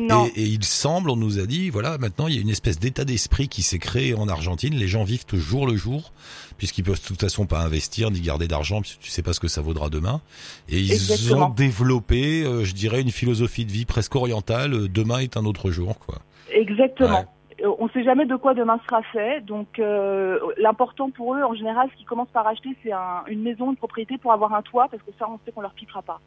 Non. 0.00 0.26
et, 0.34 0.42
et 0.42 0.44
il 0.46 0.64
semble 0.64 1.10
on 1.10 1.16
nous 1.16 1.38
a 1.38 1.46
dit 1.46 1.70
voilà 1.70 1.96
maintenant 1.98 2.26
il 2.26 2.34
y 2.34 2.38
a 2.38 2.40
une 2.40 2.48
espèce 2.50 2.78
d'état 2.80 3.04
d'esprit 3.04 3.48
qui 3.48 3.62
s'est 3.62 3.78
créé 3.78 4.14
en 4.14 4.28
Argentine 4.28 4.74
les 4.74 4.88
gens 4.88 5.04
vivent 5.04 5.24
au 5.32 5.36
jour 5.36 5.66
le 5.66 5.76
jour 5.76 6.12
puisqu'ils 6.58 6.82
peuvent 6.84 7.00
de 7.00 7.06
toute 7.06 7.20
façon 7.20 7.46
pas 7.46 7.60
investir 7.60 8.10
ni 8.10 8.20
garder 8.20 8.46
d'argent 8.48 8.80
puisque 8.82 8.98
tu 9.00 9.10
sais 9.10 9.22
pas 9.22 9.32
ce 9.32 9.40
que 9.40 9.48
ça 9.48 9.60
vaudra 9.62 9.88
demain 9.88 10.20
et 10.68 10.78
ils 10.78 10.92
Exactement. 10.92 11.46
ont 11.46 11.50
développé 11.50 12.42
euh, 12.44 12.64
je 12.64 12.74
dirais 12.74 13.00
une 13.00 13.10
philosophie 13.10 13.59
de 13.64 13.70
vie 13.72 13.84
presque 13.84 14.14
orientale 14.16 14.72
euh, 14.74 14.88
demain 14.88 15.18
est 15.18 15.36
un 15.36 15.44
autre 15.44 15.70
jour 15.70 15.98
quoi 15.98 16.16
Exactement. 16.52 17.24
Euh, 17.62 17.70
On 17.78 17.84
ne 17.86 17.90
sait 17.90 18.02
jamais 18.02 18.24
de 18.26 18.36
quoi 18.36 18.54
demain 18.54 18.80
sera 18.88 19.02
fait. 19.02 19.40
Donc, 19.44 19.78
euh, 19.78 20.38
l'important 20.56 21.10
pour 21.10 21.34
eux, 21.34 21.42
en 21.42 21.54
général, 21.54 21.88
ce 21.92 21.96
qu'ils 21.96 22.06
commencent 22.06 22.30
par 22.32 22.46
acheter, 22.46 22.70
c'est 22.82 22.92
un- 22.92 23.22
une 23.28 23.42
maison, 23.42 23.70
une 23.70 23.76
propriété 23.76 24.16
pour 24.18 24.32
avoir 24.32 24.54
un 24.54 24.62
toit, 24.62 24.88
parce 24.90 25.02
que 25.02 25.10
ça, 25.18 25.26
on 25.30 25.38
sait 25.44 25.52
qu'on 25.52 25.60
leur 25.60 25.74
piquera 25.74 26.00
pas. 26.02 26.20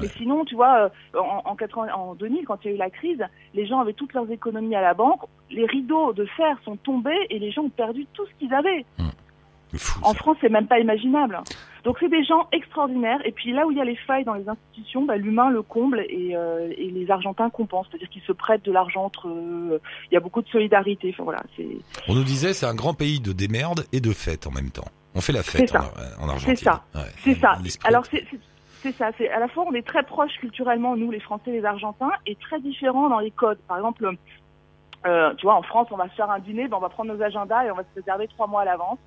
Mais 0.00 0.08
sinon, 0.08 0.44
tu 0.44 0.56
vois, 0.56 0.90
en, 1.16 1.42
en, 1.50 1.54
80 1.56 1.92
en 1.94 2.14
2000, 2.16 2.44
quand 2.44 2.58
il 2.64 2.68
y 2.68 2.70
a 2.72 2.74
eu 2.74 2.78
la 2.78 2.90
crise, 2.90 3.22
les 3.54 3.64
gens 3.64 3.78
avaient 3.80 3.92
toutes 3.92 4.12
leurs 4.12 4.28
économies 4.30 4.74
à 4.74 4.82
la 4.82 4.92
banque. 4.92 5.22
Les 5.50 5.66
rideaux 5.66 6.12
de 6.12 6.24
fer 6.36 6.58
sont 6.64 6.76
tombés 6.76 7.16
et 7.30 7.38
les 7.38 7.50
gens 7.52 7.62
ont 7.62 7.68
perdu 7.70 8.04
tout 8.12 8.26
ce 8.26 8.32
qu'ils 8.38 8.52
avaient. 8.52 8.84
C'est 8.98 9.04
fou, 9.78 10.00
En. 10.02 10.14
France, 10.14 10.36
c'est 10.40 10.48
même 10.48 10.66
pas 10.66 10.78
imaginable. 10.78 11.40
Donc, 11.84 11.98
c'est 12.00 12.08
des 12.08 12.24
gens 12.24 12.48
extraordinaires. 12.52 13.20
Et 13.26 13.32
puis 13.32 13.52
là 13.52 13.66
où 13.66 13.70
il 13.70 13.76
y 13.76 13.80
a 13.80 13.84
les 13.84 13.96
failles 13.96 14.24
dans 14.24 14.34
les 14.34 14.48
institutions, 14.48 15.04
bah, 15.04 15.16
l'humain 15.16 15.50
le 15.50 15.62
comble 15.62 16.00
et, 16.08 16.34
euh, 16.34 16.72
et 16.78 16.90
les 16.90 17.10
Argentins 17.10 17.50
compensent. 17.50 17.88
C'est-à-dire 17.90 18.08
qu'ils 18.08 18.22
se 18.22 18.32
prêtent 18.32 18.64
de 18.64 18.72
l'argent 18.72 19.04
entre 19.04 19.28
eux. 19.28 19.80
Il 20.10 20.14
y 20.14 20.16
a 20.16 20.20
beaucoup 20.20 20.40
de 20.40 20.48
solidarité. 20.48 21.10
Enfin, 21.12 21.24
voilà, 21.24 21.42
On 22.08 22.14
nous 22.14 22.24
disait 22.24 22.54
c'est 22.54 22.66
un 22.66 22.74
grand 22.74 22.94
pays 22.94 23.20
de 23.20 23.32
démerde 23.32 23.84
et 23.92 24.00
de 24.00 24.12
fête 24.12 24.46
en 24.46 24.50
même 24.50 24.70
temps. 24.70 24.88
On 25.14 25.20
fait 25.20 25.32
la 25.32 25.42
fête 25.42 25.72
en, 26.18 26.28
Argentine. 26.28 26.56
C'est 26.56 26.64
ça. 26.64 26.84
Ouais. 26.94 27.00
C'est 27.22 27.34
ça. 27.34 27.58
Alors 27.84 28.04
c'est 28.06 28.24
c'est- 28.82 28.92
ça. 28.92 29.10
C'est 29.16 29.30
à 29.30 29.38
la 29.38 29.48
fois 29.48 29.64
on 29.66 29.72
est 29.74 29.86
très 29.86 30.02
proches 30.02 30.36
culturellement 30.40 30.96
nous 30.96 31.10
les 31.10 31.20
Français 31.20 31.50
et 31.50 31.52
les 31.52 31.64
Argentins 31.64 32.10
et 32.26 32.34
très 32.36 32.60
différents 32.60 33.08
dans 33.08 33.20
les 33.20 33.30
codes. 33.30 33.58
Par 33.68 33.78
exemple, 33.78 34.10
euh, 35.06 35.34
tu 35.36 35.46
vois 35.46 35.54
en 35.54 35.62
France 35.62 35.88
on 35.90 35.96
va 35.96 36.08
se 36.08 36.14
faire 36.14 36.30
un 36.30 36.38
dîner, 36.40 36.68
ben, 36.68 36.76
on 36.76 36.80
va 36.80 36.88
prendre 36.88 37.14
nos 37.14 37.22
agendas 37.22 37.64
et 37.64 37.70
on 37.70 37.76
va 37.76 37.84
se 37.84 38.00
réserver 38.00 38.28
trois 38.28 38.46
mois 38.46 38.62
à 38.62 38.64
l'avance. 38.64 38.98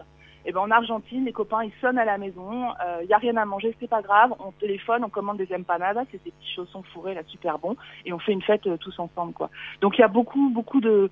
Et 0.48 0.54
ben 0.54 0.62
en 0.62 0.72
Argentine 0.72 1.25
les 1.25 1.34
copains 1.34 1.63
ils 1.63 1.74
sonnent 1.82 2.00
à 2.00 2.06
la 2.06 2.18
maison, 2.18 2.70
il 3.04 3.08
y 3.10 3.13
a 3.13 3.18
rien 3.18 3.36
à 3.36 3.46
manger, 3.46 3.75
c'est 3.80 3.89
pas 3.89 4.01
grave, 4.01 4.34
on 4.39 4.51
téléphone, 4.51 5.04
on 5.04 5.10
commande 5.10 5.38
des 5.38 5.54
empanadas, 5.54 6.06
c'est 6.12 6.24
des 6.24 6.32
petits 6.32 6.54
chaussons 6.56 6.84
fourrés 6.94 7.13
là 7.13 7.22
super 7.27 7.60
bons 7.60 7.75
et 8.06 8.13
on 8.13 8.20
fait 8.20 8.32
une 8.32 8.42
fête 8.42 8.66
euh, 8.68 8.77
tous 8.77 8.98
ensemble 9.00 9.34
quoi. 9.34 9.50
Donc 9.82 9.98
il 9.98 10.01
y 10.01 10.04
a 10.04 10.08
beaucoup 10.08 10.50
beaucoup 10.50 10.80
de 10.80 11.10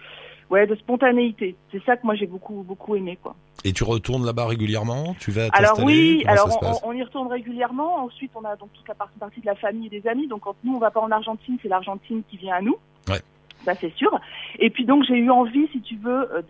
ouais 0.50 0.66
de 0.68 0.76
spontanéité. 0.76 1.56
C'est 1.72 1.84
ça 1.84 1.98
que 1.98 2.06
moi 2.06 2.16
j'ai 2.16 2.28
beaucoup 2.28 2.64
beaucoup 2.64 2.96
aimé 2.96 3.18
quoi. 3.22 3.36
Et 3.64 3.74
tu 3.74 3.84
retournes 3.84 4.26
là-bas 4.26 4.46
régulièrement? 4.48 5.16
Tu 5.20 5.32
vas 5.32 5.48
Alors 5.54 5.80
oui, 5.84 6.24
Comment 6.24 6.32
alors 6.32 6.82
on, 6.84 6.90
on 6.90 6.94
y 6.94 7.04
retourne 7.04 7.28
régulièrement. 7.28 8.06
Ensuite, 8.06 8.32
on 8.36 8.44
a 8.46 8.56
donc 8.56 8.70
toute 8.74 8.88
la 8.88 8.94
partie, 8.94 9.18
partie 9.18 9.42
de 9.42 9.46
la 9.48 9.56
famille 9.56 9.88
et 9.88 10.02
des 10.02 10.08
amis. 10.08 10.28
Donc 10.28 10.42
quand 10.42 10.56
nous 10.64 10.76
on 10.76 10.80
va 10.80 10.92
pas 10.92 11.02
en 11.02 11.12
Argentine, 11.12 11.58
c'est 11.62 11.68
l'Argentine 11.68 12.22
qui 12.30 12.38
vient 12.38 12.56
à 12.56 12.62
nous. 12.62 12.78
Ouais. 13.10 13.22
Ça 13.66 13.74
c'est 13.76 13.94
sûr. 13.96 14.18
Et 14.60 14.70
puis 14.70 14.86
donc 14.86 15.04
j'ai 15.04 15.18
eu 15.18 15.30
envie, 15.30 15.68
si 15.72 15.82
tu 15.82 15.96
veux, 15.98 16.32
euh, 16.32 16.42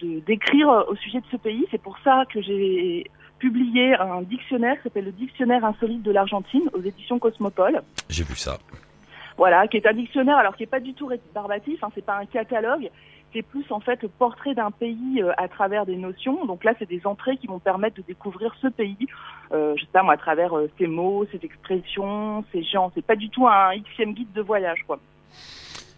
de 0.00 0.20
d'écrire 0.20 0.70
euh, 0.70 0.82
au 0.88 0.96
sujet 0.96 1.20
de 1.20 1.26
ce 1.30 1.36
pays. 1.36 1.66
C'est 1.70 1.82
pour 1.82 1.98
ça 2.02 2.24
que 2.32 2.40
j'ai 2.42 3.10
publié 3.38 3.94
un 3.94 4.22
dictionnaire 4.22 4.76
qui 4.78 4.84
s'appelle 4.84 5.04
le 5.04 5.12
Dictionnaire 5.12 5.64
insolite 5.64 6.02
de 6.02 6.10
l'Argentine 6.10 6.70
aux 6.72 6.80
éditions 6.80 7.18
Cosmopole. 7.18 7.82
J'ai 8.08 8.24
vu 8.24 8.36
ça. 8.36 8.58
Voilà, 9.36 9.66
qui 9.66 9.76
est 9.76 9.86
un 9.86 9.92
dictionnaire, 9.92 10.38
alors 10.38 10.56
qui 10.56 10.62
est 10.62 10.66
pas 10.66 10.80
du 10.80 10.94
tout 10.94 11.06
rébarbatif, 11.06 11.82
hein, 11.82 11.88
c'est 11.94 12.04
pas 12.04 12.16
un 12.16 12.24
catalogue, 12.24 12.88
c'est 13.32 13.42
plus 13.42 13.64
en 13.70 13.80
fait 13.80 14.00
le 14.02 14.08
portrait 14.08 14.54
d'un 14.54 14.70
pays 14.70 15.20
euh, 15.20 15.32
à 15.36 15.48
travers 15.48 15.86
des 15.86 15.96
notions. 15.96 16.44
Donc 16.46 16.64
là, 16.64 16.72
c'est 16.78 16.88
des 16.88 17.04
entrées 17.04 17.36
qui 17.36 17.48
vont 17.48 17.58
permettre 17.58 17.96
de 17.96 18.02
découvrir 18.02 18.54
ce 18.62 18.68
pays, 18.68 19.08
euh, 19.52 19.74
je 19.76 19.82
sais 19.82 19.90
pas 19.92 20.02
moi, 20.02 20.14
à 20.14 20.16
travers 20.16 20.56
euh, 20.56 20.70
ses 20.78 20.86
mots, 20.86 21.26
ses 21.32 21.44
expressions, 21.44 22.44
ses 22.52 22.62
gens. 22.62 22.92
C'est 22.94 23.04
pas 23.04 23.16
du 23.16 23.28
tout 23.28 23.46
un 23.48 23.76
xème 23.96 24.14
guide 24.14 24.32
de 24.32 24.40
voyage, 24.40 24.84
quoi. 24.86 24.98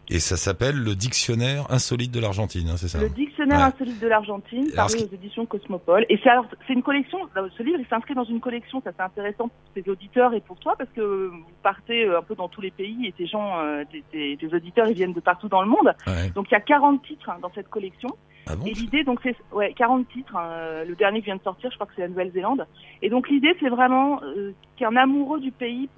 Et 0.08 0.20
ça 0.20 0.36
s'appelle 0.36 0.76
le 0.76 0.94
dictionnaire 0.94 1.66
insolite 1.70 2.12
de 2.12 2.20
l'Argentine, 2.20 2.68
hein, 2.68 2.76
c'est 2.76 2.86
ça 2.88 3.00
Le 3.00 3.08
dictionnaire 3.08 3.58
Ouais. 3.58 3.64
insolite 3.64 4.00
de 4.00 4.06
l'Argentine, 4.06 4.66
paru 4.74 4.94
aux 5.02 5.14
éditions 5.14 5.46
Cosmopole. 5.46 6.06
Et 6.08 6.20
c'est 6.22 6.72
une 6.72 6.82
collection. 6.82 7.18
euh, 7.36 7.48
Ce 7.58 7.62
livre, 7.62 7.78
il 7.80 7.86
s'inscrit 7.88 8.14
dans 8.14 8.24
une 8.24 8.40
collection. 8.40 8.80
Ça, 8.82 8.92
c'est 8.96 9.02
intéressant 9.02 9.48
pour 9.48 9.72
tes 9.74 9.88
auditeurs 9.90 10.32
et 10.34 10.40
pour 10.40 10.58
toi 10.58 10.74
parce 10.78 10.90
que 10.90 11.26
vous 11.32 11.44
partez 11.62 12.04
euh, 12.04 12.18
un 12.18 12.22
peu 12.22 12.34
dans 12.36 12.48
tous 12.48 12.60
les 12.60 12.70
pays 12.70 13.06
et 13.06 13.12
tes 13.12 13.26
gens, 13.26 13.58
euh, 13.58 13.82
tes, 13.90 14.02
tes- 14.12 14.36
tes 14.36 14.54
auditeurs, 14.54 14.88
ils 14.88 14.94
viennent 14.94 15.12
de 15.12 15.20
partout 15.20 15.48
dans 15.48 15.62
le 15.62 15.68
monde. 15.68 15.92
Ouais. 16.06 16.30
Donc 16.34 16.46
il 16.50 16.52
y 16.52 16.56
a 16.56 16.60
40 16.60 17.02
titres 17.02 17.28
hein, 17.30 17.38
dans 17.42 17.50
cette 17.54 17.68
collection. 17.68 18.10
Ah 18.48 18.54
bon 18.54 18.64
Et 18.66 18.70
l'idée, 18.74 19.02
donc, 19.02 19.18
c'est 19.24 19.34
ouais, 19.52 19.72
40 19.76 20.06
titres. 20.08 20.36
hein, 20.36 20.84
le 20.86 20.94
dernier 20.94 21.18
qui 21.18 21.24
vient 21.26 21.36
de 21.36 21.42
sortir, 21.42 21.68
je 21.70 21.74
crois 21.74 21.88
que 21.88 21.94
c'est 21.96 22.02
la 22.02 22.08
Nouvelle-Zélande. 22.08 22.64
Et 23.02 23.10
donc 23.10 23.28
l'idée, 23.28 23.56
c'est 23.58 23.68
vraiment 23.68 24.20
euh, 24.22 24.52
qu'un 24.76 24.94
amoureux 24.94 25.40
du 25.40 25.50
pays 25.50 25.88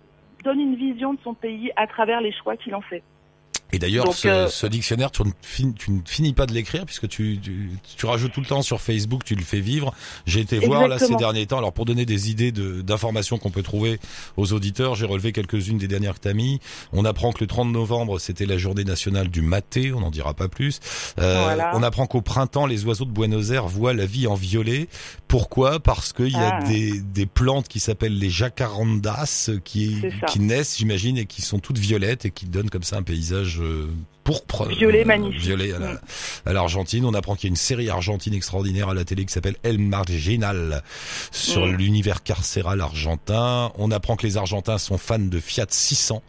donne 0.44 0.58
une 0.60 0.76
vision 0.76 1.12
de 1.12 1.18
son 1.22 1.34
pays 1.34 1.70
à 1.76 1.86
travers 1.86 2.22
les 2.22 2.32
choix 2.32 2.56
qu'il 2.56 2.74
en 2.74 2.80
fait. 2.80 3.02
Et 3.72 3.78
d'ailleurs, 3.78 4.14
ce, 4.14 4.28
euh, 4.28 4.48
ce 4.48 4.66
dictionnaire, 4.66 5.11
tu 5.11 5.22
ne, 5.22 5.31
fin- 5.42 5.72
tu 5.72 5.90
ne 5.90 6.00
finis 6.07 6.33
pas 6.33 6.46
de 6.46 6.54
l'écrire 6.54 6.87
puisque 6.87 7.07
tu, 7.09 7.38
tu, 7.42 7.70
tu 7.96 8.07
rajoutes 8.07 8.33
tout 8.33 8.40
le 8.40 8.46
temps 8.46 8.62
sur 8.62 8.81
Facebook, 8.81 9.24
tu 9.24 9.35
le 9.35 9.42
fais 9.42 9.61
vivre. 9.61 9.94
J'ai 10.26 10.40
été 10.40 10.59
voir 10.59 10.88
là 10.88 10.98
ces 10.98 11.14
derniers 11.16 11.46
temps. 11.46 11.59
Alors 11.59 11.72
pour 11.74 11.85
donner 11.85 12.07
des 12.07 12.31
idées 12.31 12.50
de- 12.52 12.81
d'informations 12.81 13.37
qu'on 13.38 13.50
peut 13.50 13.62
trouver 13.62 14.00
aux 14.38 14.52
auditeurs, 14.54 14.94
j'ai 14.94 15.04
relevé 15.07 15.33
quelques-unes 15.33 15.76
des 15.78 15.88
dernières 15.88 16.14
que 16.14 16.20
t'as 16.20 16.33
mis. 16.33 16.61
On 16.92 17.04
apprend 17.04 17.33
que 17.33 17.40
le 17.40 17.46
30 17.46 17.70
novembre, 17.70 18.18
c'était 18.18 18.46
la 18.46 18.57
journée 18.57 18.85
nationale 18.85 19.28
du 19.28 19.42
maté, 19.42 19.92
on 19.92 20.00
n'en 20.00 20.11
dira 20.11 20.33
pas 20.35 20.48
plus. 20.48 20.81
Euh, 21.18 21.42
Voilà. 21.44 21.72
On 21.74 21.83
apprend 21.83 22.07
qu'au 22.07 22.22
printemps, 22.22 22.66
les 22.66 22.85
oiseaux 22.87 23.04
de 23.04 23.11
Buenos 23.11 23.50
Aires 23.50 23.68
voient 23.68 23.92
la 23.92 24.07
vie 24.07 24.26
en 24.26 24.35
violet. 24.35 24.88
Pourquoi? 25.28 25.78
Parce 25.81 26.12
qu'il 26.14 26.33
y 26.33 26.37
a 26.37 26.61
Ah. 26.61 26.64
des, 26.64 27.00
des 27.00 27.26
plantes 27.26 27.68
qui 27.68 27.81
s'appellent 27.81 28.18
les 28.18 28.31
jacarandas 28.31 29.50
qui, 29.64 30.00
qui 30.28 30.40
naissent, 30.40 30.78
j'imagine, 30.78 31.18
et 31.18 31.26
qui 31.26 31.42
sont 31.42 31.59
toutes 31.59 31.78
violettes 31.78 32.24
et 32.24 32.31
qui 32.31 32.46
donnent 32.46 32.70
comme 32.70 32.83
ça 32.83 32.96
un 32.96 33.02
paysage 33.02 33.57
euh, 33.60 33.88
pourpre. 34.24 34.62
euh, 34.62 34.68
Violet 34.68 35.04
magnifique. 35.04 35.40
Violet 35.40 35.72
à 35.72 35.78
la- 35.78 35.92
Mm. 35.94 35.98
à 36.46 36.52
l'Argentine. 36.52 37.04
On 37.06 37.14
apprend 37.14 37.34
qu'il 37.34 37.44
y 37.44 37.50
a 37.50 37.52
une 37.52 37.56
série 37.56 37.88
argentine 37.88 38.34
extraordinaire 38.34 38.88
à 38.90 38.94
la 38.94 39.04
télé 39.04 39.24
qui 39.24 39.32
s'appelle 39.32 39.56
El 39.62 39.78
Marginal 39.78 40.82
sur 41.30 41.66
Mm. 41.66 41.72
l'univers 41.76 42.22
carcéral 42.22 42.80
argentin. 42.80 43.72
On 43.78 43.90
apprend 43.90 44.16
que 44.16 44.26
les 44.26 44.36
Argentins 44.36 44.78
sont 44.78 44.98
fans 44.98 45.18
de 45.18 45.40
Fiat 45.40 45.66
600 45.70 46.22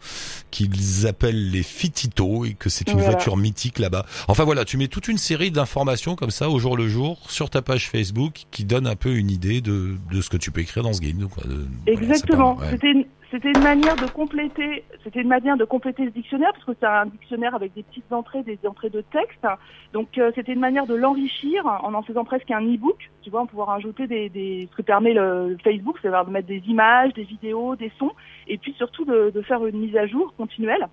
qu'ils 0.52 1.08
appellent 1.08 1.52
les 1.52 1.64
Fitito 1.64 2.46
et 2.46 2.54
que 2.54 2.70
c'est 2.70 2.88
une 2.90 2.96
Voilà. 3.00 3.12
voiture 3.12 3.38
mythique 3.38 3.80
là-bas. 3.80 4.06
Enfin 4.28 4.44
voilà, 4.46 4.66
tu 4.66 4.78
mets 4.78 4.88
toute 4.88 5.08
une 5.08 5.18
série 5.18 5.52
d'informations 5.52 6.16
comme 6.16 6.32
ça 6.32 6.50
au 6.50 6.60
jour 6.60 6.78
le 6.78 6.88
jour 6.88 7.20
sur 7.30 7.50
ta 7.50 7.62
page 7.62 7.90
Facebook 7.90 8.44
qui 8.52 8.64
donne 8.64 8.88
un 8.88 8.96
peu 8.96 9.16
une 9.16 9.30
idée 9.30 9.62
de, 9.62 9.96
de 10.12 10.22
ce 10.22 10.30
que 10.30 10.38
tu 10.38 10.52
peux 10.52 10.62
écrire 10.62 10.84
dans 10.84 10.94
ce 10.94 11.00
voilà, 11.00 11.54
c'est 11.86 11.92
Exactement. 11.94 12.58
C'était 12.70 12.92
une, 12.92 13.06
c'était 13.32 13.52
une 13.52 13.62
manière 13.64 13.96
de 13.96 14.08
compléter, 14.08 14.84
c'était 15.04 15.22
une 15.22 15.28
manière 15.28 15.56
de 15.56 15.66
compléter 15.66 16.06
ce 16.06 16.12
dictionnaire 16.12 16.52
parce 16.54 16.66
que 16.66 16.72
c'est 16.80 16.86
un 16.86 17.06
dictionnaire 17.06 17.54
avec 17.54 17.74
des 17.74 17.84
petites 17.84 18.12
entrées, 18.12 18.42
des 18.42 18.58
entrées 18.68 18.90
de 18.90 19.02
texte. 19.02 19.46
Donc 19.94 20.18
euh, 20.18 20.32
c'était 20.34 20.54
une 20.54 20.60
manière 20.60 20.88
de 20.88 20.96
l'enrichir 20.96 21.66
en 21.66 21.94
en 21.94 22.02
faisant 22.02 22.26
presque 22.26 22.50
un 22.50 22.62
e-book. 22.62 22.98
Tu 23.22 23.30
vois, 23.30 23.42
en 23.42 23.46
pouvoir 23.46 23.70
ajouter 23.72 24.08
des, 24.08 24.30
des 24.30 24.68
ce 24.72 24.78
que 24.78 24.82
permet 24.82 25.14
le 25.14 25.58
Facebook, 25.64 25.98
c'est 26.02 26.10
de 26.10 26.32
mettre 26.32 26.48
des 26.48 26.64
images, 26.68 27.14
des 27.14 27.24
vidéos, 27.24 27.76
des 27.76 27.92
sons, 28.00 28.14
et 28.48 28.58
puis 28.58 28.74
surtout 28.74 29.06
de, 29.06 29.32
de 29.34 29.42
faire 29.42 29.66
une 29.66 29.80
mise 29.80 29.96
à 29.96 30.08
jour 30.08 30.34
continuelle. 30.36 30.88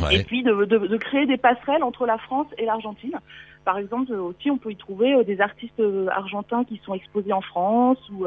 Ouais. 0.00 0.16
et 0.16 0.24
puis 0.24 0.42
de, 0.42 0.52
de, 0.66 0.76
de 0.76 0.96
créer 0.98 1.24
des 1.24 1.38
passerelles 1.38 1.82
entre 1.82 2.04
la 2.04 2.18
France 2.18 2.48
et 2.58 2.66
l'Argentine. 2.66 3.18
Par 3.66 3.78
exemple, 3.78 4.12
euh, 4.12 4.20
aussi, 4.22 4.48
on 4.48 4.58
peut 4.58 4.70
y 4.70 4.76
trouver 4.76 5.12
euh, 5.12 5.24
des 5.24 5.40
artistes 5.40 5.80
euh, 5.80 6.06
argentins 6.08 6.62
qui 6.64 6.80
sont 6.84 6.94
exposés 6.94 7.32
en 7.32 7.40
France, 7.40 7.98
ou 8.12 8.24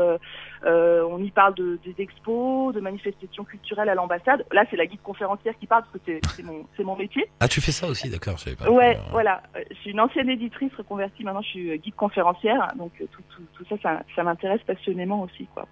on 0.65 1.23
y 1.23 1.31
parle 1.31 1.55
de, 1.55 1.79
des 1.85 1.95
expos, 2.03 2.73
de 2.75 2.81
manifestations 2.81 3.45
culturelles 3.45 3.87
à 3.89 3.95
l'ambassade. 3.95 4.45
Là, 4.51 4.65
c'est 4.69 4.75
la 4.75 4.85
guide 4.85 5.01
conférencière 5.01 5.57
qui 5.57 5.65
parle, 5.65 5.83
parce 5.83 5.93
que 5.93 5.99
c'est- 6.05 6.19
c'est 6.35 6.43
mon, 6.43 6.65
c'est 6.75 6.83
mon 6.83 6.97
métier. 6.97 7.25
Ah, 7.39 7.47
tu 7.47 7.61
fais 7.61 7.71
ça 7.71 7.87
aussi, 7.87 8.09
d'accord, 8.09 8.37
je 8.37 8.43
savais 8.43 8.55
pas. 8.57 8.69
Ouais, 8.69 8.97
voilà. 9.11 9.41
Je 9.71 9.75
suis 9.77 9.91
une 9.91 10.01
ancienne 10.01 10.29
éditrice 10.29 10.73
reconvertie, 10.75 11.23
maintenant 11.23 11.41
je 11.41 11.47
suis 11.47 11.79
guide 11.79 11.95
conférencière, 11.95 12.67
donc 12.75 12.91
euh, 13.01 13.05
tout, 13.11 13.21
tout, 13.33 13.43
tout 13.53 13.65
ça, 13.69 13.75
ça, 13.81 14.03
ça 14.15 14.23
m'intéresse 14.23 14.61
passionnément 14.63 15.21
aussi, 15.21 15.47
quoi. 15.53 15.65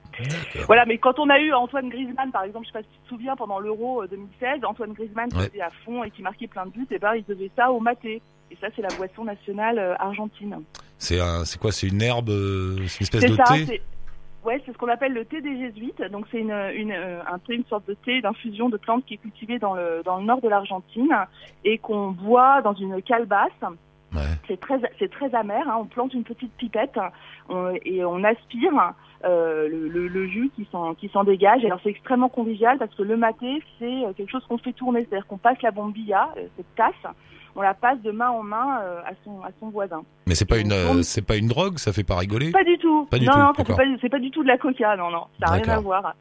Voilà, 0.68 0.86
mais 0.86 0.98
quand 0.98 1.20
on 1.20 1.30
a 1.30 1.40
eu 1.42 1.52
Antoine 1.54 1.90
Griezmann, 1.90 2.32
par 2.32 2.44
exemple, 2.44 2.66
je 2.68 2.72
sais 2.72 2.80
pas 2.80 2.84
si 2.84 2.90
tu 2.94 3.00
te 3.04 3.10
souviens, 3.10 3.36
pendant 3.36 3.60
l'Euro 3.60 4.04
euh, 4.04 4.08
2016, 4.08 4.64
Antoine 4.64 4.94
Griezmann 4.94 5.30
qui 5.30 5.38
Ouais. 5.38 5.48
était 5.48 5.62
à 5.62 5.72
fond 5.84 6.06
et 6.06 6.12
qui 6.12 6.22
marquait 6.22 6.48
plein 6.48 6.66
de 6.66 6.72
buts, 6.72 6.88
et 6.92 7.00
ben 7.00 7.16
il 7.16 7.26
devait 7.26 7.52
ça 7.58 7.70
au 7.72 7.82
maté. 7.82 8.22
Et 8.52 8.58
ça, 8.62 8.68
c'est 8.76 8.82
la 8.82 8.90
boisson 8.98 9.24
nationale 9.26 9.78
euh, 9.80 9.96
argentine. 10.00 10.58
C'est 10.98 11.20
un, 11.20 11.46
c'est 11.46 11.60
quoi 11.60 11.72
C'est 11.72 11.88
une 11.88 12.02
herbe, 12.02 12.30
euh, 12.30 12.76
c'est 12.88 13.00
une 13.02 13.04
espèce 13.04 13.26
de 13.32 13.36
ça, 13.36 13.44
thé 13.54 13.66
c'est 13.66 13.82
ouais, 14.46 14.62
c'est 14.66 14.72
ce 14.72 14.78
qu'on 14.78 14.88
appelle 14.88 15.14
le 15.14 15.26
thé 15.26 15.42
des 15.42 15.58
jésuites. 15.60 16.02
Donc 16.12 16.26
c'est 16.32 16.40
une, 16.40 16.52
une 16.74 16.92
euh, 16.92 17.20
un 17.32 17.38
thé, 17.40 17.56
une 17.56 17.66
sorte 17.66 17.88
de 17.88 17.94
thé 17.94 18.22
d'infusion 18.22 18.70
de 18.70 18.78
plantes 18.78 19.06
qui 19.06 19.16
est 19.16 19.18
cultivée 19.18 19.60
dans 19.60 19.76
le 19.76 20.02
dans 20.06 20.18
le 20.18 20.24
nord 20.26 20.42
de 20.42 20.48
l'Argentine 20.50 21.14
et 21.66 21.78
qu'on 21.78 22.12
boit 22.12 22.62
dans 22.62 22.74
une 22.74 23.02
calebasse. 23.02 23.52
Ouais. 24.16 24.22
c'est 24.48 24.58
très, 24.58 24.80
c'est 25.00 25.12
très 25.12 25.36
amer. 25.36 25.68
Hein. 25.68 25.76
On 25.82 25.86
plante 25.86 26.14
une 26.14 26.24
petite 26.24 26.54
pipette 26.54 26.98
on- 27.50 27.74
et 27.84 28.06
on 28.06 28.24
aspire 28.24 28.94
euh, 29.26 29.68
le, 29.68 29.90
le- 29.90 30.08
le 30.08 30.28
jus 30.28 30.50
qui 30.56 30.66
s'en, 30.72 30.96
qui 30.96 31.10
s'en 31.10 31.26
dégage. 31.26 31.66
Alors 31.66 31.80
c'est 31.84 31.90
extrêmement 31.90 32.30
convivial 32.30 32.78
parce 32.78 32.96
que 32.96 33.04
le 33.04 33.18
maté, 33.18 33.62
c'est 33.78 34.04
quelque 34.16 34.32
chose 34.32 34.46
qu'on 34.48 34.58
fait 34.60 34.72
tourner, 34.72 35.02
c'est-à-dire 35.10 35.28
qu'on 35.28 35.38
passe 35.38 35.62
la 35.62 35.72
bombilla, 35.72 36.30
cette 36.56 36.74
tasse, 36.76 37.14
on 37.58 37.62
la 37.62 37.74
passe 37.74 38.00
de 38.02 38.12
main 38.12 38.30
en 38.30 38.44
main 38.44 38.80
euh, 38.82 39.02
à 39.06 39.12
son, 39.26 39.42
à 39.44 39.50
son 39.60 39.70
voisin. 39.70 40.04
Mais 40.28 40.36
c'est 40.36 40.46
pas 40.46 40.60
une, 40.60 40.72
euh, 40.72 41.02
c'est 41.04 41.26
pas 41.26 41.36
une 41.36 41.48
drogue, 41.48 41.78
ça 41.80 41.92
fait 41.92 42.04
pas 42.04 42.16
rigoler. 42.18 42.52
Pas 42.52 42.64
du 42.64 42.78
tout. 42.78 43.06
Pas 43.12 43.18
du 43.20 43.26
non, 43.26 43.34
tout, 43.34 43.40
non, 43.40 43.54
pas, 43.76 43.84
c'est 44.02 44.10
pas 44.10 44.20
du 44.20 44.32
tout 44.32 44.44
de 44.44 44.48
la 44.48 44.58
coca, 44.58 44.96
non, 44.96 45.10
non, 45.12 45.26
ça 45.40 45.48
n'a 45.48 45.52
rien 45.64 45.70
à 45.70 45.80
voir. 45.80 46.14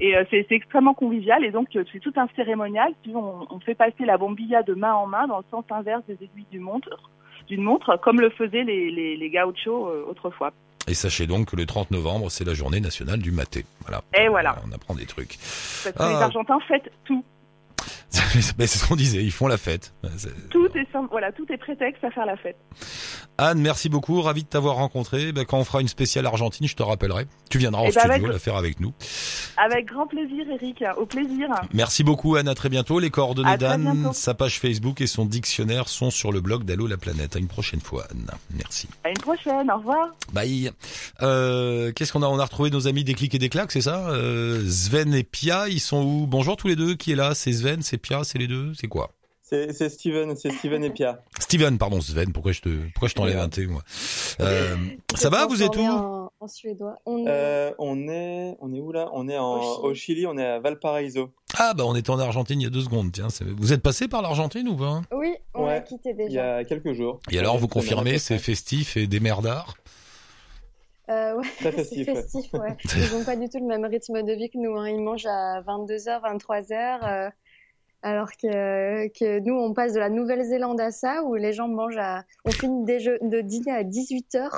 Et 0.00 0.16
euh, 0.16 0.24
c'est 0.30 0.44
c'est 0.48 0.56
extrêmement 0.56 0.92
convivial 0.94 1.44
et 1.44 1.50
donc 1.52 1.68
euh, 1.76 1.84
c'est 1.92 2.00
tout 2.00 2.12
un 2.16 2.26
cérémonial. 2.36 2.92
Puis 3.02 3.12
on, 3.14 3.46
on 3.48 3.60
fait 3.60 3.74
passer 3.76 4.04
la 4.04 4.18
bombilla 4.18 4.62
de 4.62 4.74
main 4.74 4.92
en 4.92 5.06
main 5.06 5.26
dans 5.28 5.38
le 5.38 5.44
sens 5.50 5.64
inverse 5.70 6.02
des 6.08 6.14
aiguilles 6.14 6.46
d'une 6.50 6.62
montre, 6.62 6.90
d'une 7.48 7.62
montre, 7.62 7.96
comme 8.02 8.20
le 8.20 8.30
faisaient 8.30 8.64
les, 8.64 8.90
les, 8.90 9.16
les 9.16 9.30
gauchos 9.30 9.88
euh, 9.88 10.04
autrefois. 10.10 10.50
Et 10.88 10.94
sachez 10.94 11.26
donc 11.26 11.50
que 11.52 11.56
le 11.56 11.64
30 11.64 11.92
novembre, 11.92 12.28
c'est 12.30 12.44
la 12.44 12.52
journée 12.54 12.80
nationale 12.80 13.18
du 13.20 13.30
maté. 13.30 13.64
Voilà. 13.86 14.02
Et 14.18 14.28
voilà. 14.28 14.56
On 14.68 14.72
apprend 14.72 14.94
des 14.94 15.06
trucs. 15.06 15.38
Parce 15.38 15.92
que 15.96 16.02
Ah. 16.02 16.08
les 16.10 16.22
Argentins 16.22 16.58
fêtent 16.68 16.90
tout. 17.04 17.24
Mais 18.58 18.66
c'est 18.66 18.78
ce 18.78 18.86
qu'on 18.86 18.96
disait, 18.96 19.22
ils 19.22 19.32
font 19.32 19.46
la 19.46 19.56
fête. 19.56 19.94
Tout 20.50 20.66
est, 20.74 20.86
voilà, 21.10 21.32
tout 21.32 21.46
est 21.52 21.56
prétexte 21.56 22.04
à 22.04 22.10
faire 22.10 22.26
la 22.26 22.36
fête. 22.36 22.56
Anne, 23.36 23.60
merci 23.60 23.88
beaucoup, 23.88 24.20
ravi 24.22 24.44
de 24.44 24.48
t'avoir 24.48 24.76
rencontré. 24.76 25.32
Ben, 25.32 25.44
quand 25.44 25.58
on 25.58 25.64
fera 25.64 25.80
une 25.80 25.88
spéciale 25.88 26.24
Argentine, 26.26 26.68
je 26.68 26.76
te 26.76 26.82
rappellerai. 26.84 27.26
Tu 27.50 27.58
viendras 27.58 27.82
en 27.82 27.86
Eh 27.86 27.92
ben, 27.92 28.00
studio 28.00 28.14
avec- 28.14 28.26
la 28.32 28.38
faire 28.38 28.56
avec 28.56 28.78
nous. 28.80 28.92
Avec 29.56 29.86
grand 29.86 30.06
plaisir, 30.06 30.44
Eric. 30.52 30.84
Au 30.96 31.06
plaisir. 31.06 31.48
Merci 31.72 32.04
beaucoup 32.04 32.36
Anne, 32.36 32.46
à 32.48 32.54
très 32.54 32.68
bientôt. 32.68 33.00
Les 33.00 33.10
coordonnées 33.10 33.56
d'Anne, 33.56 34.10
sa 34.12 34.34
page 34.34 34.60
Facebook 34.60 35.00
et 35.00 35.06
son 35.08 35.24
dictionnaire 35.24 35.88
sont 35.88 36.10
sur 36.10 36.30
le 36.30 36.40
blog 36.40 36.64
d'Allo 36.64 36.86
la 36.86 36.96
planète. 36.96 37.34
À 37.34 37.38
une 37.40 37.48
prochaine 37.48 37.80
fois 37.80 38.06
Anne. 38.10 38.30
Merci. 38.56 38.88
À 39.02 39.08
une 39.10 39.16
prochaine. 39.18 39.68
Au 39.70 39.78
revoir. 39.78 40.08
Bye. 40.32 40.70
Euh, 41.22 41.90
Qu'est-ce 41.92 42.12
qu'on 42.12 42.22
a? 42.22 42.26
On 42.26 42.38
a 42.38 42.44
retrouvé 42.44 42.70
nos 42.70 42.86
amis 42.86 43.02
des 43.04 43.14
clics 43.14 43.34
et 43.34 43.38
des 43.38 43.48
claques, 43.48 43.72
c'est 43.72 43.80
ça? 43.80 44.08
Euh, 44.10 44.62
Sven 44.68 45.12
et 45.14 45.24
Pia, 45.24 45.68
ils 45.68 45.80
sont 45.80 46.02
où? 46.04 46.26
Bonjour 46.28 46.56
tous 46.56 46.68
les 46.68 46.76
deux. 46.76 46.94
Qui 46.94 47.12
est 47.12 47.16
là? 47.16 47.34
C'est 47.34 47.52
Sven, 47.52 47.82
c'est 47.82 47.98
Pia, 48.04 48.22
c'est 48.22 48.38
les 48.38 48.46
deux 48.46 48.72
C'est 48.74 48.86
quoi? 48.88 49.10
C'est 49.46 49.72
Steven, 49.90 50.34
c'est 50.36 50.50
Steven 50.52 50.82
et 50.84 50.90
Pia. 50.90 51.22
Steven, 51.38 51.76
pardon 51.78 52.00
Sven. 52.00 52.32
Pourquoi 52.32 52.52
je 52.52 52.60
te, 52.62 52.68
pourquoi 52.92 53.08
je 53.08 53.14
t'enlève 53.14 53.38
un 53.38 53.48
T 53.48 53.66
moi? 53.66 53.82
Euh, 54.40 54.74
Ça 55.14 55.28
va 55.28 55.46
Vous 55.46 55.62
êtes 55.62 55.76
où? 55.76 55.80
En, 55.80 56.32
en 56.40 56.48
suédois. 56.48 56.96
On 57.06 57.18
est- 57.18 57.24
Euh, 57.28 57.70
on 57.78 58.08
est, 58.08 58.56
on 58.60 58.72
est 58.72 58.80
où 58.80 58.90
là? 58.90 59.10
On 59.12 59.28
est 59.28 59.36
en, 59.38 59.60
Au 59.60 59.84
au 59.90 59.94
Chili, 59.94 60.26
on 60.26 60.36
est 60.38 60.44
à 60.46 60.58
Valparaiso. 60.60 61.30
Ah 61.58 61.72
bah 61.74 61.84
on 61.86 61.94
était 61.94 62.10
en 62.10 62.18
Argentine 62.18 62.60
il 62.60 62.64
y 62.64 62.66
a 62.66 62.70
deux 62.70 62.80
secondes. 62.80 63.12
Tiens, 63.12 63.28
vous 63.56 63.72
êtes 63.72 63.82
passé 63.82 64.08
par 64.08 64.22
l'Argentine 64.22 64.66
ou 64.68 64.76
pas? 64.76 65.02
Oui, 65.12 65.34
on 65.54 65.66
Ouais, 65.66 65.74
a 65.74 65.80
quitté 65.80 66.10
Il 66.18 66.24
y 66.24 66.28
déjà. 66.28 66.56
a 66.56 66.64
quelques 66.64 66.92
jours. 66.94 67.20
Et 67.30 67.38
alors 67.38 67.58
vous 67.58 67.68
confirmez, 67.68 68.18
c'est 68.18 68.38
festif 68.38 68.96
et 68.96 69.06
des 69.06 69.20
merdards 69.20 69.74
Euh, 71.10 71.34
ouais, 71.36 71.44
Très 71.58 71.70
c'est 71.84 72.02
festif, 72.04 72.06
festif, 72.06 72.52
ouais. 72.54 72.76
Ils 72.96 73.12
n'ont 73.16 73.24
pas 73.24 73.36
du 73.36 73.48
tout 73.50 73.58
le 73.58 73.66
même 73.66 73.84
rythme 73.84 74.22
de 74.22 74.32
vie 74.32 74.48
que 74.50 74.56
nous. 74.58 74.74
hein. 74.78 74.88
Ils 74.88 75.00
mangent 75.02 75.26
à 75.26 75.60
22h, 75.60 76.22
23h. 76.38 77.30
Alors 78.04 78.28
que, 78.40 79.08
que 79.08 79.40
nous, 79.40 79.54
on 79.54 79.72
passe 79.74 79.92
de 79.94 79.98
la 79.98 80.10
Nouvelle-Zélande 80.10 80.80
à 80.80 80.90
ça, 80.90 81.22
où 81.24 81.34
les 81.34 81.52
gens 81.52 81.66
mangent 81.68 81.96
à... 81.98 82.24
On 82.44 82.50
finit 82.50 82.84
de 82.84 83.40
dîner 83.40 83.72
à 83.72 83.82
18h. 83.82 84.48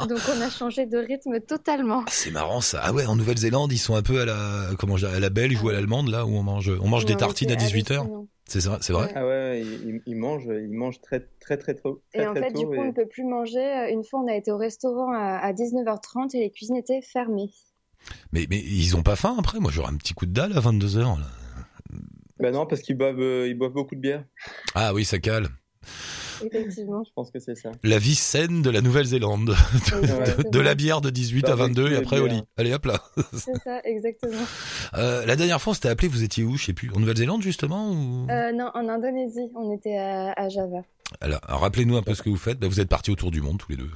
Donc 0.08 0.18
on 0.36 0.40
a 0.40 0.50
changé 0.50 0.84
de 0.86 0.98
rythme 0.98 1.40
totalement. 1.40 2.00
Ah, 2.06 2.10
C'est 2.10 2.30
marrant 2.30 2.60
ça. 2.60 2.80
Ah 2.82 2.92
ouais, 2.92 3.06
en 3.06 3.16
Nouvelle-Zélande, 3.16 3.72
ils 3.72 3.78
sont 3.78 3.94
un 3.94 4.02
peu 4.02 4.20
à 4.20 4.24
la 4.26 4.70
comment 4.78 4.96
je 4.96 5.06
dirais, 5.06 5.16
à 5.16 5.20
la 5.20 5.30
belge 5.30 5.62
ou 5.62 5.68
à 5.68 5.72
l'allemande 5.72 6.08
là 6.08 6.26
où 6.26 6.30
on 6.30 6.42
mange 6.42 6.70
on 6.82 6.88
mange 6.88 7.04
des 7.06 7.16
tartines 7.16 7.50
à 7.52 7.58
c'est 7.58 7.66
18h. 7.66 7.98
hallucinant. 8.00 8.26
C'est 8.48 8.60
ça, 8.60 8.78
c'est 8.80 8.92
vrai. 8.92 9.10
Ah 9.16 9.26
ouais, 9.26 9.60
ils, 9.62 9.88
ils- 9.88 10.02
ils 10.06 10.16
mangent, 10.16 10.46
ils 10.46 10.72
mangent 10.72 11.00
très 11.00 11.26
très 11.40 11.56
très 11.56 11.74
tôt. 11.74 12.02
Très, 12.12 12.22
Et 12.22 12.26
en 12.28 12.32
très 12.32 12.42
fait, 12.44 12.52
tôt, 12.52 12.58
du 12.60 12.66
coup, 12.66 12.74
et- 12.74 12.78
on 12.78 12.84
ne 12.86 12.92
peut 12.92 13.06
plus 13.06 13.24
manger. 13.24 13.88
Une 13.92 14.04
fois, 14.04 14.20
on 14.20 14.28
a 14.28 14.34
été 14.36 14.52
au 14.52 14.56
restaurant 14.56 15.12
à, 15.12 15.38
à 15.38 15.52
19h30 15.52 16.36
et 16.36 16.40
les 16.40 16.50
cuisines 16.50 16.76
étaient 16.76 17.00
fermées. 17.02 17.50
mais 18.32 18.46
mais 18.50 18.58
ils 18.58 18.96
ont 18.96 19.02
pas 19.02 19.16
faim 19.16 19.34
après? 19.38 19.58
Moi, 19.58 19.70
j'aurais 19.72 19.92
un 19.92 19.96
petit 19.96 20.14
coup 20.14 20.26
de 20.26 20.32
dalle 20.32 20.52
à 20.56 20.60
22h 20.60 21.18
là. 21.18 21.26
Bah 22.38 22.50
non, 22.50 22.66
parce 22.66 22.82
qu'ils 22.82 22.96
boivent, 22.96 23.20
euh, 23.20 23.48
ils 23.48 23.54
boivent 23.54 23.72
beaucoup 23.72 23.94
de 23.94 24.00
bière. 24.00 24.24
Ah 24.74 24.92
oui, 24.92 25.04
ça 25.04 25.18
cale. 25.18 25.48
Effectivement. 26.44 27.02
Je 27.04 27.10
pense 27.14 27.30
que 27.30 27.38
c'est 27.38 27.54
ça. 27.54 27.72
La 27.82 27.98
vie 27.98 28.14
saine 28.14 28.62
de 28.62 28.70
la 28.70 28.80
Nouvelle-Zélande. 28.80 29.54
De, 30.52 30.60
la 30.60 30.74
bière 30.74 31.00
de 31.00 31.10
18 31.10 31.46
à 31.46 31.52
Avec 31.52 31.68
22 31.68 31.92
et 31.92 31.96
après 31.96 32.18
au 32.18 32.26
lit. 32.26 32.42
Allez 32.56 32.74
hop 32.74 32.84
là. 32.86 33.02
C'est 33.32 33.56
ça, 33.64 33.80
exactement. 33.84 34.32
Euh, 34.94 35.26
la 35.26 35.36
dernière 35.36 35.60
fois, 35.60 35.72
on 35.72 35.74
s'était 35.74 35.88
appelé, 35.88 36.08
vous 36.08 36.22
étiez 36.22 36.44
où 36.44 36.56
Je 36.56 36.66
sais 36.66 36.72
plus. 36.72 36.90
En 36.92 37.00
Nouvelle-Zélande 37.00 37.42
justement 37.42 37.90
ou... 37.90 38.26
Euh, 38.30 38.52
non, 38.52 38.70
en 38.74 38.88
Indonésie, 38.88 39.50
on 39.54 39.74
était 39.74 39.96
à, 39.96 40.32
à 40.32 40.48
Java. 40.48 40.82
Alors, 41.20 41.40
rappelez-nous 41.48 41.96
un 41.96 42.02
peu 42.02 42.14
ce 42.14 42.22
que 42.22 42.30
vous 42.30 42.36
faites. 42.36 42.58
Bah, 42.58 42.68
vous 42.68 42.80
êtes 42.80 42.88
partis 42.88 43.10
autour 43.10 43.30
du 43.30 43.40
monde 43.40 43.58
tous 43.58 43.70
les 43.72 43.76
deux. 43.76 43.90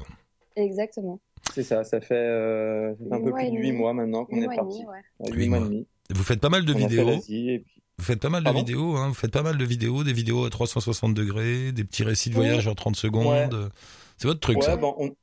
Exactement. 0.56 1.20
C'est 1.54 1.62
ça, 1.62 1.84
ça 1.84 2.00
fait, 2.00 2.14
euh, 2.14 2.92
un 3.10 3.20
peu 3.22 3.32
plus 3.32 3.46
de 3.46 3.50
demi. 3.50 3.68
8 3.68 3.72
mois 3.72 3.94
maintenant 3.94 4.24
qu'on 4.24 4.42
est 4.42 4.46
parti. 4.46 4.78
demi, 4.78 4.86
ouais. 4.86 4.96
Ouais, 5.20 5.30
Huit 5.30 5.36
Huit 5.44 5.48
mois 5.48 5.58
et 5.58 5.62
demi. 5.62 5.86
Vous 6.10 6.24
faites 6.24 6.40
pas 6.40 6.48
mal 6.48 6.64
de 6.64 6.72
On 6.72 6.76
a 6.76 6.80
fait 6.80 6.86
vidéos. 6.88 7.10
et 7.28 7.58
puis 7.60 7.79
Vous 8.00 8.06
faites 8.06 8.20
pas 8.20 8.30
mal 8.30 8.40
de 8.40 8.44
Pardon 8.44 8.60
vidéos, 8.60 8.96
hein. 8.96 9.08
Vous 9.08 9.14
faites 9.14 9.30
pas 9.30 9.42
mal 9.42 9.58
de 9.58 9.64
vidéos, 9.64 10.04
des 10.04 10.14
vidéos 10.14 10.46
à 10.46 10.50
360 10.50 11.12
degrés, 11.12 11.70
des 11.72 11.84
petits 11.84 12.02
récits 12.02 12.30
de 12.30 12.34
voyage 12.34 12.66
en 12.66 12.74
30 12.74 12.96
secondes. 12.96 13.52
Ouais. 13.52 13.68
C'est 14.16 14.26
votre 14.26 14.40
truc, 14.40 14.56
Ouais, 14.56 14.62
ça. 14.64 14.76
bon, 14.76 14.94
on, 14.98 15.14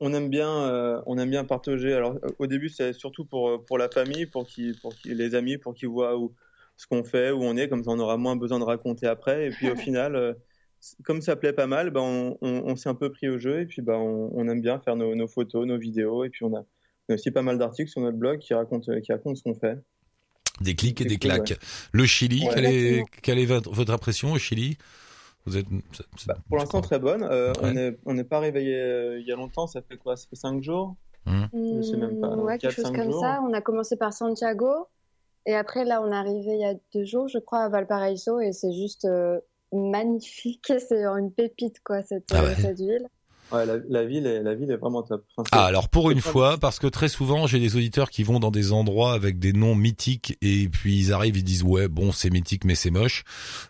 on 0.00 0.12
aime 0.12 0.28
bien, 0.28 0.50
euh, 0.50 1.00
on 1.06 1.16
aime 1.18 1.30
bien 1.30 1.44
partager. 1.44 1.92
Alors, 1.92 2.16
euh, 2.24 2.28
au 2.40 2.46
début, 2.48 2.68
c'est 2.68 2.92
surtout 2.92 3.24
pour 3.24 3.48
euh, 3.48 3.58
pour 3.64 3.78
la 3.78 3.88
famille, 3.88 4.26
pour 4.26 4.46
qui, 4.46 4.72
pour 4.82 4.94
qui, 4.96 5.14
les 5.14 5.36
amis, 5.36 5.58
pour 5.58 5.74
qu'ils 5.74 5.88
voient 5.88 6.18
où, 6.18 6.34
ce 6.76 6.86
qu'on 6.88 7.04
fait, 7.04 7.30
où 7.30 7.42
on 7.44 7.56
est, 7.56 7.68
comme 7.68 7.84
ça, 7.84 7.90
on 7.92 7.98
aura 8.00 8.16
moins 8.16 8.34
besoin 8.34 8.58
de 8.58 8.64
raconter 8.64 9.06
après. 9.06 9.46
Et 9.46 9.50
puis, 9.50 9.70
au 9.70 9.76
final, 9.76 10.16
euh, 10.16 10.34
comme 11.04 11.22
ça 11.22 11.36
plaît 11.36 11.52
pas 11.52 11.66
mal, 11.68 11.90
ben, 11.90 12.00
on, 12.00 12.38
on, 12.42 12.62
on 12.66 12.76
s'est 12.76 12.88
un 12.88 12.94
peu 12.94 13.10
pris 13.12 13.28
au 13.28 13.38
jeu. 13.38 13.60
Et 13.60 13.66
puis, 13.66 13.80
ben, 13.80 13.94
on, 13.94 14.30
on 14.34 14.48
aime 14.48 14.60
bien 14.60 14.80
faire 14.80 14.96
nos, 14.96 15.14
nos 15.14 15.28
photos, 15.28 15.66
nos 15.66 15.78
vidéos. 15.78 16.24
Et 16.24 16.30
puis, 16.30 16.44
on 16.44 16.54
a, 16.54 16.64
on 17.08 17.12
a 17.12 17.14
aussi 17.14 17.30
pas 17.30 17.42
mal 17.42 17.58
d'articles 17.58 17.90
sur 17.90 18.00
notre 18.00 18.18
blog 18.18 18.40
qui 18.40 18.54
racontent, 18.54 18.92
qui 19.00 19.12
racontent 19.12 19.36
ce 19.36 19.42
qu'on 19.42 19.54
fait. 19.54 19.78
Des 20.60 20.74
clics 20.76 21.00
et 21.00 21.04
des 21.04 21.18
claques. 21.18 21.58
Le 21.92 22.06
Chili, 22.06 22.46
Ouais. 22.46 22.54
quelle, 22.54 22.64
est, 22.66 22.68
Exactement. 22.76 23.06
quelle 23.22 23.38
est 23.40 23.46
votre, 23.46 23.70
votre 23.72 23.92
impression 23.92 24.32
au 24.32 24.38
Chili? 24.38 24.78
Vous 25.46 25.56
êtes. 25.56 25.66
Bah, 26.26 26.36
pour 26.48 26.56
l'instant, 26.58 26.80
très 26.80 26.98
bonne. 26.98 27.22
Euh, 27.22 27.52
Ouais. 27.62 27.98
On 28.06 28.14
n'est 28.14 28.24
pas 28.24 28.38
réveillé 28.40 28.74
euh, 28.80 29.20
il 29.20 29.26
y 29.26 29.32
a 29.32 29.36
longtemps. 29.36 29.66
Ça 29.66 29.82
fait 29.82 29.96
quoi? 29.96 30.16
Ça 30.16 30.26
fait 30.30 30.36
cinq 30.36 30.62
jours? 30.62 30.94
Je 31.26 31.82
sais 31.82 31.96
même 31.96 32.20
pas, 32.20 32.58
quelque 32.58 32.70
chose 32.72 32.84
comme 32.92 33.10
jours. 33.10 33.20
ça. 33.20 33.40
On 33.42 33.52
a 33.52 33.60
commencé 33.60 33.96
par 33.96 34.12
Santiago. 34.12 34.86
Et 35.46 35.54
après, 35.54 35.84
là, 35.84 36.00
on 36.02 36.10
est 36.10 36.14
arrivé 36.16 36.52
il 36.54 36.60
y 36.60 36.64
a 36.64 36.74
deux 36.94 37.04
jours, 37.04 37.28
je 37.28 37.38
crois, 37.38 37.60
à 37.64 37.68
Valparaiso. 37.68 38.40
Et 38.40 38.52
c'est 38.52 38.72
juste 38.72 39.04
euh, 39.04 39.38
magnifique. 39.72 40.72
C'est 40.88 41.04
une 41.04 41.32
pépite, 41.32 41.80
quoi, 41.84 42.02
cette, 42.02 42.24
Ah 42.32 42.42
ouais. 42.44 42.54
cette 42.54 42.78
ville. 42.78 43.06
Ouais, 43.54 43.66
la, 43.66 43.76
la 43.88 44.04
ville 44.04 44.26
est, 44.26 44.42
la 44.42 44.54
ville 44.54 44.70
est 44.70 44.76
vraiment 44.76 45.02
top. 45.02 45.24
Enfin, 45.36 45.48
Ah, 45.52 45.64
alors 45.66 45.88
pour 45.88 46.10
une 46.10 46.20
fois, 46.20 46.58
parce 46.58 46.78
que 46.78 46.86
très 46.86 47.08
souvent, 47.08 47.46
j'ai 47.46 47.58
des 47.60 47.76
auditeurs 47.76 48.10
qui 48.10 48.22
vont 48.22 48.40
dans 48.40 48.50
des 48.50 48.72
endroits 48.72 49.12
avec 49.12 49.38
des 49.38 49.52
noms 49.52 49.74
mythiques 49.74 50.36
et 50.42 50.68
puis 50.68 50.98
ils 50.98 51.12
arrivent, 51.12 51.36
ils 51.36 51.44
disent 51.44 51.62
ouais, 51.62 51.88
bon, 51.88 52.12
c'est 52.12 52.30
mythique, 52.30 52.64
mais 52.64 52.74
c'est 52.74 52.90
moche. 52.90 53.24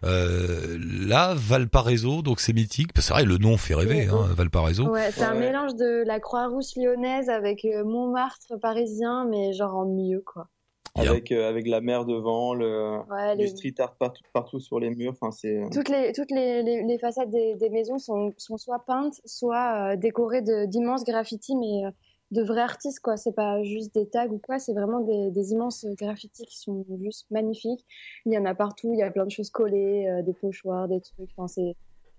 Euh, 0.04 0.78
là, 0.80 1.34
Valparaiso, 1.36 2.22
donc 2.22 2.40
c'est 2.40 2.52
mythique. 2.52 2.90
C'est 2.98 3.12
vrai, 3.12 3.24
le 3.24 3.38
nom 3.38 3.56
fait 3.56 3.74
rêver, 3.74 4.06
hein, 4.06 4.28
Valparaiso. 4.34 4.88
Ouais, 4.88 5.10
c'est 5.12 5.22
un 5.24 5.34
Ouais. 5.34 5.40
mélange 5.40 5.74
de 5.74 6.04
la 6.06 6.20
Croix-Rouge 6.20 6.76
lyonnaise 6.76 7.28
avec 7.28 7.64
euh, 7.64 7.84
Montmartre 7.84 8.58
parisien, 8.60 9.26
mais 9.28 9.52
genre 9.52 9.74
en 9.76 9.86
mieux, 9.86 10.22
quoi. 10.24 10.48
Avec, 10.96 11.32
euh, 11.32 11.48
avec 11.48 11.66
la 11.66 11.80
mer 11.80 12.04
devant, 12.04 12.54
le, 12.54 12.98
Ouais, 13.10 13.36
du 13.36 13.42
les- 13.42 13.48
street 13.48 13.74
art 13.78 13.96
partout, 13.96 14.22
partout 14.32 14.60
sur 14.60 14.78
les 14.78 14.90
murs. 14.90 15.12
Enfin, 15.12 15.32
c'est. 15.32 15.60
Toutes 15.72 15.88
les, 15.88 16.12
toutes 16.12 16.30
les, 16.30 16.62
les, 16.62 16.82
les 16.84 16.98
façades 16.98 17.30
des, 17.30 17.56
des 17.56 17.68
maisons 17.70 17.98
sont, 17.98 18.32
sont 18.36 18.56
soit 18.56 18.84
peintes, 18.86 19.20
soit 19.24 19.92
euh, 19.94 19.96
décorées 19.96 20.42
de- 20.42 20.66
d'immenses 20.66 21.02
graffitis, 21.04 21.56
mais 21.56 21.84
euh, 21.84 21.90
de 22.30 22.42
vrais 22.42 22.60
artistes, 22.62 23.00
quoi. 23.00 23.16
C'est 23.16 23.34
pas 23.34 23.62
juste 23.64 23.92
des 23.94 24.08
tags 24.08 24.28
ou 24.28 24.38
quoi, 24.38 24.58
c'est 24.60 24.72
vraiment 24.72 25.00
des, 25.00 25.30
des 25.32 25.50
immenses 25.52 25.84
graffitis 25.98 26.46
qui 26.46 26.58
sont 26.58 26.84
juste 27.02 27.26
magnifiques. 27.30 27.84
Il 28.24 28.32
y 28.32 28.38
en 28.38 28.44
a 28.44 28.54
partout, 28.54 28.92
il 28.92 28.98
y 29.00 29.02
a 29.02 29.10
plein 29.10 29.24
de 29.26 29.30
choses 29.30 29.50
collées, 29.50 30.06
euh, 30.08 30.22
des 30.22 30.32
pochoirs, 30.32 30.86
des 30.88 31.00
trucs. 31.00 31.30
Enfin, 31.36 31.48
c'est. 31.48 31.74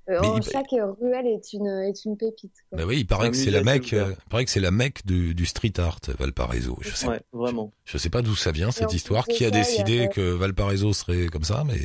Euh, 0.10 0.20
en- 0.20 0.38
il- 0.38 0.44
chaque 0.44 0.68
ruelle 1.02 1.28
est 1.28 1.54
une, 1.54 1.68
est 1.68 2.06
une 2.06 2.16
pépite. 2.18 2.52
Quoi. 2.70 2.80
Bah 2.80 2.84
oui, 2.88 2.98
il 3.00 3.06
paraît 3.08 3.32
que 3.32 3.36
c'est 3.38 3.52
la 3.52 3.64
mecque, 3.64 3.94
euh, 3.94 4.12
il 4.12 4.30
paraît 4.30 4.46
que 4.46 4.52
c'est 4.52 4.60
la 4.60 4.72
mecque 4.72 5.06
du, 5.06 5.34
du 5.34 5.46
street 5.46 5.74
art, 5.80 6.00
Valparaiso. 6.20 6.78
Je 6.82 6.96
sais, 6.96 7.08
Ouais, 7.08 7.22
vraiment. 7.34 7.72
je 7.86 7.98
sais 7.98 8.10
pas 8.10 8.22
d'où 8.22 8.36
ça 8.36 8.52
vient 8.52 8.68
en 8.68 8.72
cette 8.72 8.94
histoire. 8.94 9.26
Qui 9.26 9.46
a 9.46 9.50
ça, 9.50 9.52
décidé 9.56 10.10
que 10.14 10.22
Valparaiso 10.22 10.94
serait 10.94 11.28
comme 11.28 11.44
ça, 11.44 11.64
mais 11.66 11.80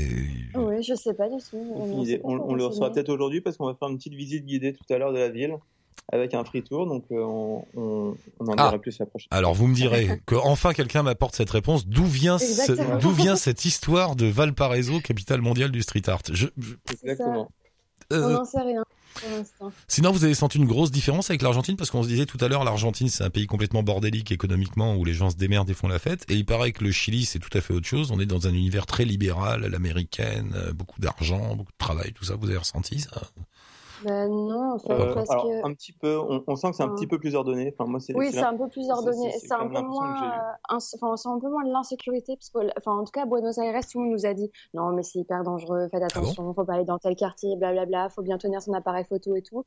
Oui, 0.55 0.83
je 0.83 0.95
sais 0.95 1.15
pas 1.15 1.29
du 1.29 1.37
tout. 1.51 2.21
On, 2.25 2.55
le 2.55 2.65
reçoit 2.67 2.93
peut-être 2.93 3.09
aujourd'hui 3.11 3.41
parce 3.41 3.57
qu'on 3.57 3.67
va 3.67 3.75
faire 3.75 3.89
une 3.89 3.97
petite 3.99 4.15
visite 4.15 4.45
guidée 4.45 4.73
tout 4.75 4.93
à 4.93 4.99
l'heure 4.99 5.13
de 5.13 5.19
la 5.19 5.29
ville 5.31 5.55
avec 6.13 6.35
un 6.35 6.45
free 6.45 6.63
tour. 6.63 6.87
Donc, 6.87 7.05
euh, 7.13 7.21
on, 7.23 7.65
on, 7.77 8.15
on 8.41 8.47
en 8.47 8.53
Ah. 8.57 8.69
dira 8.69 8.79
plus 8.79 8.99
la 8.99 9.07
prochaine. 9.07 9.29
Alors 9.31 9.55
vous 9.55 9.67
me 9.69 9.75
direz 9.75 10.21
que 10.27 10.35
enfin 10.35 10.73
quelqu'un 10.73 11.03
m'apporte 11.03 11.37
cette 11.37 11.51
réponse. 11.51 11.87
D'où 11.87 12.05
vient 12.05 12.39
ce- 12.39 12.99
d'où 13.01 13.11
vient 13.13 13.37
cette 13.37 13.65
histoire 13.65 14.17
de 14.17 14.27
Valparaiso, 14.27 15.01
capitale 15.01 15.41
mondiale 15.41 15.71
du 15.71 15.83
street 15.83 16.09
art? 16.09 16.23
Je, 16.33 16.47
je- 16.59 16.75
Exactement. 17.03 17.51
On 18.11 18.15
euh, 18.15 18.33
n'en 18.33 18.45
sait 18.45 18.61
rien 18.61 18.83
pour 19.15 19.31
l'instant. 19.31 19.73
Sinon 19.89 20.13
vous 20.13 20.25
avez 20.25 20.35
senti 20.35 20.59
une 20.59 20.67
grosse 20.67 20.91
différence 20.91 21.31
avec 21.31 21.43
l'Argentine 21.43 21.77
parce 21.77 21.91
qu'on 21.91 22.03
se 22.03 22.09
disait 22.09 22.27
tout 22.27 22.39
à 22.41 22.49
l'heure 22.49 22.65
l'Argentine 22.65 23.09
c'est 23.09 23.25
un 23.25 23.31
pays 23.31 23.47
complètement 23.47 23.83
bordélique 23.83 24.33
économiquement 24.33 24.97
où 24.97 25.05
les 25.05 25.15
gens 25.15 25.31
se 25.31 25.37
démerdent 25.37 25.71
et 25.71 25.75
font 25.75 25.89
la 25.89 25.99
fête 25.99 26.25
et 26.29 26.35
il 26.35 26.45
paraît 26.45 26.73
que 26.73 26.85
le 26.85 26.93
Chili 26.93 27.25
c'est 27.25 27.39
tout 27.39 27.57
à 27.57 27.61
fait 27.61 27.75
autre 27.75 27.87
chose. 27.87 28.11
On 28.11 28.21
est 28.21 28.27
dans 28.27 28.47
un 28.47 28.55
univers 28.55 28.87
très 28.87 29.05
libéral, 29.05 29.67
l'américaine, 29.67 30.53
euh, 30.55 30.73
beaucoup 30.73 31.01
d'argent, 31.01 31.55
beaucoup 31.57 31.73
de 31.73 31.79
travail, 31.79 32.13
tout 32.13 32.25
ça. 32.25 32.35
Vous 32.37 32.49
avez 32.49 32.59
ressenti 32.59 33.01
ça? 33.01 33.23
Ben 34.05 34.29
non, 34.29 34.73
en 34.75 34.79
fait, 34.79 34.93
Euh, 34.93 35.15
parce 35.15 35.31
alors, 35.31 35.45
que. 35.47 35.67
un 35.67 35.75
petit 35.75 35.93
peu, 35.93 36.19
on, 36.19 36.43
on 36.47 36.57
sent 36.57 36.71
que 36.71 36.77
c'est 36.77 36.83
un 36.83 36.89
Ouais. 36.89 36.95
petit 36.95 37.07
peu 37.07 37.19
plus 37.19 37.35
ordonné. 37.35 37.75
Enfin, 37.77 37.91
moi, 37.91 38.01
c'est, 38.01 38.15
Oui, 38.17 38.29
c'est 38.31 38.43
un 38.43 38.57
peu 38.57 38.69
plus 38.69 38.89
ordonné. 38.91 39.31
c'est- 39.33 39.39
c'est 39.41 39.47
C'est 39.49 39.55
un 39.55 39.69
peu 39.69 39.81
moins, 39.83 40.15
euh, 40.23 40.75
enfin, 40.75 41.17
c'est 41.17 41.29
un 41.29 41.39
peu 41.39 41.49
moins 41.51 41.65
de 41.65 41.73
l'insécurité, 41.73 42.37
parce 42.37 42.51
que, 42.51 42.71
enfin, 42.79 42.99
en 42.99 43.05
tout 43.05 43.13
cas, 43.13 43.23
à 43.23 43.27
Buenos 43.27 43.59
Aires, 43.59 43.81
tout 43.87 43.99
le 43.99 44.05
monde 44.05 44.13
nous 44.15 44.27
a 44.27 44.33
dit, 44.35 44.51
non, 44.75 44.93
mais 44.93 45.03
c'est 45.03 45.19
hyper 45.19 45.43
dangereux, 45.43 45.89
faites 45.91 46.01
bon 46.01 46.07
attention, 46.07 46.55
faut 46.55 46.65
pas 46.65 46.75
aller 46.75 46.85
dans 46.85 46.99
tel 46.99 47.15
quartier, 47.17 47.57
blablabla, 47.57 48.09
faut 48.09 48.23
bien 48.23 48.39
tenir 48.39 48.63
son 48.63 48.73
appareil 48.73 49.05
photo 49.05 49.37
et 49.37 49.43
tout. 49.43 49.65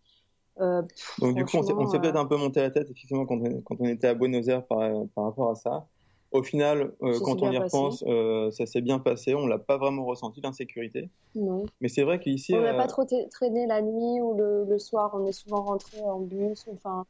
Euh, 0.62 0.82
pff, 0.84 1.20
Donc, 1.20 1.36
du 1.36 1.46
coup, 1.46 1.58
on 1.58 1.64
s'est, 1.64 1.74
on 1.74 1.88
peut-être 2.00 2.16
euh, 2.16 2.20
un 2.22 2.26
peu 2.26 2.38
monté 2.38 2.62
la 2.62 2.70
tête, 2.72 2.84
effectivement, 2.86 3.26
quand 3.26 3.40
on, 3.40 3.62
quand 3.62 3.76
on 3.80 3.86
était 3.86 4.08
à 4.08 4.14
Buenos 4.14 4.48
Aires 4.48 4.66
par, 4.66 4.80
par 5.16 5.26
rapport 5.26 5.52
à 5.52 5.56
ça. 5.56 5.88
Au 6.34 6.42
final, 6.44 6.96
euh, 7.04 7.20
quand 7.24 7.42
on 7.44 7.52
y 7.52 7.58
repense, 7.58 8.04
euh, 8.08 8.50
ça 8.52 8.66
s'est 8.66 8.82
bien 8.82 8.98
passé. 9.00 9.36
On 9.36 9.46
l'a 9.46 9.60
pas 9.60 9.78
vraiment 9.78 10.04
ressenti, 10.06 10.42
l'insécurité. 10.42 11.10
non. 11.36 11.64
Mais 11.80 11.88
c'est 11.90 12.04
vrai 12.04 12.20
qu'ici, 12.20 12.54
On 12.56 12.62
n'a 12.62 12.74
euh, 12.74 12.78
pas 12.78 12.88
trop 12.88 13.06
traîné 13.32 13.68
la 13.68 13.82
nuit 13.82 14.20
ou 14.22 14.34
le, 14.36 14.66
le 14.66 14.80
soir, 14.80 15.12
on 15.14 15.26
est 15.28 15.32
souvent 15.32 15.62
rentré 15.64 16.02
en 16.02 16.20
bus, 16.20 16.66
enfin. 16.74 17.06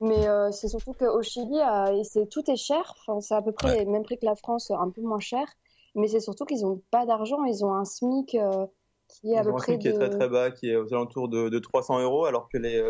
Mais 0.00 0.26
euh, 0.26 0.50
c'est 0.50 0.68
surtout 0.68 0.94
qu'au 0.94 1.22
Chili, 1.22 1.60
euh, 1.60 2.02
c'est 2.04 2.28
tout 2.28 2.42
est 2.50 2.56
cher. 2.56 2.94
Enfin, 3.06 3.20
c'est 3.20 3.34
à 3.34 3.42
peu 3.42 3.52
près 3.52 3.68
Ouais. 3.68 3.78
les 3.80 3.84
mêmes 3.84 4.02
prix 4.02 4.18
que 4.18 4.24
la 4.26 4.34
France, 4.34 4.70
un 4.70 4.90
peu 4.90 5.00
moins 5.02 5.20
cher. 5.20 5.46
Mais 5.94 6.08
c'est 6.08 6.20
surtout 6.20 6.44
qu'ils 6.44 6.62
n'ont 6.62 6.80
pas 6.90 7.06
d'argent. 7.06 7.44
Ils 7.44 7.64
ont 7.64 7.74
un 7.74 7.84
SMIC 7.84 8.34
euh, 8.34 8.66
qui 9.08 9.32
est 9.32 9.36
à 9.36 9.44
peu 9.44 9.50
un 9.50 9.52
près 9.52 9.74
SMIC 9.74 9.80
qui 9.82 9.88
est 9.88 9.92
de. 9.92 9.98
très 9.98 10.10
très 10.10 10.28
bas, 10.28 10.50
qui 10.50 10.70
est 10.70 10.76
aux 10.76 10.92
alentours 10.92 11.28
de, 11.28 11.50
de 11.50 11.58
300 11.58 12.00
euros, 12.00 12.24
alors 12.24 12.48
que 12.48 12.56
les, 12.58 12.82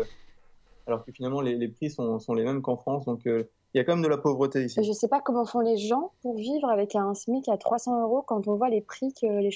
alors 0.87 1.05
que 1.05 1.11
finalement 1.11 1.41
les, 1.41 1.55
les 1.55 1.67
prix 1.67 1.91
sont, 1.91 2.17
sont 2.19 2.33
les 2.33 2.43
mêmes 2.45 2.61
qu'en 2.61 2.77
France. 2.77 3.05
Donc 3.05 3.27
il 3.73 3.79
y 3.79 3.81
a 3.81 3.83
quand 3.83 3.93
même 3.93 4.03
de 4.03 4.07
la 4.07 4.17
pauvreté 4.17 4.65
ici. 4.65 4.83
Je 4.83 4.91
sais 4.91 5.07
pas 5.07 5.19
comment 5.19 5.45
font 5.45 5.61
les 5.61 5.77
gens 5.77 6.11
pour 6.21 6.35
vivre 6.35 6.69
avec 6.69 6.95
un 6.95 7.13
SMIC 7.13 7.49
à 7.49 7.57
300 7.57 8.03
euros 8.03 8.21
quand 8.21 8.47
on 8.47 8.55
voit 8.55 8.69
les 8.69 8.81
prix 8.81 9.13
que 9.13 9.25
les 9.25 9.51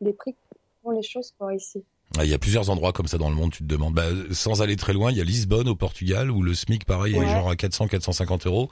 les 0.00 0.12
prix 0.12 0.36
font 0.82 0.90
les 0.90 1.02
choses 1.02 1.34
quoi 1.38 1.54
ici. 1.54 1.84
Ah, 2.16 2.24
Il 2.24 2.30
y 2.30 2.34
a 2.34 2.38
plusieurs 2.38 2.70
endroits 2.70 2.92
comme 2.92 3.06
ça 3.06 3.18
dans 3.18 3.28
le 3.28 3.34
monde, 3.36 3.52
tu 3.52 3.58
te 3.58 3.68
demandes. 3.68 3.92
Bah, 3.94 4.06
sans 4.32 4.62
aller 4.62 4.76
très 4.76 4.92
loin, 4.94 5.10
il 5.12 5.18
y 5.18 5.20
a 5.20 5.24
Lisbonne 5.24 5.68
au 5.68 5.74
Portugal 5.76 6.30
où 6.30 6.42
le 6.42 6.54
SMIC, 6.54 6.84
pareil, 6.84 7.14
est 7.14 7.26
genre 7.26 7.50
à 7.50 7.54
400-450 7.54 8.46
euros. 8.46 8.70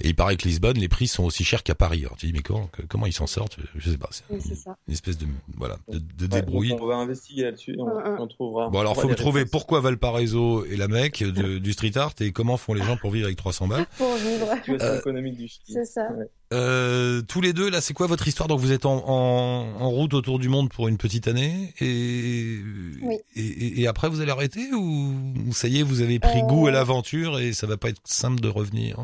Et 0.00 0.08
il 0.08 0.14
paraît 0.14 0.36
que 0.36 0.46
Lisbonne, 0.46 0.78
les 0.78 0.88
prix 0.88 1.08
sont 1.08 1.24
aussi 1.24 1.42
chers 1.44 1.62
qu'à 1.64 1.74
Paris. 1.74 2.00
Alors 2.04 2.16
tu 2.16 2.26
dis, 2.26 2.32
mais 2.32 2.40
comment, 2.42 2.68
que- 2.68 2.82
comment 2.82 3.06
ils 3.06 3.12
s'en 3.12 3.26
sortent? 3.26 3.56
Je 3.74 3.90
sais 3.90 3.98
pas. 3.98 4.08
C'est 4.12 4.22
Oui, 4.30 4.36
une, 4.36 4.40
c'est 4.42 4.54
ça. 4.54 4.76
une 4.86 4.94
espèce 4.94 5.18
de, 5.18 5.26
voilà, 5.56 5.78
de, 5.88 5.98
de 5.98 6.34
Ouais, 6.34 6.40
débrouille. 6.40 6.72
on 6.80 6.86
va 6.86 6.96
investiguer 6.96 7.42
là-dessus, 7.42 7.72
et 7.72 7.80
on, 7.80 8.22
on 8.22 8.26
trouvera. 8.28 8.68
Bon 8.70 8.78
alors 8.80 8.94
faut 9.00 9.08
me 9.08 9.14
trouver 9.16 9.40
réponses. 9.40 9.50
pourquoi 9.50 9.80
Valparaiso 9.80 10.64
et 10.64 10.76
la 10.76 10.86
Mecque 10.88 11.24
de- 11.24 11.58
du 11.58 11.72
street 11.72 11.96
art 11.96 12.12
et 12.20 12.30
comment 12.32 12.56
font 12.56 12.72
les 12.74 12.82
gens 12.82 12.96
pour 12.96 13.10
vivre 13.10 13.26
avec 13.26 13.36
300 13.36 13.66
balles? 13.68 13.86
Pour 13.98 14.14
vivre, 14.16 14.46
Situation 14.56 14.86
Euh, 14.86 14.98
économique 15.00 15.36
du 15.36 15.48
Chili. 15.48 15.62
c'est 15.66 15.84
ça. 15.84 16.02
Ouais. 16.16 16.26
Euh, 16.52 17.22
tous 17.22 17.40
les 17.40 17.52
deux 17.52 17.68
là, 17.68 17.80
c'est 17.80 17.92
quoi 17.94 18.06
votre 18.06 18.28
histoire? 18.28 18.48
Donc 18.48 18.60
vous 18.60 18.70
êtes 18.70 18.86
en, 18.86 19.02
en, 19.08 19.80
en 19.80 19.90
route 19.90 20.14
autour 20.14 20.38
du 20.38 20.48
monde 20.48 20.70
pour 20.70 20.86
une 20.86 20.96
petite 20.96 21.26
année 21.26 21.74
et, 21.80 22.58
Oui. 23.02 23.18
et, 23.34 23.40
et- 23.40 23.80
et 23.82 23.86
après 23.86 24.08
vous 24.08 24.20
allez 24.20 24.30
arrêter 24.30 24.72
ou, 24.74 25.12
ça 25.52 25.68
y 25.68 25.80
est 25.80 25.82
vous 25.82 26.02
avez 26.02 26.18
pris 26.18 26.40
Euh, 26.40 26.46
goût 26.46 26.66
à 26.66 26.70
l'aventure 26.70 27.38
et 27.38 27.52
ça 27.52 27.66
va 27.66 27.76
pas 27.76 27.88
être 27.90 28.00
simple 28.04 28.40
de 28.40 28.48
revenir? 28.48 28.96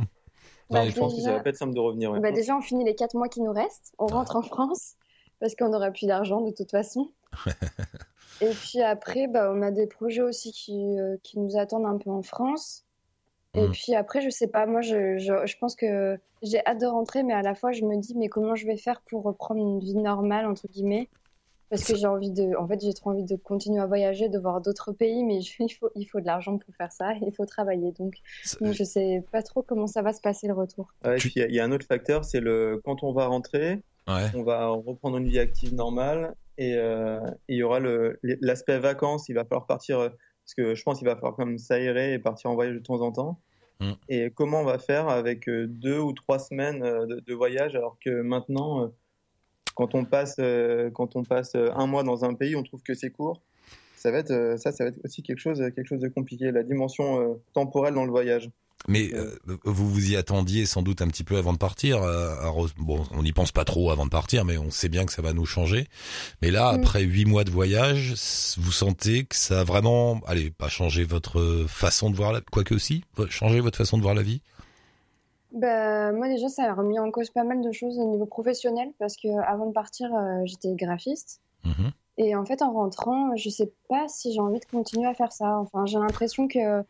Bah, 0.71 0.85
Non, 0.85 0.91
je 0.91 0.99
pense 0.99 1.13
que 1.15 1.21
ça 1.21 1.27
déjà- 1.27 1.37
va 1.39 1.43
pas 1.43 1.51
être 1.51 1.57
simple 1.57 1.75
de 1.75 1.81
revenir. 1.81 2.11
ouais. 2.13 2.21
Bah, 2.21 2.33
déjà, 2.33 2.57
on 2.57 2.61
finit 2.63 2.85
les 2.85 2.95
quatre 2.95 3.15
mois 3.15 3.29
qui 3.29 3.41
nous 3.43 3.53
restent. 3.53 3.93
On 3.99 4.07
Ah. 4.07 4.15
rentre 4.15 4.37
en 4.37 4.43
France 4.43 4.95
parce 5.41 5.55
qu'on 5.55 5.69
n'aura 5.69 5.91
plus 5.91 6.07
d'argent 6.07 6.41
de 6.41 6.51
toute 6.53 6.71
façon. 6.71 7.11
Et 8.41 8.51
puis 8.55 8.81
après, 8.83 9.27
bah, 9.29 9.53
on 9.55 9.63
a 9.63 9.71
des 9.71 9.87
projets 9.87 10.23
aussi 10.23 10.53
qui, 10.53 10.99
euh, 10.99 11.17
qui 11.23 11.39
nous 11.39 11.57
attendent 11.57 11.87
un 11.87 11.99
peu 11.99 12.11
en 12.11 12.23
France. 12.23 12.85
Et 13.55 13.63
Mhm. 13.67 13.73
puis 13.73 13.95
après, 13.95 14.23
je 14.23 14.31
sais 14.31 14.49
pas, 14.49 14.67
moi, 14.67 14.81
je, 14.81 15.19
je, 15.19 15.47
je 15.47 15.57
pense 15.59 15.77
que 15.77 16.19
j'ai 16.43 16.65
hâte 16.67 16.81
de 16.81 16.87
rentrer, 16.87 17.23
mais 17.23 17.35
à 17.35 17.43
la 17.43 17.55
fois, 17.55 17.73
je 17.73 17.85
me 17.85 17.97
dis, 18.01 18.15
mais 18.17 18.29
comment 18.29 18.55
je 18.55 18.67
vais 18.67 18.79
faire 18.79 19.03
pour 19.03 19.23
reprendre 19.25 19.61
une 19.61 19.79
vie 19.79 19.95
normale, 19.95 20.47
entre 20.47 20.67
guillemets? 20.69 21.09
Parce 21.73 21.85
que 21.91 21.97
j'ai 21.97 22.07
envie 22.07 22.31
de, 22.31 22.55
en 22.59 22.69
fait, 22.69 22.79
j'ai 22.83 22.93
trop 22.93 23.11
envie 23.11 23.25
de 23.25 23.35
continuer 23.35 23.81
à 23.81 23.87
voyager, 23.87 24.29
de 24.29 24.39
voir 24.39 24.61
d'autres 24.61 24.93
pays, 24.93 25.25
mais 25.25 25.41
je- 25.41 25.55
il 25.61 25.71
faut, 25.71 25.89
il 25.97 26.05
faut 26.05 26.21
de 26.21 26.27
l'argent 26.27 26.59
pour 26.59 26.75
faire 26.77 26.93
ça, 26.93 27.15
il 27.15 27.33
faut 27.35 27.47
travailler. 27.47 27.93
Donc, 27.93 28.17
donc, 28.61 28.75
je 28.75 28.85
sais 28.85 29.25
pas 29.33 29.43
trop 29.43 29.63
comment 29.63 29.87
ça 29.87 30.03
va 30.03 30.13
se 30.13 30.21
passer 30.21 30.47
le 30.49 30.53
retour. 30.53 30.93
Ouais, 31.05 31.17
Tu- 31.17 31.33
il 31.35 31.39
y 31.41 31.43
a- 31.43 31.49
il 31.49 31.55
y, 31.55 31.61
a 31.61 31.65
un 31.65 31.73
autre 31.73 31.87
facteur, 31.87 32.25
c'est 32.27 32.41
le 32.41 32.81
quand 32.85 33.03
on 33.03 33.13
va 33.13 33.27
rentrer, 33.27 33.83
Ouais. 34.07 34.27
on 34.35 34.43
va 34.43 34.67
reprendre 34.69 35.17
une 35.17 35.29
vie 35.29 35.39
active 35.39 35.75
normale 35.75 36.35
et 36.59 36.75
euh, 36.77 37.19
il 37.49 37.57
y 37.57 37.63
aura 37.63 37.81
le 37.81 38.19
l'aspect 38.23 38.79
vacances. 38.79 39.29
Il 39.31 39.35
va 39.37 39.45
falloir 39.45 39.67
partir 39.67 39.99
euh, 39.99 40.09
parce 40.45 40.55
que 40.57 40.75
je 40.75 40.83
pense 40.83 40.99
qu'il 40.99 41.07
va 41.09 41.15
falloir 41.15 41.35
quand 41.37 41.47
même 41.47 41.57
s'aérer 41.59 42.13
et 42.13 42.19
partir 42.19 42.51
en 42.51 42.55
voyage 42.55 42.75
de 42.75 42.81
temps 42.81 43.01
en 43.01 43.13
temps. 43.13 43.41
Mm. 43.81 43.93
Et 44.11 44.31
comment 44.31 44.61
on 44.61 44.65
va 44.65 44.79
faire 44.79 45.09
avec 45.09 45.49
euh, 45.49 45.67
deux 45.69 45.99
ou 46.01 46.13
trois 46.13 46.39
semaines 46.39 46.81
de, 46.81 47.21
de 47.21 47.35
voyage 47.35 47.75
alors 47.77 47.97
que 48.05 48.11
maintenant, 48.23 48.83
euh, 48.83 48.89
quand 49.75 49.95
on 49.95 50.05
passe 50.05 50.37
euh, 50.39 50.91
quand 50.91 51.17
on 51.17 51.25
passe 51.25 51.53
euh, 51.55 51.71
un 51.75 51.87
mois 51.87 52.03
dans 52.03 52.25
un 52.25 52.35
pays, 52.35 52.57
on 52.57 52.63
trouve 52.63 52.83
que 52.83 52.95
c'est 52.95 53.11
court. 53.11 53.41
Ça 53.97 54.11
va 54.11 54.19
être 54.19 54.33
euh, 54.33 54.57
ça, 54.57 54.73
ça 54.73 54.85
va 54.85 54.91
être 54.91 54.99
aussi 55.05 55.23
quelque 55.23 55.39
chose 55.39 55.59
quelque 55.75 55.87
chose 55.87 56.01
de 56.01 56.09
compliqué. 56.09 56.51
La 56.51 56.63
dimension 56.63 57.21
euh, 57.21 57.35
temporelle 57.55 57.95
dans 57.95 58.05
le 58.05 58.11
voyage. 58.11 58.51
Mais 58.89 59.11
euh, 59.15 59.39
vous 59.65 59.89
vous 59.89 60.11
y 60.11 60.17
attendiez 60.17 60.67
sans 60.67 60.83
doute 60.83 61.03
un 61.03 61.07
petit 61.07 61.23
peu 61.23 61.37
avant 61.37 61.53
de 61.53 61.59
partir. 61.59 62.03
à 62.03 62.49
Rose- 62.49 62.75
bon, 62.77 63.05
on 63.13 63.23
n'y 63.23 63.33
pense 63.33 63.53
pas 63.53 63.65
trop 63.65 63.93
avant 63.93 64.07
de 64.07 64.11
partir, 64.11 64.45
mais 64.45 64.59
on 64.59 64.73
sait 64.73 64.89
bien 64.89 65.07
que 65.07 65.13
ça 65.13 65.23
va 65.23 65.33
nous 65.33 65.47
changer. 65.47 65.87
Mais 66.43 66.51
là, 66.51 66.73
Mm. 66.73 66.75
après 66.81 67.03
huit 67.05 67.25
mois 67.25 67.45
de 67.45 67.51
voyage, 67.53 68.15
vous 68.59 68.73
sentez 68.73 69.23
que 69.23 69.37
ça 69.37 69.61
a 69.61 69.65
vraiment, 69.65 70.21
allez, 70.27 70.51
pas 70.51 70.69
changé 70.69 71.05
votre 71.05 71.65
façon 71.69 72.11
de 72.11 72.17
voir 72.17 72.33
la, 72.33 72.41
quoique 72.41 72.75
aussi, 72.75 73.05
changer 73.31 73.61
votre 73.61 73.79
façon 73.79 73.99
de 73.99 74.03
voir 74.03 74.17
la 74.17 74.23
vie? 74.23 74.43
Bah, 75.53 76.13
moi 76.13 76.29
déjà, 76.29 76.49
ça 76.49 76.65
a 76.65 76.75
remis 76.75 76.99
en 76.99 77.11
cause 77.11 77.31
pas 77.31 77.45
mal 77.45 77.61
de 77.61 77.73
choses 77.73 77.99
au 77.99 78.05
niveau 78.09 78.27
professionnel 78.27 78.91
parce 78.99 79.17
que 79.17 79.29
avant 79.47 79.67
de 79.67 79.73
partir, 79.73 80.15
euh, 80.15 80.41
j'étais 80.45 80.75
graphiste. 80.75 81.41
Mhm. 81.65 81.93
Et 82.19 82.35
en 82.37 82.45
fait, 82.45 82.63
en 82.63 82.73
rentrant, 82.73 83.35
je 83.37 83.49
sais 83.49 83.73
pas 83.89 84.07
si 84.09 84.33
j'ai 84.33 84.41
envie 84.41 84.61
de 84.61 84.65
continuer 84.65 85.07
à 85.07 85.15
faire 85.15 85.33
ça. 85.33 85.59
Enfin, 85.59 85.87
j'ai 85.87 85.99
l'impression 85.99 86.49
que, 86.49 86.83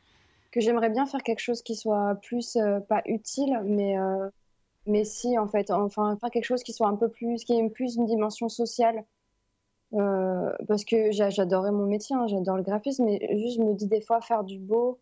que 0.51 0.61
j'aimerais 0.61 0.91
bien 0.91 1.07
faire 1.07 1.23
quelque 1.23 1.41
chose 1.41 1.63
qui 1.63 1.75
soit 1.77 2.17
plus, 2.23 2.57
euh, 2.57 2.81
pas 2.81 3.03
utile, 3.07 3.61
mais, 3.65 3.99
euh, 3.99 4.29
mais 4.87 5.05
si, 5.05 5.39
en 5.39 5.47
fait, 5.49 5.71
enfin, 5.71 6.17
faire 6.21 6.31
quelque 6.31 6.45
chose 6.45 6.63
qui 6.63 6.73
soit 6.73 6.89
un 6.89 6.97
peu 6.97 7.09
plus, 7.09 7.45
qui 7.45 7.53
ait 7.59 7.69
plus 7.69 7.97
une 7.97 8.07
dimension 8.07 8.49
sociale. 8.49 9.05
Euh, 9.95 10.51
parce 10.69 10.85
que 10.85 11.11
j'a- 11.13 11.29
j'adorais 11.31 11.71
mon 11.71 11.87
métier, 11.87 12.17
hein, 12.17 12.27
j'adore 12.27 12.57
le 12.57 12.63
graphisme, 12.63 13.05
mais 13.05 13.21
juste, 13.39 13.59
je 13.59 13.63
me 13.63 13.75
dis 13.75 13.87
des 13.87 14.01
fois, 14.01 14.21
faire 14.23 14.43
du 14.43 14.59
beau, 14.59 14.99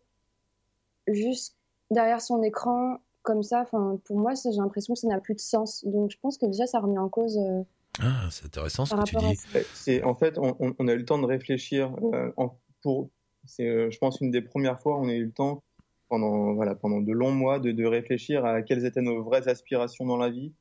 juste 1.07 1.55
derrière 1.89 2.21
son 2.21 2.41
écran, 2.43 2.97
comme 3.23 3.43
ça, 3.43 3.61
enfin, 3.61 3.99
pour 4.05 4.17
moi, 4.17 4.33
j'ai 4.35 4.51
l'impression 4.57 4.93
que 4.93 4.99
ça 4.99 5.07
n'a 5.07 5.19
plus 5.19 5.35
de 5.35 5.39
sens. 5.39 5.83
Donc, 5.85 6.09
je 6.11 6.17
pense 6.21 6.37
que 6.37 6.45
déjà, 6.45 6.65
ça 6.67 6.77
a 6.79 6.81
remis 6.81 6.97
en 6.97 7.09
cause 7.09 7.37
euh, 7.37 7.61
Ah, 8.01 8.27
c'est 8.31 8.45
intéressant 8.45 8.85
ce 8.85 8.95
que 8.95 9.03
tu 9.03 9.15
à 9.17 9.19
dis. 9.19 9.35
ça. 9.35 9.59
C'est 9.73 10.03
en 10.03 10.15
fait, 10.15 10.37
on, 10.37 10.87
a 10.87 10.93
eu 10.93 10.97
le 10.97 11.05
temps 11.05 11.19
de 11.19 11.25
réfléchir. 11.25 11.95
euh, 12.13 12.31
en- 12.37 12.57
pour, 12.81 13.09
c'est, 13.45 13.67
euh, 13.67 13.91
je 13.91 13.97
pense, 13.99 14.19
une 14.21 14.31
des 14.31 14.41
premières 14.41 14.79
fois 14.79 14.97
on 14.99 15.07
a 15.07 15.13
eu 15.13 15.25
le 15.25 15.31
temps 15.31 15.61
pendant 16.09 16.53
voilà 16.55 16.73
pendant 16.75 16.99
de 16.99 17.11
longs 17.11 17.31
mois 17.31 17.59
de, 17.59 17.71
de 17.71 17.85
réfléchir 17.85 18.43
à 18.43 18.63
quelles 18.63 18.85
étaient 18.85 19.01
nos 19.01 19.23
vraies 19.23 19.47
aspirations 19.47 20.05
dans 20.05 20.17
la 20.17 20.29
vie, 20.31 20.51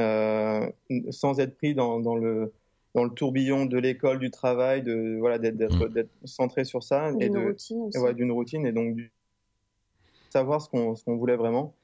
euh, 0.00 0.66
sans 1.10 1.38
être 1.38 1.56
pris 1.58 1.74
dans, 1.74 2.00
dans 2.00 2.16
le 2.16 2.52
dans 2.94 3.04
le 3.04 3.10
tourbillon 3.10 3.66
de 3.66 3.78
l'école, 3.78 4.18
du 4.18 4.30
travail, 4.30 4.82
de 4.82 5.18
voilà 5.20 5.38
d'être 5.38 5.56
d'être 5.56 5.86
Mm. 5.86 5.92
d'être 5.92 6.10
centré 6.24 6.64
sur 6.64 6.82
ça 6.82 7.10
et 7.20 7.28
D'une 7.28 7.32
de 7.34 7.38
routine 7.48 7.82
aussi. 7.82 7.98
et 7.98 8.00
ouais, 8.00 8.14
d'une 8.14 8.32
routine 8.32 8.64
et 8.66 8.72
donc 8.72 8.94
du 8.96 9.12
savoir 10.30 10.60
ce 10.62 10.68
qu'on 10.68 10.94
ce 10.96 11.04
qu'on 11.04 11.16
voulait 11.16 11.36
vraiment. 11.36 11.74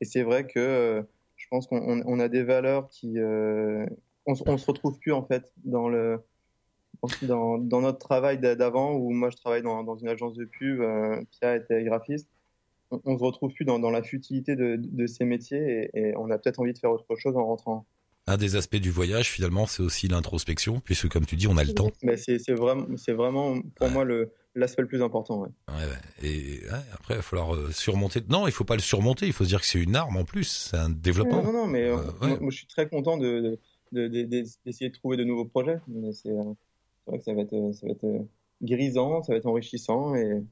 Et 0.00 0.04
c'est 0.04 0.22
vrai 0.22 0.46
que 0.46 0.58
euh, 0.58 1.02
je 1.36 1.46
pense 1.50 1.66
qu'on 1.66 1.78
on- 1.78 2.02
on 2.06 2.20
a 2.20 2.28
des 2.28 2.42
valeurs 2.42 2.88
qui 2.88 3.18
euh, 3.18 3.86
on, 4.26 4.34
on 4.46 4.58
se 4.58 4.66
retrouve 4.66 4.98
plus 4.98 5.12
en 5.12 5.24
fait 5.24 5.52
dans 5.64 5.88
le 5.88 6.20
dans, 7.22 7.80
notre 7.80 7.98
travail 7.98 8.38
d'a- 8.38 8.56
d'avant 8.56 8.94
où 8.94 9.10
moi 9.10 9.30
je 9.30 9.36
travaille 9.36 9.62
dans, 9.62 9.96
une 9.96 10.08
agence 10.08 10.34
de 10.34 10.44
pub, 10.44 10.80
euh, 10.80 11.22
Pia 11.30 11.56
était 11.56 11.84
graphiste. 11.84 12.28
On, 12.90 13.00
on 13.04 13.18
se 13.18 13.24
retrouve 13.24 13.52
plus 13.52 13.64
dans, 13.64 13.78
la 13.90 14.02
futilité 14.02 14.56
de, 14.56 15.06
ces 15.06 15.24
métiers 15.24 15.90
et 15.94 16.16
on 16.16 16.30
a 16.30 16.38
peut-être 16.38 16.60
envie 16.60 16.72
de 16.72 16.78
faire 16.78 16.90
autre 16.90 17.16
chose 17.16 17.36
en 17.36 17.44
rentrant. 17.46 17.86
Un 18.28 18.36
des 18.36 18.56
aspects 18.56 18.76
du 18.76 18.90
voyage, 18.90 19.30
finalement, 19.30 19.66
c'est 19.66 19.82
aussi 19.82 20.06
l'introspection, 20.08 20.80
puisque 20.80 21.08
comme 21.08 21.24
tu 21.26 21.34
dis, 21.36 21.46
on 21.48 21.56
a 21.56 21.64
le 21.64 21.72
temps. 21.72 21.90
Mais 22.02 22.16
c'est 22.16 22.38
c'est 22.38 22.52
vraiment 22.52 22.86
c'est 22.96 23.12
vraiment 23.12 23.60
pour 23.76 23.86
Ouais. 23.86 23.92
moi 23.92 24.04
le 24.04 24.32
l'aspect 24.54 24.82
le 24.82 24.88
plus 24.88 25.02
important. 25.02 25.40
Ouais. 25.42 25.48
Ouais, 25.68 25.74
ouais. 25.84 26.28
Et 26.28 26.60
ouais, 26.66 26.80
après, 26.92 27.14
il 27.14 27.16
va 27.18 27.22
falloir 27.22 27.54
euh, 27.54 27.70
surmonter. 27.72 28.20
Non, 28.28 28.46
il 28.46 28.52
faut 28.52 28.64
pas 28.64 28.74
le 28.74 28.80
surmonter. 28.82 29.26
Il 29.26 29.32
faut 29.32 29.44
se 29.44 29.48
dire 29.48 29.60
que 29.60 29.66
c'est 29.66 29.78
une 29.80 29.94
arme 29.96 30.16
en 30.16 30.24
plus. 30.24 30.68
C'est 30.70 30.76
un 30.76 30.90
développement. 30.90 31.42
Non, 31.42 31.52
non, 31.52 31.66
mais 31.66 31.84
euh, 31.84 31.96
Euh, 31.96 32.02
ouais. 32.20 32.28
moi, 32.28 32.38
moi, 32.40 32.50
je 32.50 32.56
suis 32.58 32.66
très 32.66 32.88
content 32.88 33.16
de, 33.18 33.58
de, 33.92 34.08
de- 34.08 34.22
de- 34.24 34.44
d'essayer 34.64 34.90
de 34.90 34.94
trouver 34.94 35.16
de 35.16 35.24
nouveaux 35.24 35.44
projets. 35.44 35.78
Mais 35.86 36.12
c'est, 36.12 36.30
euh, 36.30 36.42
c'est 37.04 37.10
vrai 37.10 37.18
que 37.18 37.24
ça 37.24 37.34
va 37.34 37.42
être, 37.42 37.72
ça 37.74 37.86
va 37.86 37.92
être 37.92 38.26
grisant, 38.62 39.22
ça 39.22 39.32
va 39.32 39.38
être 39.38 39.46
enrichissant 39.46 40.14
et, 40.16 40.42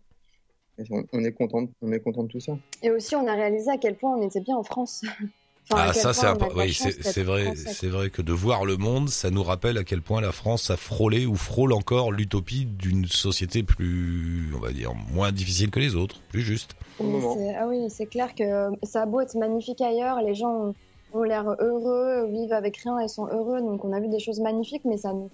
et 0.79 0.85
on, 0.91 1.05
on 1.13 1.25
est 1.25 1.33
content, 1.33 1.69
on 1.83 1.91
est 1.93 2.01
content 2.01 2.23
de 2.23 2.29
tout 2.29 2.41
ça. 2.41 2.57
Et 2.83 2.91
aussi, 2.91 3.17
on 3.17 3.27
a 3.27 3.35
réalisé 3.35 3.71
à 3.71 3.77
quel 3.79 3.97
point 3.97 4.17
on 4.17 4.23
était 4.27 4.41
bien 4.41 4.57
en 4.57 4.63
France. 4.63 5.03
Enfin, 5.71 5.87
Ah, 5.89 5.93
ça, 5.93 6.13
c'est 6.13 6.27
la 6.27 6.37
oui, 6.55 6.73
c'est 6.73 7.23
vrai, 7.23 7.55
c'est 7.57 7.89
vrai 7.89 8.11
que 8.11 8.23
de 8.23 8.33
voir 8.33 8.65
le 8.65 8.77
monde, 8.77 9.09
ça 9.09 9.31
nous 9.31 9.43
rappelle 9.43 9.79
à 9.79 9.85
quel 9.85 10.01
point 10.01 10.21
la 10.21 10.31
France 10.31 10.71
a 10.71 10.77
frôlé 10.77 11.27
ou 11.27 11.35
frôle 11.35 11.73
encore 11.73 12.13
l'utopie 12.13 12.67
d'une 12.67 13.07
société 13.07 13.65
plus, 13.65 14.53
on 14.57 14.61
va 14.61 14.73
dire, 14.73 14.93
moins 15.13 15.33
difficile 15.33 15.71
que 15.71 15.81
les 15.81 15.97
autres, 15.97 16.21
plus 16.29 16.43
juste. 16.43 16.77
Ah 17.01 17.67
oui, 17.67 17.87
c'est 17.89 18.07
clair 18.07 18.35
que 18.35 18.71
ça 18.85 19.03
a 19.03 19.07
beau 19.07 19.21
être 19.21 19.35
magnifique 19.35 19.81
ailleurs, 19.81 20.23
les 20.23 20.35
gens 20.35 20.53
ont, 20.53 20.75
ont 21.15 21.23
l'air 21.25 21.57
heureux, 21.59 22.27
vivent 22.31 22.53
avec 22.53 22.77
rien 22.77 23.01
et 23.01 23.09
sont 23.09 23.27
heureux, 23.27 23.61
donc 23.61 23.85
on 23.85 23.93
a 23.93 23.99
vu 23.99 24.09
des 24.09 24.21
choses 24.21 24.41
magnifiques, 24.41 24.85
mais 24.85 24.99
ça 24.99 25.13
nous, 25.13 25.31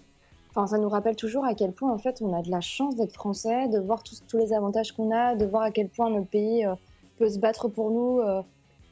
Enfin, 0.54 0.66
ça 0.66 0.76
nous 0.76 0.90
rappelle 0.90 1.16
toujours 1.16 1.46
à 1.46 1.54
quel 1.54 1.72
point, 1.72 1.90
en 1.90 1.96
fait, 1.96 2.20
on 2.20 2.34
a 2.34 2.42
de 2.42 2.50
la 2.50 2.60
chance 2.60 2.94
d'être 2.96 3.14
français, 3.14 3.68
de 3.68 3.78
voir 3.78 4.02
tous, 4.02 4.22
tous 4.28 4.36
les 4.36 4.52
avantages 4.52 4.92
qu'on 4.92 5.10
a, 5.10 5.34
de 5.34 5.46
voir 5.46 5.62
à 5.62 5.70
quel 5.70 5.88
point 5.88 6.10
notre 6.10 6.26
pays 6.26 6.66
euh, 6.66 6.74
peut 7.18 7.30
se 7.30 7.38
battre 7.38 7.68
pour 7.68 7.90
nous 7.90 8.20
euh, 8.20 8.42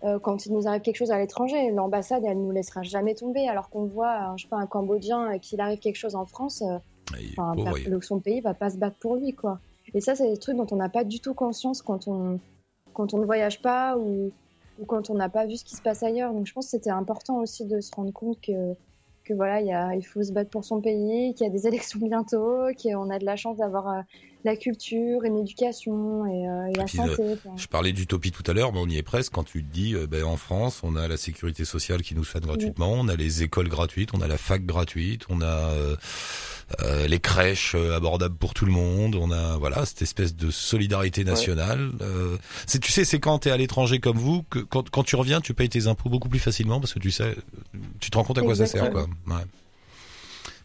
euh, 0.05 0.19
quand 0.19 0.47
il 0.47 0.53
nous 0.53 0.67
arrive 0.67 0.83
quelque 0.83 0.97
chose 0.97 1.11
à 1.11 1.19
l'étranger. 1.19 1.71
L'ambassade, 1.71 2.25
elle 2.25 2.41
nous 2.41 2.51
laissera 2.51 2.83
jamais 2.83 3.15
tomber, 3.15 3.49
alors 3.49 3.71
qu'on 3.71 3.85
voit, 3.85 4.35
je 4.37 4.43
sais 4.43 4.49
pas, 4.49 4.57
un 4.57 4.67
Cambodgien 4.67 5.39
qu'il 5.39 5.61
arrive 5.61 5.79
quelque 5.79 5.97
chose 5.97 6.15
en 6.15 6.27
France, 6.27 6.63
enfin, 7.33 7.55
le, 7.57 8.01
son 8.01 8.21
pays 8.21 8.41
va 8.41 8.55
pas 8.55 8.71
se 8.71 8.77
battre 8.77 8.97
pour 8.99 9.17
lui, 9.17 9.35
quoi. 9.35 9.61
Et 9.95 10.01
ça, 10.01 10.15
c'est 10.15 10.31
des 10.31 10.39
trucs 10.39 10.57
dont 10.57 10.67
on 10.71 10.77
n'a 10.77 10.89
pas 10.89 11.05
du 11.05 11.21
tout 11.21 11.35
conscience 11.35 11.83
quand 11.83 12.07
on 12.09 12.39
quand 12.93 13.15
on 13.15 13.19
ne 13.19 13.25
voyage 13.25 13.63
pas 13.63 13.97
ou, 13.97 14.33
ou 14.81 14.85
quand 14.85 15.11
on 15.11 15.15
n'a 15.15 15.29
pas 15.29 15.47
vu 15.47 15.57
ce 15.57 15.65
qui 15.65 15.77
se 15.77 15.83
passe 15.83 16.03
ailleurs. 16.03 16.33
Donc, 16.33 16.47
je 16.47 16.53
pense 16.53 16.67
que 16.67 16.71
c'était 16.73 16.91
important 16.91 17.39
aussi 17.39 17.65
de 17.65 17.81
se 17.81 17.95
rendre 17.95 18.13
compte 18.13 18.41
que 18.41 18.75
que 19.25 19.35
voilà, 19.35 19.61
y 19.61 19.73
a, 19.73 19.95
il 19.95 20.03
faut 20.03 20.23
se 20.23 20.33
battre 20.33 20.51
pour 20.51 20.65
son 20.65 20.81
pays, 20.81 21.35
qu'il 21.35 21.47
y 21.47 21.51
a 21.51 21.53
des 21.53 21.67
élections 21.69 22.01
bientôt, 22.01 22.69
qu'on 22.83 23.11
a 23.11 23.19
de 23.19 23.25
la 23.25 23.37
chance 23.37 23.59
d'avoir 23.59 23.89
euh, 23.89 24.01
la 24.45 24.57
culture, 24.57 25.25
une 25.25 25.39
éducation 25.39 26.27
et, 26.27 26.49
euh, 26.49 26.71
la 26.77 26.87
santé. 26.87 27.23
Euh, 27.23 27.37
je 27.57 27.67
parlais 27.67 27.93
d'utopie 27.93 28.31
tout 28.31 28.45
à 28.47 28.53
l'heure, 28.53 28.73
mais 28.73 28.81
on 28.81 28.89
y 28.89 28.97
est 28.97 29.03
presque 29.03 29.33
quand 29.33 29.45
tu 29.45 29.65
te 29.65 29.73
dis, 29.73 29.95
ben, 30.09 30.25
en 30.25 30.37
France, 30.37 30.81
on 30.83 30.97
a 30.97 31.09
la 31.09 31.17
sécurité 31.17 31.65
sociale 31.65 32.03
qui 32.03 32.15
nous 32.15 32.25
soigne 32.25 32.45
gratuitement, 32.45 32.93
on 32.93 33.09
a 33.09 33.17
les 33.17 33.43
écoles 33.43 33.69
gratuites, 33.69 34.11
on 34.15 34.21
a 34.21 34.29
la 34.29 34.39
fac 34.39 34.65
gratuite, 34.65 35.25
on 35.29 35.43
a 35.43 35.71
euh, 36.83 37.09
les 37.09 37.19
crèches 37.19 37.75
euh, 37.75 37.97
abordables 37.97 38.37
pour 38.37 38.55
tout 38.55 38.65
le 38.65 38.71
monde. 38.71 39.17
On 39.17 39.33
a 39.33 39.57
voilà 39.57 39.85
cette 39.87 40.03
espèce 40.03 40.37
de 40.37 40.51
solidarité 40.51 41.25
nationale. 41.25 41.91
Euh, 42.01 42.37
c'est 42.67 42.79
tu 42.79 42.93
sais 42.93 43.05
c'est 43.05 43.19
quand 43.19 43.41
t'es 43.41 43.51
à 43.51 43.57
l'étranger 43.57 43.99
comme 43.99 44.19
vous 44.19 44.45
que 44.51 44.61
quand, 44.61 44.89
quand 44.89 45.03
tu 45.03 45.17
reviens 45.17 45.41
tu 45.41 45.53
payes 45.53 45.69
tes 45.69 45.89
impôts 45.89 46.09
beaucoup 46.09 46.29
plus 46.29 46.39
facilement 46.39 46.79
parce 46.79 46.95
que 46.95 47.01
tu 47.01 47.11
sais 47.11 47.35
tu 47.99 48.11
te 48.11 48.17
rends 48.17 48.25
compte 48.25 48.39
à 48.39 48.43
quoi 48.43 48.55
ça 48.55 48.67
sert 48.67 48.91
quoi. 48.91 49.07
Ouais. 49.27 49.35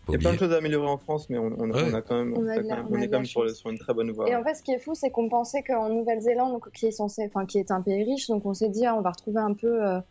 Il 0.08 0.14
y 0.14 0.16
a 0.16 0.20
plein 0.20 0.34
de 0.34 0.38
choses 0.38 0.54
à 0.54 0.58
améliorer 0.58 0.88
en 0.88 0.98
France, 0.98 1.30
mais 1.30 1.38
on, 1.38 1.52
on, 1.58 1.72
a 1.94 2.02
quand 2.02 2.16
même, 2.16 2.34
on, 2.38 2.48
est 2.48 3.08
quand 3.08 3.18
même 3.18 3.26
sur, 3.26 3.50
sur, 3.50 3.70
une 3.70 3.80
très 3.80 3.94
bonne 3.94 4.12
voie. 4.12 4.30
Et 4.30 4.36
en 4.36 4.44
fait, 4.44 4.56
ce 4.56 4.64
qui 4.64 4.72
est 4.72 4.80
fou, 4.80 4.94
c'est 4.94 5.10
qu'on 5.10 5.30
pensait 5.30 5.64
qu'en 5.64 5.90
Nouvelle-Zélande, 5.90 6.60
qui 6.74 6.88
est 6.88 6.92
censé, 6.92 7.26
enfin, 7.26 7.46
qui 7.46 7.58
est 7.58 7.72
un 7.72 7.82
pays 7.82 8.04
riche, 8.04 8.28
donc 8.28 8.46
on 8.46 8.54
s'est 8.54 8.70
dit, 8.70 8.86
ah, 8.86 8.96
on 8.96 9.02
va 9.02 9.12
retrouver 9.12 9.40
un 9.40 9.54
peu 9.54 10.02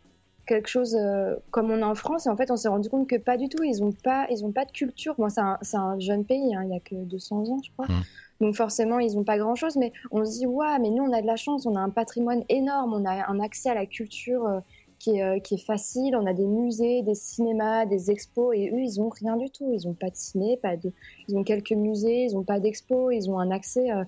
quelque 0.46 0.68
chose 0.68 0.96
euh, 0.98 1.36
comme 1.50 1.70
on 1.70 1.82
a 1.82 1.86
en 1.86 1.94
France. 1.94 2.26
Et 2.26 2.30
en 2.30 2.36
fait, 2.36 2.50
on 2.50 2.56
s'est 2.56 2.68
rendu 2.68 2.88
compte 2.88 3.08
que 3.08 3.16
pas 3.16 3.36
du 3.36 3.48
tout. 3.48 3.62
Ils 3.62 3.80
n'ont 3.80 3.92
pas, 3.92 4.26
ils 4.30 4.44
ont 4.44 4.52
pas 4.52 4.64
de 4.64 4.72
culture. 4.72 5.14
Bon, 5.18 5.28
c'est 5.28 5.40
un, 5.40 5.58
un, 5.74 5.98
jeune 5.98 6.24
pays. 6.24 6.54
Hein, 6.54 6.62
il 6.64 6.70
y 6.70 6.76
a 6.76 6.80
que 6.80 6.94
200 6.94 7.50
ans, 7.50 7.60
je 7.62 7.70
crois. 7.72 7.86
Mmh. 7.86 8.02
Donc 8.40 8.56
forcément, 8.56 8.98
ils 8.98 9.14
n'ont 9.14 9.24
pas 9.24 9.38
grand-chose. 9.38 9.76
Mais 9.76 9.92
on 10.10 10.24
se 10.24 10.38
dit, 10.38 10.46
ouais, 10.46 10.78
mais 10.80 10.90
nous, 10.90 11.02
on 11.02 11.12
a 11.12 11.22
de 11.22 11.26
la 11.26 11.36
chance. 11.36 11.66
On 11.66 11.76
a 11.76 11.80
un 11.80 11.90
patrimoine 11.90 12.44
énorme. 12.48 12.94
On 12.94 13.04
a 13.04 13.28
un 13.28 13.40
accès 13.40 13.70
à 13.70 13.74
la 13.74 13.86
culture 13.86 14.46
euh, 14.46 14.60
qui, 15.04 15.18
est, 15.18 15.22
euh, 15.22 15.38
qui 15.38 15.54
est 15.54 15.64
facile. 15.64 16.16
On 16.16 16.26
a 16.26 16.32
des 16.32 16.46
musées, 16.46 17.02
des 17.02 17.14
cinémas, 17.14 17.84
des 17.84 18.10
expos. 18.10 18.56
Et 18.56 18.70
eux, 18.70 18.80
ils 18.80 19.00
ont 19.00 19.10
rien 19.10 19.36
du 19.36 19.50
tout. 19.50 19.70
Ils 19.72 19.86
n'ont 19.86 19.94
pas 19.94 20.10
de 20.10 20.16
ciné, 20.16 20.56
pas 20.56 20.76
de. 20.76 20.92
Ils 21.28 21.36
ont 21.36 21.44
quelques 21.44 21.72
musées. 21.72 22.24
Ils 22.24 22.34
n'ont 22.34 22.44
pas 22.44 22.58
d'expo. 22.58 23.10
Ils 23.10 23.30
ont 23.30 23.38
un 23.38 23.50
accès 23.50 23.90
à 23.90 24.06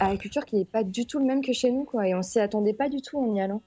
la 0.00 0.16
culture 0.16 0.44
qui 0.44 0.56
n'est 0.56 0.64
pas 0.64 0.84
du 0.84 1.06
tout 1.06 1.18
le 1.18 1.24
même 1.24 1.42
que 1.42 1.52
chez 1.52 1.70
nous, 1.70 1.84
quoi. 1.84 2.06
Et 2.06 2.14
on 2.14 2.22
s'y 2.22 2.38
attendait 2.40 2.74
pas 2.74 2.88
du 2.88 3.00
tout 3.00 3.18
en 3.18 3.34
y 3.34 3.40
allant. 3.40 3.62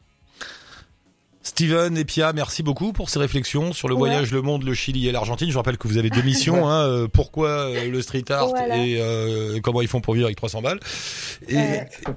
Steven 1.45 1.95
et 1.95 2.05
Pia, 2.05 2.34
merci 2.34 2.63
beaucoup 2.63 2.91
pour 2.91 3.12
ces 3.12 3.19
réflexions 3.19 3.71
sur 3.71 3.88
le 3.88 3.93
voyage, 3.93 4.31
le 4.31 4.41
monde, 4.41 4.63
le 4.63 4.73
Chili 4.73 5.08
et 5.08 5.12
l'Argentine. 5.12 5.51
Je 5.51 5.55
rappelle 5.55 5.77
que 5.77 5.88
vous 5.88 5.99
avez 5.99 6.10
deux 6.10 6.23
missions. 6.23 6.67
hein, 6.69 6.88
euh, 6.88 7.08
pourquoi 7.08 7.49
euh, 7.49 7.88
le 7.88 8.01
street 8.01 8.23
art 8.31 8.49
et 8.75 8.97
euh, 8.99 9.60
comment 9.62 9.84
ils 9.84 9.88
font 9.88 10.01
pour 10.01 10.15
vivre 10.15 10.25
avec 10.25 10.38
300 10.38 10.63
balles. 10.63 10.79
Et, 11.47 11.60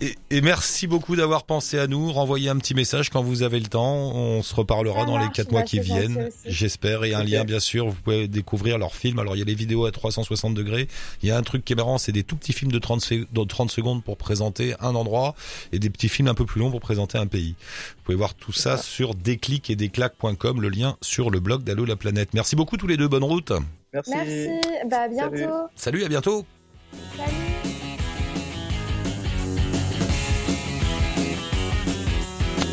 et, 0.01 0.15
et 0.31 0.41
merci 0.41 0.87
beaucoup 0.87 1.15
d'avoir 1.15 1.45
pensé 1.45 1.79
à 1.79 1.87
nous. 1.87 2.11
Renvoyez 2.11 2.49
un 2.49 2.57
petit 2.57 2.73
message 2.73 3.11
quand 3.11 3.23
vous 3.23 3.43
avez 3.43 3.61
le 3.61 3.67
temps. 3.67 4.15
On 4.15 4.43
se 4.43 4.55
reparlera 4.55 5.05
dans 5.05 5.19
les 5.19 5.29
quatre 5.29 5.53
mois 5.53 5.63
qui 5.63 5.79
viennent, 5.79 6.31
j'espère. 6.47 7.05
Et 7.05 7.13
un 7.13 7.23
lien, 7.23 7.45
bien 7.45 7.61
sûr. 7.61 7.87
Vous 7.87 7.97
pouvez 8.03 8.29
découvrir 8.29 8.79
leurs 8.79 8.95
films. 8.95 9.19
Alors, 9.19 9.37
il 9.37 9.41
y 9.41 9.43
a 9.43 9.45
les 9.45 9.55
vidéos 9.55 9.85
à 9.85 9.93
360 9.93 10.55
degrés. 10.55 10.89
Il 11.23 11.29
y 11.29 11.33
a 11.33 11.37
un 11.37 11.43
truc 11.43 11.67
qui 11.67 11.75
est 11.75 11.77
marrant, 11.77 11.99
c'est 11.99 12.13
des 12.13 12.23
tout 12.23 12.37
petits 12.37 12.55
films 12.55 12.73
de 12.73 12.79
30, 12.79 13.13
de 13.31 13.45
30 13.45 13.71
secondes 13.71 14.03
pour 14.03 14.17
présenter 14.17 14.75
un 14.81 14.95
endroit 14.95 15.35
et 15.73 15.79
des 15.79 15.91
petits 15.91 16.09
films 16.09 16.29
un 16.29 16.35
peu 16.35 16.47
plus 16.47 16.61
longs 16.61 16.71
pour 16.71 16.81
présenter 16.81 17.19
un 17.19 17.27
pays. 17.27 17.57
Vous 17.59 18.05
pouvez 18.05 18.17
voir 18.17 18.33
tout 18.33 18.55
ça 18.55 18.79
sur 18.79 19.18
déclic 19.23 19.71
et 19.71 19.77
déclac.com, 19.77 20.61
le 20.61 20.69
lien 20.69 20.97
sur 21.01 21.31
le 21.31 21.41
blog 21.41 21.63
d'Allo 21.63 21.85
la 21.85 21.97
planète. 21.97 22.35
Merci 22.35 22.57
beaucoup 22.57 22.77
tous 22.77 22.87
les 22.87 22.97
deux, 22.97 23.09
bonne 23.09 23.25
route. 23.25 23.53
Merci. 23.93 24.13
Bah, 24.87 25.03
à 25.03 25.09
bientôt. 25.09 25.37
Salut. 25.37 25.45
Salut, 25.75 26.05
à 26.05 26.09
bientôt. 26.09 26.47
Salut. 27.17 27.58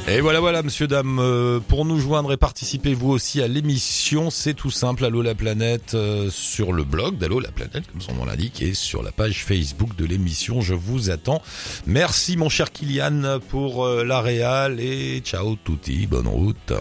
Et 0.08 0.22
voilà, 0.22 0.40
voilà, 0.40 0.62
monsieur, 0.62 0.86
dame, 0.86 1.18
euh, 1.18 1.60
pour 1.60 1.84
nous 1.84 2.00
joindre 2.00 2.32
et 2.32 2.38
participer 2.38 2.94
vous 2.94 3.10
aussi 3.10 3.42
à 3.42 3.48
l'émission, 3.48 4.30
c'est 4.30 4.54
tout 4.54 4.70
simple, 4.70 5.04
Allo 5.04 5.24
la 5.24 5.34
planète, 5.34 5.96
euh, 5.96 6.30
sur 6.30 6.74
le 6.74 6.84
blog 6.84 7.18
d'Allo 7.18 7.40
la 7.40 7.50
planète, 7.50 7.88
comme 7.92 8.02
son 8.02 8.14
nom 8.14 8.26
l'indique, 8.26 8.62
et 8.62 8.76
sur 8.76 9.02
la 9.02 9.12
page 9.12 9.44
Facebook 9.44 9.96
de 9.96 10.06
l'émission, 10.06 10.62
je 10.62 10.76
vous 10.76 11.10
attends. 11.10 11.42
Merci 11.88 12.38
mon 12.38 12.50
cher 12.50 12.72
Kylian 12.72 13.40
pour 13.50 13.84
euh, 13.84 14.04
la 14.04 14.22
réal 14.22 14.80
et 14.80 15.22
ciao 15.22 15.56
touti, 15.56 16.06
bonne 16.06 16.28
route. 16.28 16.74